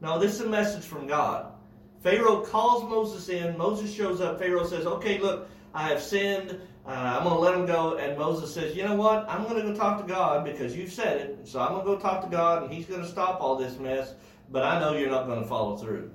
No, 0.00 0.18
this 0.18 0.34
is 0.34 0.40
a 0.40 0.48
message 0.48 0.84
from 0.84 1.06
God. 1.06 1.52
Pharaoh 2.02 2.40
calls 2.40 2.82
Moses 2.84 3.28
in. 3.28 3.56
Moses 3.56 3.92
shows 3.92 4.20
up. 4.20 4.38
Pharaoh 4.38 4.66
says, 4.66 4.86
Okay, 4.86 5.18
look, 5.18 5.48
I 5.74 5.88
have 5.88 6.02
sinned. 6.02 6.60
Uh, 6.84 6.90
I'm 6.90 7.22
going 7.22 7.36
to 7.36 7.40
let 7.40 7.54
him 7.54 7.66
go. 7.66 7.96
And 7.96 8.18
Moses 8.18 8.52
says, 8.52 8.74
You 8.74 8.84
know 8.84 8.96
what? 8.96 9.24
I'm 9.28 9.44
going 9.44 9.56
to 9.56 9.62
go 9.62 9.74
talk 9.74 10.00
to 10.00 10.06
God 10.06 10.44
because 10.44 10.76
you've 10.76 10.92
said 10.92 11.20
it. 11.20 11.38
So 11.44 11.60
I'm 11.60 11.68
going 11.68 11.84
to 11.84 11.86
go 11.86 11.98
talk 11.98 12.22
to 12.22 12.28
God 12.28 12.64
and 12.64 12.72
he's 12.72 12.86
going 12.86 13.02
to 13.02 13.08
stop 13.08 13.40
all 13.40 13.56
this 13.56 13.78
mess. 13.78 14.14
But 14.50 14.64
I 14.64 14.80
know 14.80 14.96
you're 14.96 15.10
not 15.10 15.26
going 15.26 15.40
to 15.40 15.48
follow 15.48 15.76
through. 15.76 16.10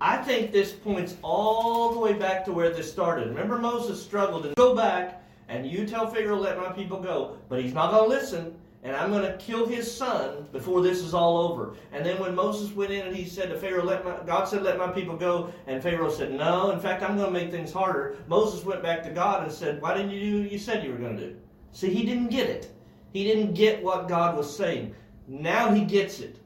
I 0.00 0.18
think 0.18 0.52
this 0.52 0.72
points 0.72 1.16
all 1.22 1.92
the 1.92 2.00
way 2.00 2.12
back 2.12 2.44
to 2.46 2.52
where 2.52 2.70
this 2.70 2.90
started. 2.90 3.28
Remember, 3.28 3.58
Moses 3.58 4.02
struggled 4.02 4.44
and 4.44 4.54
go 4.56 4.74
back 4.74 5.22
and 5.48 5.66
you 5.66 5.86
tell 5.86 6.06
Pharaoh, 6.08 6.36
let 6.36 6.58
my 6.58 6.72
people 6.72 7.00
go. 7.00 7.38
But 7.48 7.62
he's 7.62 7.72
not 7.72 7.92
going 7.92 8.04
to 8.04 8.08
listen, 8.08 8.54
and 8.86 8.96
I'm 8.96 9.10
going 9.10 9.30
to 9.30 9.36
kill 9.36 9.66
his 9.66 9.92
son 9.92 10.46
before 10.52 10.80
this 10.80 11.00
is 11.00 11.12
all 11.12 11.38
over. 11.38 11.74
And 11.92 12.06
then 12.06 12.18
when 12.18 12.34
Moses 12.34 12.72
went 12.72 12.92
in 12.92 13.06
and 13.06 13.14
he 13.14 13.24
said 13.26 13.50
to 13.50 13.58
Pharaoh, 13.58 13.84
let 13.84 14.04
my, 14.04 14.16
God 14.24 14.44
said, 14.46 14.62
let 14.62 14.78
my 14.78 14.88
people 14.88 15.16
go, 15.16 15.52
and 15.66 15.82
Pharaoh 15.82 16.10
said, 16.10 16.32
no, 16.32 16.70
in 16.70 16.80
fact, 16.80 17.02
I'm 17.02 17.16
going 17.16 17.32
to 17.32 17.38
make 17.38 17.50
things 17.50 17.72
harder. 17.72 18.16
Moses 18.28 18.64
went 18.64 18.82
back 18.82 19.02
to 19.02 19.10
God 19.10 19.42
and 19.42 19.52
said, 19.52 19.82
why 19.82 19.94
didn't 19.94 20.12
you 20.12 20.20
do 20.20 20.42
what 20.42 20.52
you 20.52 20.58
said 20.58 20.84
you 20.84 20.92
were 20.92 20.98
going 20.98 21.16
to 21.16 21.30
do? 21.30 21.36
See, 21.72 21.92
he 21.92 22.06
didn't 22.06 22.28
get 22.28 22.48
it. 22.48 22.72
He 23.12 23.24
didn't 23.24 23.54
get 23.54 23.82
what 23.82 24.08
God 24.08 24.36
was 24.36 24.56
saying. 24.56 24.94
Now 25.28 25.72
he 25.72 25.84
gets 25.84 26.20
it. 26.20 26.38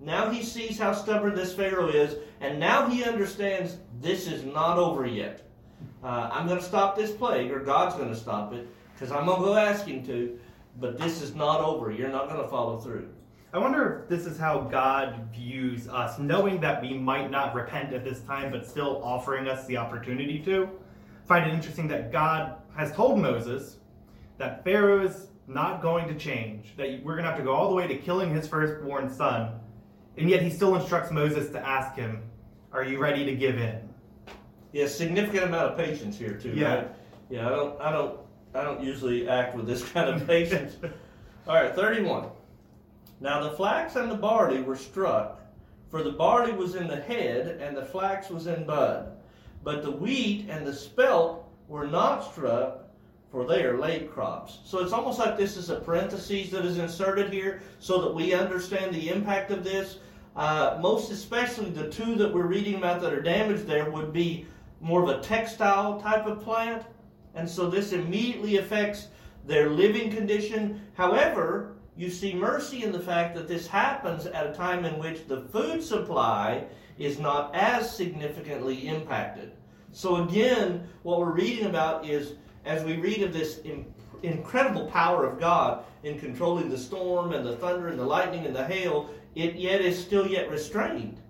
Now 0.00 0.28
he 0.28 0.42
sees 0.42 0.78
how 0.78 0.92
stubborn 0.92 1.34
this 1.34 1.54
Pharaoh 1.54 1.88
is, 1.88 2.16
and 2.40 2.58
now 2.58 2.88
he 2.88 3.04
understands 3.04 3.78
this 4.02 4.26
is 4.26 4.44
not 4.44 4.76
over 4.76 5.06
yet 5.06 5.44
uh, 6.04 6.28
I'm 6.30 6.46
going 6.46 6.58
to 6.58 6.64
stop 6.64 6.96
this 6.96 7.10
plague, 7.10 7.50
or 7.50 7.60
God's 7.60 7.94
going 7.94 8.10
to 8.10 8.16
stop 8.16 8.52
it, 8.52 8.68
because 8.92 9.10
I'm 9.10 9.26
going 9.26 9.40
to 9.40 9.46
go 9.46 9.56
ask 9.56 9.86
Him 9.86 10.04
to, 10.06 10.38
but 10.80 10.98
this 10.98 11.22
is 11.22 11.34
not 11.34 11.60
over. 11.60 11.90
You're 11.90 12.10
not 12.10 12.28
going 12.28 12.42
to 12.42 12.48
follow 12.48 12.78
through. 12.78 13.08
I 13.52 13.58
wonder 13.58 14.02
if 14.02 14.08
this 14.08 14.26
is 14.26 14.36
how 14.36 14.62
God 14.62 15.28
views 15.32 15.86
us, 15.86 16.18
knowing 16.18 16.60
that 16.60 16.82
we 16.82 16.94
might 16.94 17.30
not 17.30 17.54
repent 17.54 17.92
at 17.92 18.02
this 18.02 18.20
time, 18.22 18.50
but 18.50 18.66
still 18.66 19.00
offering 19.04 19.46
us 19.46 19.64
the 19.66 19.76
opportunity 19.76 20.40
to. 20.40 20.68
I 21.24 21.26
find 21.28 21.48
it 21.48 21.54
interesting 21.54 21.86
that 21.88 22.10
God 22.10 22.56
has 22.76 22.90
told 22.92 23.20
Moses 23.20 23.76
that 24.38 24.64
Pharaoh 24.64 25.06
is 25.06 25.28
not 25.46 25.82
going 25.82 26.08
to 26.08 26.14
change, 26.14 26.74
that 26.76 27.00
we're 27.04 27.12
going 27.12 27.24
to 27.24 27.30
have 27.30 27.38
to 27.38 27.44
go 27.44 27.52
all 27.52 27.68
the 27.68 27.76
way 27.76 27.86
to 27.86 27.96
killing 27.96 28.34
his 28.34 28.48
firstborn 28.48 29.08
son, 29.08 29.60
and 30.16 30.28
yet 30.28 30.42
he 30.42 30.50
still 30.50 30.74
instructs 30.74 31.12
Moses 31.12 31.50
to 31.50 31.60
ask 31.60 31.94
him, 31.94 32.22
Are 32.72 32.82
you 32.82 32.98
ready 32.98 33.24
to 33.24 33.36
give 33.36 33.58
in? 33.58 33.88
Yeah, 34.72 34.88
significant 34.88 35.44
amount 35.44 35.72
of 35.72 35.78
patience 35.78 36.18
here 36.18 36.34
too. 36.34 36.50
Yeah. 36.50 36.74
Right? 36.74 36.88
Yeah, 37.30 37.46
I 37.46 37.50
don't, 37.50 37.80
I 37.80 37.92
don't, 37.92 38.18
I 38.54 38.62
don't 38.62 38.82
usually 38.82 39.28
act 39.28 39.56
with 39.56 39.66
this 39.66 39.86
kind 39.92 40.08
of 40.08 40.26
patience. 40.26 40.76
All 41.46 41.54
right, 41.54 41.74
thirty-one. 41.74 42.28
Now 43.20 43.42
the 43.42 43.56
flax 43.56 43.96
and 43.96 44.10
the 44.10 44.16
barley 44.16 44.62
were 44.62 44.76
struck, 44.76 45.40
for 45.90 46.02
the 46.02 46.12
barley 46.12 46.52
was 46.52 46.74
in 46.74 46.88
the 46.88 47.00
head 47.00 47.60
and 47.60 47.76
the 47.76 47.84
flax 47.84 48.30
was 48.30 48.46
in 48.46 48.64
bud. 48.64 49.12
But 49.62 49.82
the 49.82 49.90
wheat 49.90 50.46
and 50.48 50.66
the 50.66 50.74
spelt 50.74 51.48
were 51.68 51.86
not 51.86 52.30
struck, 52.30 52.84
for 53.30 53.46
they 53.46 53.64
are 53.64 53.78
late 53.78 54.12
crops. 54.12 54.58
So 54.64 54.80
it's 54.80 54.92
almost 54.92 55.18
like 55.18 55.36
this 55.36 55.56
is 55.56 55.70
a 55.70 55.76
parenthesis 55.80 56.50
that 56.50 56.64
is 56.64 56.78
inserted 56.78 57.32
here 57.32 57.62
so 57.78 58.00
that 58.02 58.14
we 58.14 58.34
understand 58.34 58.94
the 58.94 59.08
impact 59.08 59.50
of 59.50 59.64
this. 59.64 59.98
Uh, 60.36 60.78
most 60.80 61.10
especially 61.12 61.70
the 61.70 61.88
two 61.88 62.16
that 62.16 62.32
we're 62.32 62.46
reading 62.46 62.74
about 62.74 63.00
that 63.00 63.12
are 63.12 63.22
damaged 63.22 63.66
there 63.66 63.90
would 63.90 64.12
be 64.12 64.46
more 64.80 65.02
of 65.02 65.08
a 65.08 65.22
textile 65.22 66.00
type 66.00 66.26
of 66.26 66.42
plant. 66.42 66.84
And 67.34 67.48
so 67.48 67.68
this 67.68 67.92
immediately 67.92 68.58
affects 68.58 69.08
their 69.46 69.70
living 69.70 70.10
condition. 70.10 70.80
However, 70.94 71.76
you 71.96 72.10
see 72.10 72.34
mercy 72.34 72.82
in 72.82 72.92
the 72.92 73.00
fact 73.00 73.34
that 73.36 73.48
this 73.48 73.66
happens 73.66 74.26
at 74.26 74.46
a 74.46 74.52
time 74.52 74.84
in 74.84 74.98
which 74.98 75.26
the 75.26 75.42
food 75.42 75.82
supply 75.82 76.64
is 76.98 77.18
not 77.18 77.54
as 77.54 77.94
significantly 77.94 78.88
impacted. 78.88 79.52
So, 79.92 80.24
again, 80.24 80.88
what 81.02 81.20
we're 81.20 81.32
reading 81.32 81.66
about 81.66 82.04
is 82.04 82.34
as 82.64 82.82
we 82.84 82.96
read 82.96 83.22
of 83.22 83.32
this 83.32 83.60
incredible 84.22 84.86
power 84.86 85.24
of 85.24 85.38
God 85.38 85.84
in 86.02 86.18
controlling 86.18 86.68
the 86.68 86.78
storm 86.78 87.32
and 87.32 87.46
the 87.46 87.56
thunder 87.56 87.88
and 87.88 87.98
the 87.98 88.04
lightning 88.04 88.46
and 88.46 88.56
the 88.56 88.64
hail, 88.64 89.10
it 89.34 89.54
yet 89.54 89.80
is 89.80 89.98
still 89.98 90.26
yet 90.26 90.50
restrained. 90.50 91.20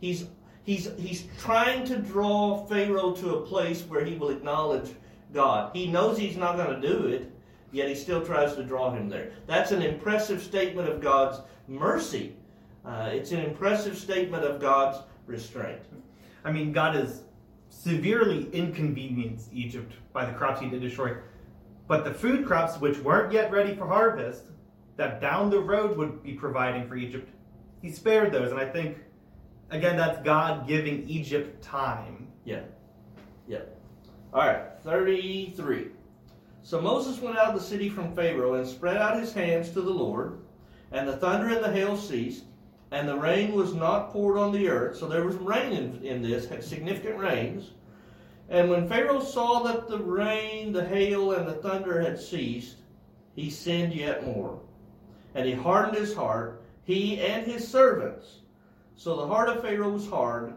He's 0.00 0.26
he's 0.64 0.90
he's 0.98 1.26
trying 1.38 1.84
to 1.86 1.96
draw 1.96 2.66
Pharaoh 2.66 3.12
to 3.12 3.36
a 3.36 3.42
place 3.42 3.82
where 3.82 4.04
he 4.04 4.16
will 4.16 4.30
acknowledge 4.30 4.90
God. 5.32 5.70
He 5.74 5.86
knows 5.86 6.18
he's 6.18 6.36
not 6.36 6.56
going 6.56 6.80
to 6.80 6.88
do 6.88 7.06
it, 7.06 7.30
yet 7.70 7.88
he 7.88 7.94
still 7.94 8.24
tries 8.24 8.54
to 8.56 8.62
draw 8.62 8.92
him 8.92 9.08
there. 9.08 9.32
That's 9.46 9.72
an 9.72 9.82
impressive 9.82 10.42
statement 10.42 10.88
of 10.88 11.00
God's 11.00 11.40
mercy. 11.68 12.34
Uh, 12.84 13.10
it's 13.12 13.32
an 13.32 13.40
impressive 13.40 13.96
statement 13.96 14.44
of 14.44 14.60
God's 14.60 14.98
restraint. 15.26 15.80
I 16.44 16.50
mean, 16.50 16.72
God 16.72 16.96
has 16.96 17.22
severely 17.68 18.48
inconvenienced 18.52 19.48
Egypt 19.52 19.94
by 20.12 20.24
the 20.24 20.32
crops 20.32 20.60
he 20.60 20.68
did 20.68 20.82
destroy. 20.82 21.16
But 21.88 22.04
the 22.04 22.12
food 22.12 22.46
crops, 22.46 22.78
which 22.80 22.98
weren't 22.98 23.32
yet 23.32 23.50
ready 23.50 23.74
for 23.74 23.86
harvest, 23.86 24.44
that 24.96 25.20
down 25.20 25.50
the 25.50 25.60
road 25.60 25.96
would 25.96 26.22
be 26.22 26.32
providing 26.32 26.86
for 26.86 26.96
Egypt, 26.96 27.28
he 27.80 27.90
spared 27.90 28.32
those. 28.32 28.50
And 28.50 28.60
I 28.60 28.66
think, 28.66 28.98
again, 29.70 29.96
that's 29.96 30.22
God 30.22 30.66
giving 30.66 31.08
Egypt 31.08 31.62
time. 31.62 32.28
Yeah. 32.44 32.62
Yeah. 33.48 33.60
All 34.32 34.40
right, 34.40 34.62
33. 34.82 35.88
So 36.62 36.80
Moses 36.80 37.20
went 37.20 37.36
out 37.36 37.48
of 37.48 37.54
the 37.54 37.66
city 37.66 37.90
from 37.90 38.14
Pharaoh 38.14 38.54
and 38.54 38.66
spread 38.66 38.96
out 38.96 39.20
his 39.20 39.34
hands 39.34 39.70
to 39.70 39.82
the 39.82 39.90
Lord, 39.90 40.38
and 40.90 41.06
the 41.06 41.18
thunder 41.18 41.48
and 41.48 41.62
the 41.62 41.70
hail 41.70 41.98
ceased, 41.98 42.44
and 42.92 43.06
the 43.06 43.18
rain 43.18 43.52
was 43.52 43.74
not 43.74 44.10
poured 44.10 44.38
on 44.38 44.52
the 44.52 44.68
earth. 44.68 44.96
So 44.96 45.06
there 45.06 45.26
was 45.26 45.36
rain 45.36 45.72
in, 45.72 46.02
in 46.02 46.22
this, 46.22 46.48
had 46.48 46.64
significant 46.64 47.18
rains. 47.18 47.72
And 48.48 48.70
when 48.70 48.88
Pharaoh 48.88 49.20
saw 49.20 49.64
that 49.64 49.88
the 49.88 49.98
rain, 49.98 50.72
the 50.72 50.84
hail, 50.84 51.32
and 51.32 51.46
the 51.46 51.54
thunder 51.54 52.00
had 52.00 52.18
ceased, 52.18 52.76
he 53.36 53.50
sinned 53.50 53.92
yet 53.92 54.24
more. 54.24 54.60
And 55.34 55.46
he 55.46 55.52
hardened 55.52 55.96
his 55.96 56.14
heart, 56.14 56.62
he 56.84 57.20
and 57.20 57.46
his 57.46 57.68
servants. 57.68 58.38
So 58.96 59.14
the 59.16 59.26
heart 59.26 59.50
of 59.50 59.60
Pharaoh 59.60 59.90
was 59.90 60.08
hard, 60.08 60.54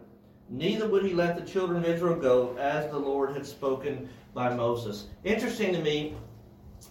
neither 0.50 0.88
would 0.88 1.04
he 1.04 1.14
let 1.14 1.36
the 1.36 1.52
children 1.52 1.78
of 1.78 1.86
Israel 1.90 2.16
go, 2.16 2.56
as 2.58 2.90
the 2.92 2.98
Lord 2.98 3.36
had 3.36 3.46
spoken 3.46 4.10
by 4.34 4.54
Moses. 4.54 5.08
Interesting 5.24 5.74
to 5.74 5.82
me 5.82 6.16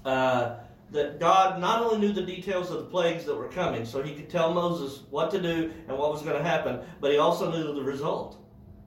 uh, 0.05 0.57
that 0.90 1.20
God 1.20 1.61
not 1.61 1.82
only 1.82 1.98
knew 1.98 2.12
the 2.12 2.22
details 2.22 2.70
of 2.70 2.78
the 2.78 2.90
plagues 2.90 3.24
that 3.24 3.36
were 3.36 3.48
coming, 3.48 3.84
so 3.84 4.02
he 4.02 4.14
could 4.14 4.30
tell 4.30 4.52
Moses 4.52 5.02
what 5.11 5.30
to 5.30 5.40
do 5.40 5.72
and 5.88 5.98
what 5.98 6.12
was 6.12 6.22
going 6.22 6.36
to 6.36 6.42
happen, 6.42 6.80
but 7.00 7.11
he 7.11 7.18
also 7.18 7.50
knew 7.50 7.74
the 7.74 7.82
result. 7.82 8.38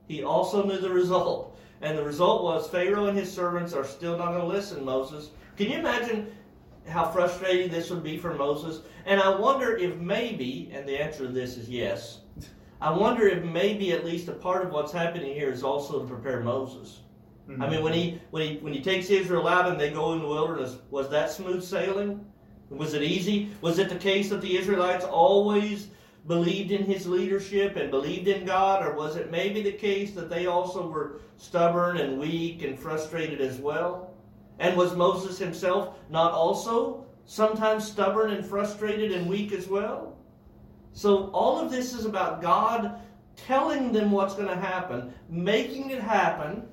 He 0.08 0.24
also 0.24 0.66
knew 0.66 0.80
the 0.80 0.90
result. 0.90 1.58
And 1.82 1.98
the 1.98 2.04
result 2.04 2.44
was 2.44 2.68
Pharaoh 2.70 3.06
and 3.06 3.18
his 3.18 3.32
servants 3.32 3.74
are 3.74 3.84
still 3.84 4.18
not 4.18 4.30
going 4.30 4.42
to 4.42 4.48
listen, 4.48 4.84
Moses. 4.84 5.30
Can 5.58 5.70
you 5.70 5.78
imagine 5.78 6.32
how 6.88 7.12
frustrating 7.12 7.70
this 7.70 7.90
would 7.90 8.04
be 8.04 8.18
for 8.18 8.34
Moses? 8.34 8.82
And 9.06 9.22
I 9.22 9.30
wonder 9.30 9.76
if 9.76 9.98
maybe, 9.98 10.72
and 10.74 10.88
the 10.88 11.00
answer 11.00 11.28
to 11.28 11.32
this 11.32 11.58
is 11.58 11.70
yes, 11.70 12.20
I 12.80 12.92
wonder 12.92 13.28
if 13.28 13.44
maybe 13.44 13.92
at 13.92 14.06
least 14.06 14.28
a 14.28 14.34
part 14.34 14.66
of 14.66 14.72
what's 14.72 14.92
happening 14.92 15.34
here 15.34 15.50
is 15.50 15.64
also 15.64 16.02
to 16.02 16.08
prepare 16.08 16.42
Moses. 16.42 17.02
Mm-hmm. 17.50 17.62
I 17.62 17.70
mean, 17.70 17.84
when 17.84 17.94
he 17.94 18.22
when 18.30 18.44
he 18.44 18.58
when 18.58 18.74
he 18.74 18.82
takes 18.82 19.10
Israel 19.10 19.48
out 19.48 19.70
and 19.70 19.80
they 19.80 19.90
go 19.90 20.14
in 20.14 20.20
the 20.20 20.28
wilderness, 20.28 20.78
was 20.92 21.10
that 21.10 21.32
smooth 21.32 21.64
sailing? 21.64 22.24
Was 22.70 22.94
it 22.94 23.02
easy? 23.02 23.50
Was 23.62 23.80
it 23.80 23.90
the 23.90 23.96
case 23.96 24.30
that 24.30 24.42
the 24.42 24.58
Israelites 24.58 25.06
always 25.06 25.88
believed 26.28 26.72
in 26.72 26.84
his 26.84 27.08
leadership 27.08 27.78
and 27.78 27.90
believed 27.90 28.28
in 28.28 28.46
God? 28.46 28.86
Or 28.86 28.94
was 28.94 29.16
it 29.16 29.32
maybe 29.32 29.62
the 29.62 29.72
case 29.72 30.12
that 30.12 30.30
they 30.30 30.46
also 30.48 30.88
were 30.88 31.22
stubborn 31.38 31.98
and 31.98 32.20
weak 32.20 32.62
and 32.64 32.78
frustrated 32.78 33.40
as 33.40 33.60
well? 33.60 34.14
And 34.60 34.76
was 34.76 34.96
Moses 34.96 35.40
himself 35.40 35.96
not 36.10 36.34
also 36.34 37.06
sometimes 37.26 37.90
stubborn 37.90 38.32
and 38.32 38.46
frustrated 38.46 39.14
and 39.14 39.30
weak 39.30 39.54
as 39.54 39.68
well? 39.68 40.17
So 40.98 41.30
all 41.32 41.60
of 41.60 41.70
this 41.70 41.94
is 41.94 42.06
about 42.06 42.42
God 42.42 43.00
telling 43.36 43.92
them 43.92 44.12
what's 44.12 44.34
going 44.34 44.48
to 44.48 44.56
happen, 44.56 45.14
making 45.30 45.92
it 45.92 46.02
happen, 46.02 46.68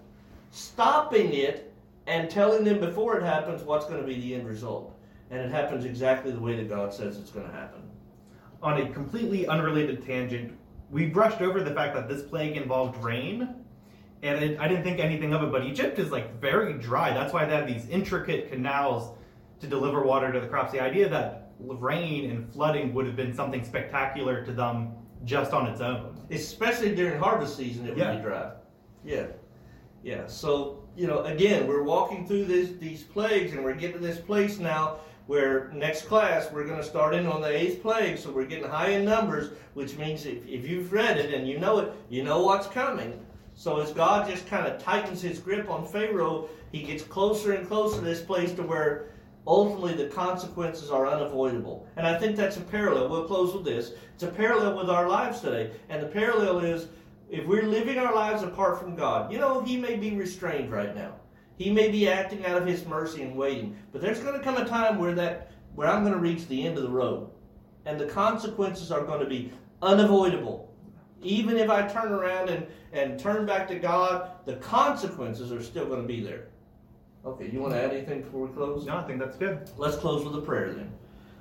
stopping 0.50 1.34
it, 1.34 1.72
and 2.06 2.30
telling 2.30 2.64
them 2.64 2.80
before 2.80 3.18
it 3.18 3.22
happens 3.22 3.62
what's 3.62 3.86
going 3.86 4.00
to 4.00 4.06
be 4.06 4.20
the 4.20 4.34
end 4.34 4.46
result. 4.46 4.98
And 5.30 5.40
it 5.40 5.50
happens 5.50 5.84
exactly 5.84 6.32
the 6.32 6.40
way 6.40 6.56
that 6.56 6.68
God 6.68 6.92
says 6.92 7.18
it's 7.18 7.30
going 7.30 7.46
to 7.46 7.52
happen 7.52 7.84
on 8.64 8.80
a 8.80 8.88
completely 8.88 9.46
unrelated 9.46 10.04
tangent, 10.04 10.56
we 10.90 11.06
brushed 11.06 11.42
over 11.42 11.62
the 11.62 11.74
fact 11.74 11.94
that 11.94 12.08
this 12.08 12.22
plague 12.22 12.56
involved 12.56 13.02
rain, 13.04 13.54
and 14.22 14.42
it, 14.42 14.58
I 14.58 14.66
didn't 14.66 14.84
think 14.84 14.98
anything 14.98 15.34
of 15.34 15.42
it. 15.42 15.52
But 15.52 15.64
Egypt 15.64 15.98
is 15.98 16.10
like 16.10 16.40
very 16.40 16.72
dry. 16.72 17.12
That's 17.12 17.32
why 17.32 17.44
they 17.44 17.54
have 17.54 17.66
these 17.66 17.86
intricate 17.88 18.50
canals 18.50 19.16
to 19.60 19.66
deliver 19.66 20.02
water 20.02 20.32
to 20.32 20.40
the 20.40 20.46
crops. 20.46 20.72
The 20.72 20.80
idea 20.80 21.10
that 21.10 21.43
rain 21.58 22.30
and 22.30 22.52
flooding 22.52 22.92
would 22.94 23.06
have 23.06 23.16
been 23.16 23.34
something 23.34 23.64
spectacular 23.64 24.44
to 24.44 24.52
them 24.52 24.92
just 25.24 25.52
on 25.52 25.66
its 25.66 25.80
own, 25.80 26.20
especially 26.30 26.94
during 26.94 27.18
harvest 27.18 27.56
season, 27.56 27.86
it 27.86 27.96
yeah. 27.96 28.10
would 28.10 28.18
be 28.18 28.22
dry. 28.22 28.52
Yeah, 29.04 29.26
yeah. 30.02 30.26
So 30.26 30.84
you 30.96 31.06
know, 31.06 31.22
again, 31.24 31.66
we're 31.66 31.82
walking 31.82 32.26
through 32.26 32.44
this, 32.44 32.70
these 32.78 33.02
plagues, 33.02 33.52
and 33.52 33.64
we're 33.64 33.74
getting 33.74 34.00
to 34.00 34.06
this 34.06 34.18
place 34.18 34.58
now 34.58 34.98
where 35.26 35.70
next 35.72 36.02
class 36.02 36.50
we're 36.52 36.64
going 36.64 36.76
to 36.76 36.84
start 36.84 37.14
in 37.14 37.26
on 37.26 37.40
the 37.40 37.48
eighth 37.48 37.80
plague, 37.80 38.18
so 38.18 38.30
we're 38.30 38.44
getting 38.44 38.68
high 38.68 38.90
in 38.90 39.04
numbers, 39.04 39.52
which 39.72 39.96
means 39.96 40.26
if, 40.26 40.46
if 40.46 40.68
you've 40.68 40.92
read 40.92 41.16
it 41.16 41.32
and 41.32 41.48
you 41.48 41.58
know 41.58 41.78
it, 41.78 41.92
you 42.10 42.22
know 42.22 42.42
what's 42.42 42.66
coming. 42.66 43.18
So 43.54 43.80
as 43.80 43.92
God 43.92 44.28
just 44.28 44.46
kind 44.46 44.66
of 44.66 44.82
tightens 44.82 45.22
his 45.22 45.38
grip 45.38 45.70
on 45.70 45.86
Pharaoh, 45.86 46.48
he 46.72 46.82
gets 46.82 47.02
closer 47.02 47.52
and 47.52 47.66
closer 47.66 48.00
to 48.00 48.04
this 48.04 48.20
place 48.20 48.52
to 48.52 48.62
where 48.62 49.06
ultimately 49.46 49.94
the 49.94 50.08
consequences 50.08 50.90
are 50.90 51.06
unavoidable. 51.06 51.86
And 51.96 52.06
I 52.06 52.18
think 52.18 52.36
that's 52.36 52.56
a 52.56 52.62
parallel. 52.62 53.08
We'll 53.08 53.26
close 53.26 53.54
with 53.54 53.64
this. 53.64 53.92
It's 54.14 54.22
a 54.22 54.28
parallel 54.28 54.76
with 54.76 54.90
our 54.90 55.08
lives 55.08 55.40
today. 55.40 55.72
And 55.88 56.02
the 56.02 56.06
parallel 56.06 56.60
is 56.60 56.88
if 57.30 57.46
we're 57.46 57.64
living 57.64 57.98
our 57.98 58.14
lives 58.14 58.42
apart 58.42 58.78
from 58.78 58.96
God, 58.96 59.32
you 59.32 59.38
know, 59.38 59.60
he 59.62 59.76
may 59.76 59.96
be 59.96 60.14
restrained 60.14 60.70
right 60.70 60.94
now. 60.94 61.14
He 61.56 61.70
may 61.70 61.88
be 61.88 62.08
acting 62.08 62.44
out 62.46 62.60
of 62.60 62.66
his 62.66 62.84
mercy 62.84 63.22
and 63.22 63.36
waiting, 63.36 63.76
but 63.92 64.00
there's 64.00 64.18
going 64.18 64.36
to 64.36 64.44
come 64.44 64.56
a 64.56 64.64
time 64.64 64.98
where 64.98 65.14
that 65.14 65.52
where 65.74 65.88
I'm 65.88 66.02
going 66.02 66.14
to 66.14 66.20
reach 66.20 66.46
the 66.46 66.66
end 66.66 66.76
of 66.76 66.84
the 66.84 66.90
road, 66.90 67.30
and 67.84 67.98
the 67.98 68.06
consequences 68.06 68.92
are 68.92 69.04
going 69.04 69.20
to 69.20 69.26
be 69.26 69.52
unavoidable. 69.82 70.72
Even 71.22 71.56
if 71.56 71.70
I 71.70 71.88
turn 71.88 72.12
around 72.12 72.48
and, 72.48 72.66
and 72.92 73.18
turn 73.18 73.46
back 73.46 73.66
to 73.68 73.78
God, 73.78 74.30
the 74.44 74.56
consequences 74.56 75.50
are 75.52 75.62
still 75.62 75.86
going 75.86 76.02
to 76.02 76.06
be 76.06 76.20
there. 76.20 76.48
Okay, 77.26 77.48
you 77.50 77.60
want 77.60 77.72
to 77.72 77.82
add 77.82 77.90
anything 77.92 78.20
before 78.20 78.46
we 78.46 78.52
close? 78.52 78.84
No, 78.84 78.98
I 78.98 79.02
think 79.04 79.18
that's 79.18 79.36
good. 79.36 79.70
Let's 79.78 79.96
close 79.96 80.24
with 80.24 80.34
a 80.34 80.42
prayer 80.42 80.74
then. 80.74 80.92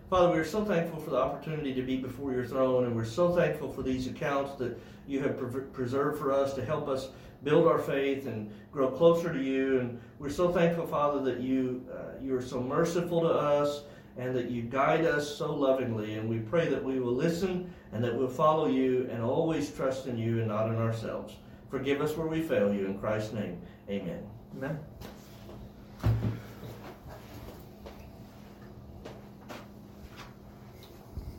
Father, 0.10 0.30
we're 0.30 0.46
so 0.46 0.64
thankful 0.64 1.00
for 1.00 1.10
the 1.10 1.18
opportunity 1.18 1.74
to 1.74 1.82
be 1.82 1.98
before 1.98 2.32
your 2.32 2.46
throne, 2.46 2.86
and 2.86 2.96
we're 2.96 3.04
so 3.04 3.36
thankful 3.36 3.70
for 3.70 3.82
these 3.82 4.08
accounts 4.08 4.56
that 4.60 4.80
you 5.08 5.20
have 5.20 5.38
pre- 5.38 5.62
preserved 5.62 6.20
for 6.20 6.32
us 6.32 6.54
to 6.54 6.64
help 6.64 6.88
us 6.88 7.10
build 7.44 7.68
our 7.68 7.80
faith 7.80 8.28
and 8.28 8.50
grow 8.72 8.90
closer 8.92 9.34
to 9.34 9.42
you. 9.42 9.80
And 9.80 10.00
we're 10.20 10.30
so 10.30 10.54
thankful, 10.54 10.88
Father, 10.88 11.22
that 11.24 11.42
you 11.42 11.86
uh, 11.92 12.22
you 12.22 12.34
are 12.36 12.42
so 12.42 12.62
merciful 12.62 13.22
to 13.22 13.30
us 13.30 13.84
and 14.18 14.36
that 14.36 14.50
you 14.50 14.62
guide 14.62 15.06
us 15.06 15.36
so 15.36 15.54
lovingly. 15.54 16.16
And 16.16 16.30
we 16.30 16.40
pray 16.40 16.70
that 16.70 16.82
we 16.82 17.00
will 17.00 17.14
listen 17.14 17.74
and 17.92 18.04
that 18.04 18.16
we'll 18.16 18.28
follow 18.28 18.68
you 18.68 19.10
and 19.12 19.22
always 19.22 19.72
trust 19.72 20.06
in 20.06 20.18
you 20.18 20.40
and 20.40 20.48
not 20.48 20.70
in 20.70 20.76
ourselves. 20.76 21.36
Forgive 21.70 22.02
us 22.02 22.16
where 22.16 22.28
we 22.28 22.42
fail 22.42 22.74
you. 22.74 22.86
In 22.86 23.00
Christ's 23.00 23.34
name, 23.34 23.60
amen. 23.90 24.24
Amen. 24.56 24.80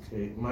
Okay, 0.06 0.32
my 0.36 0.42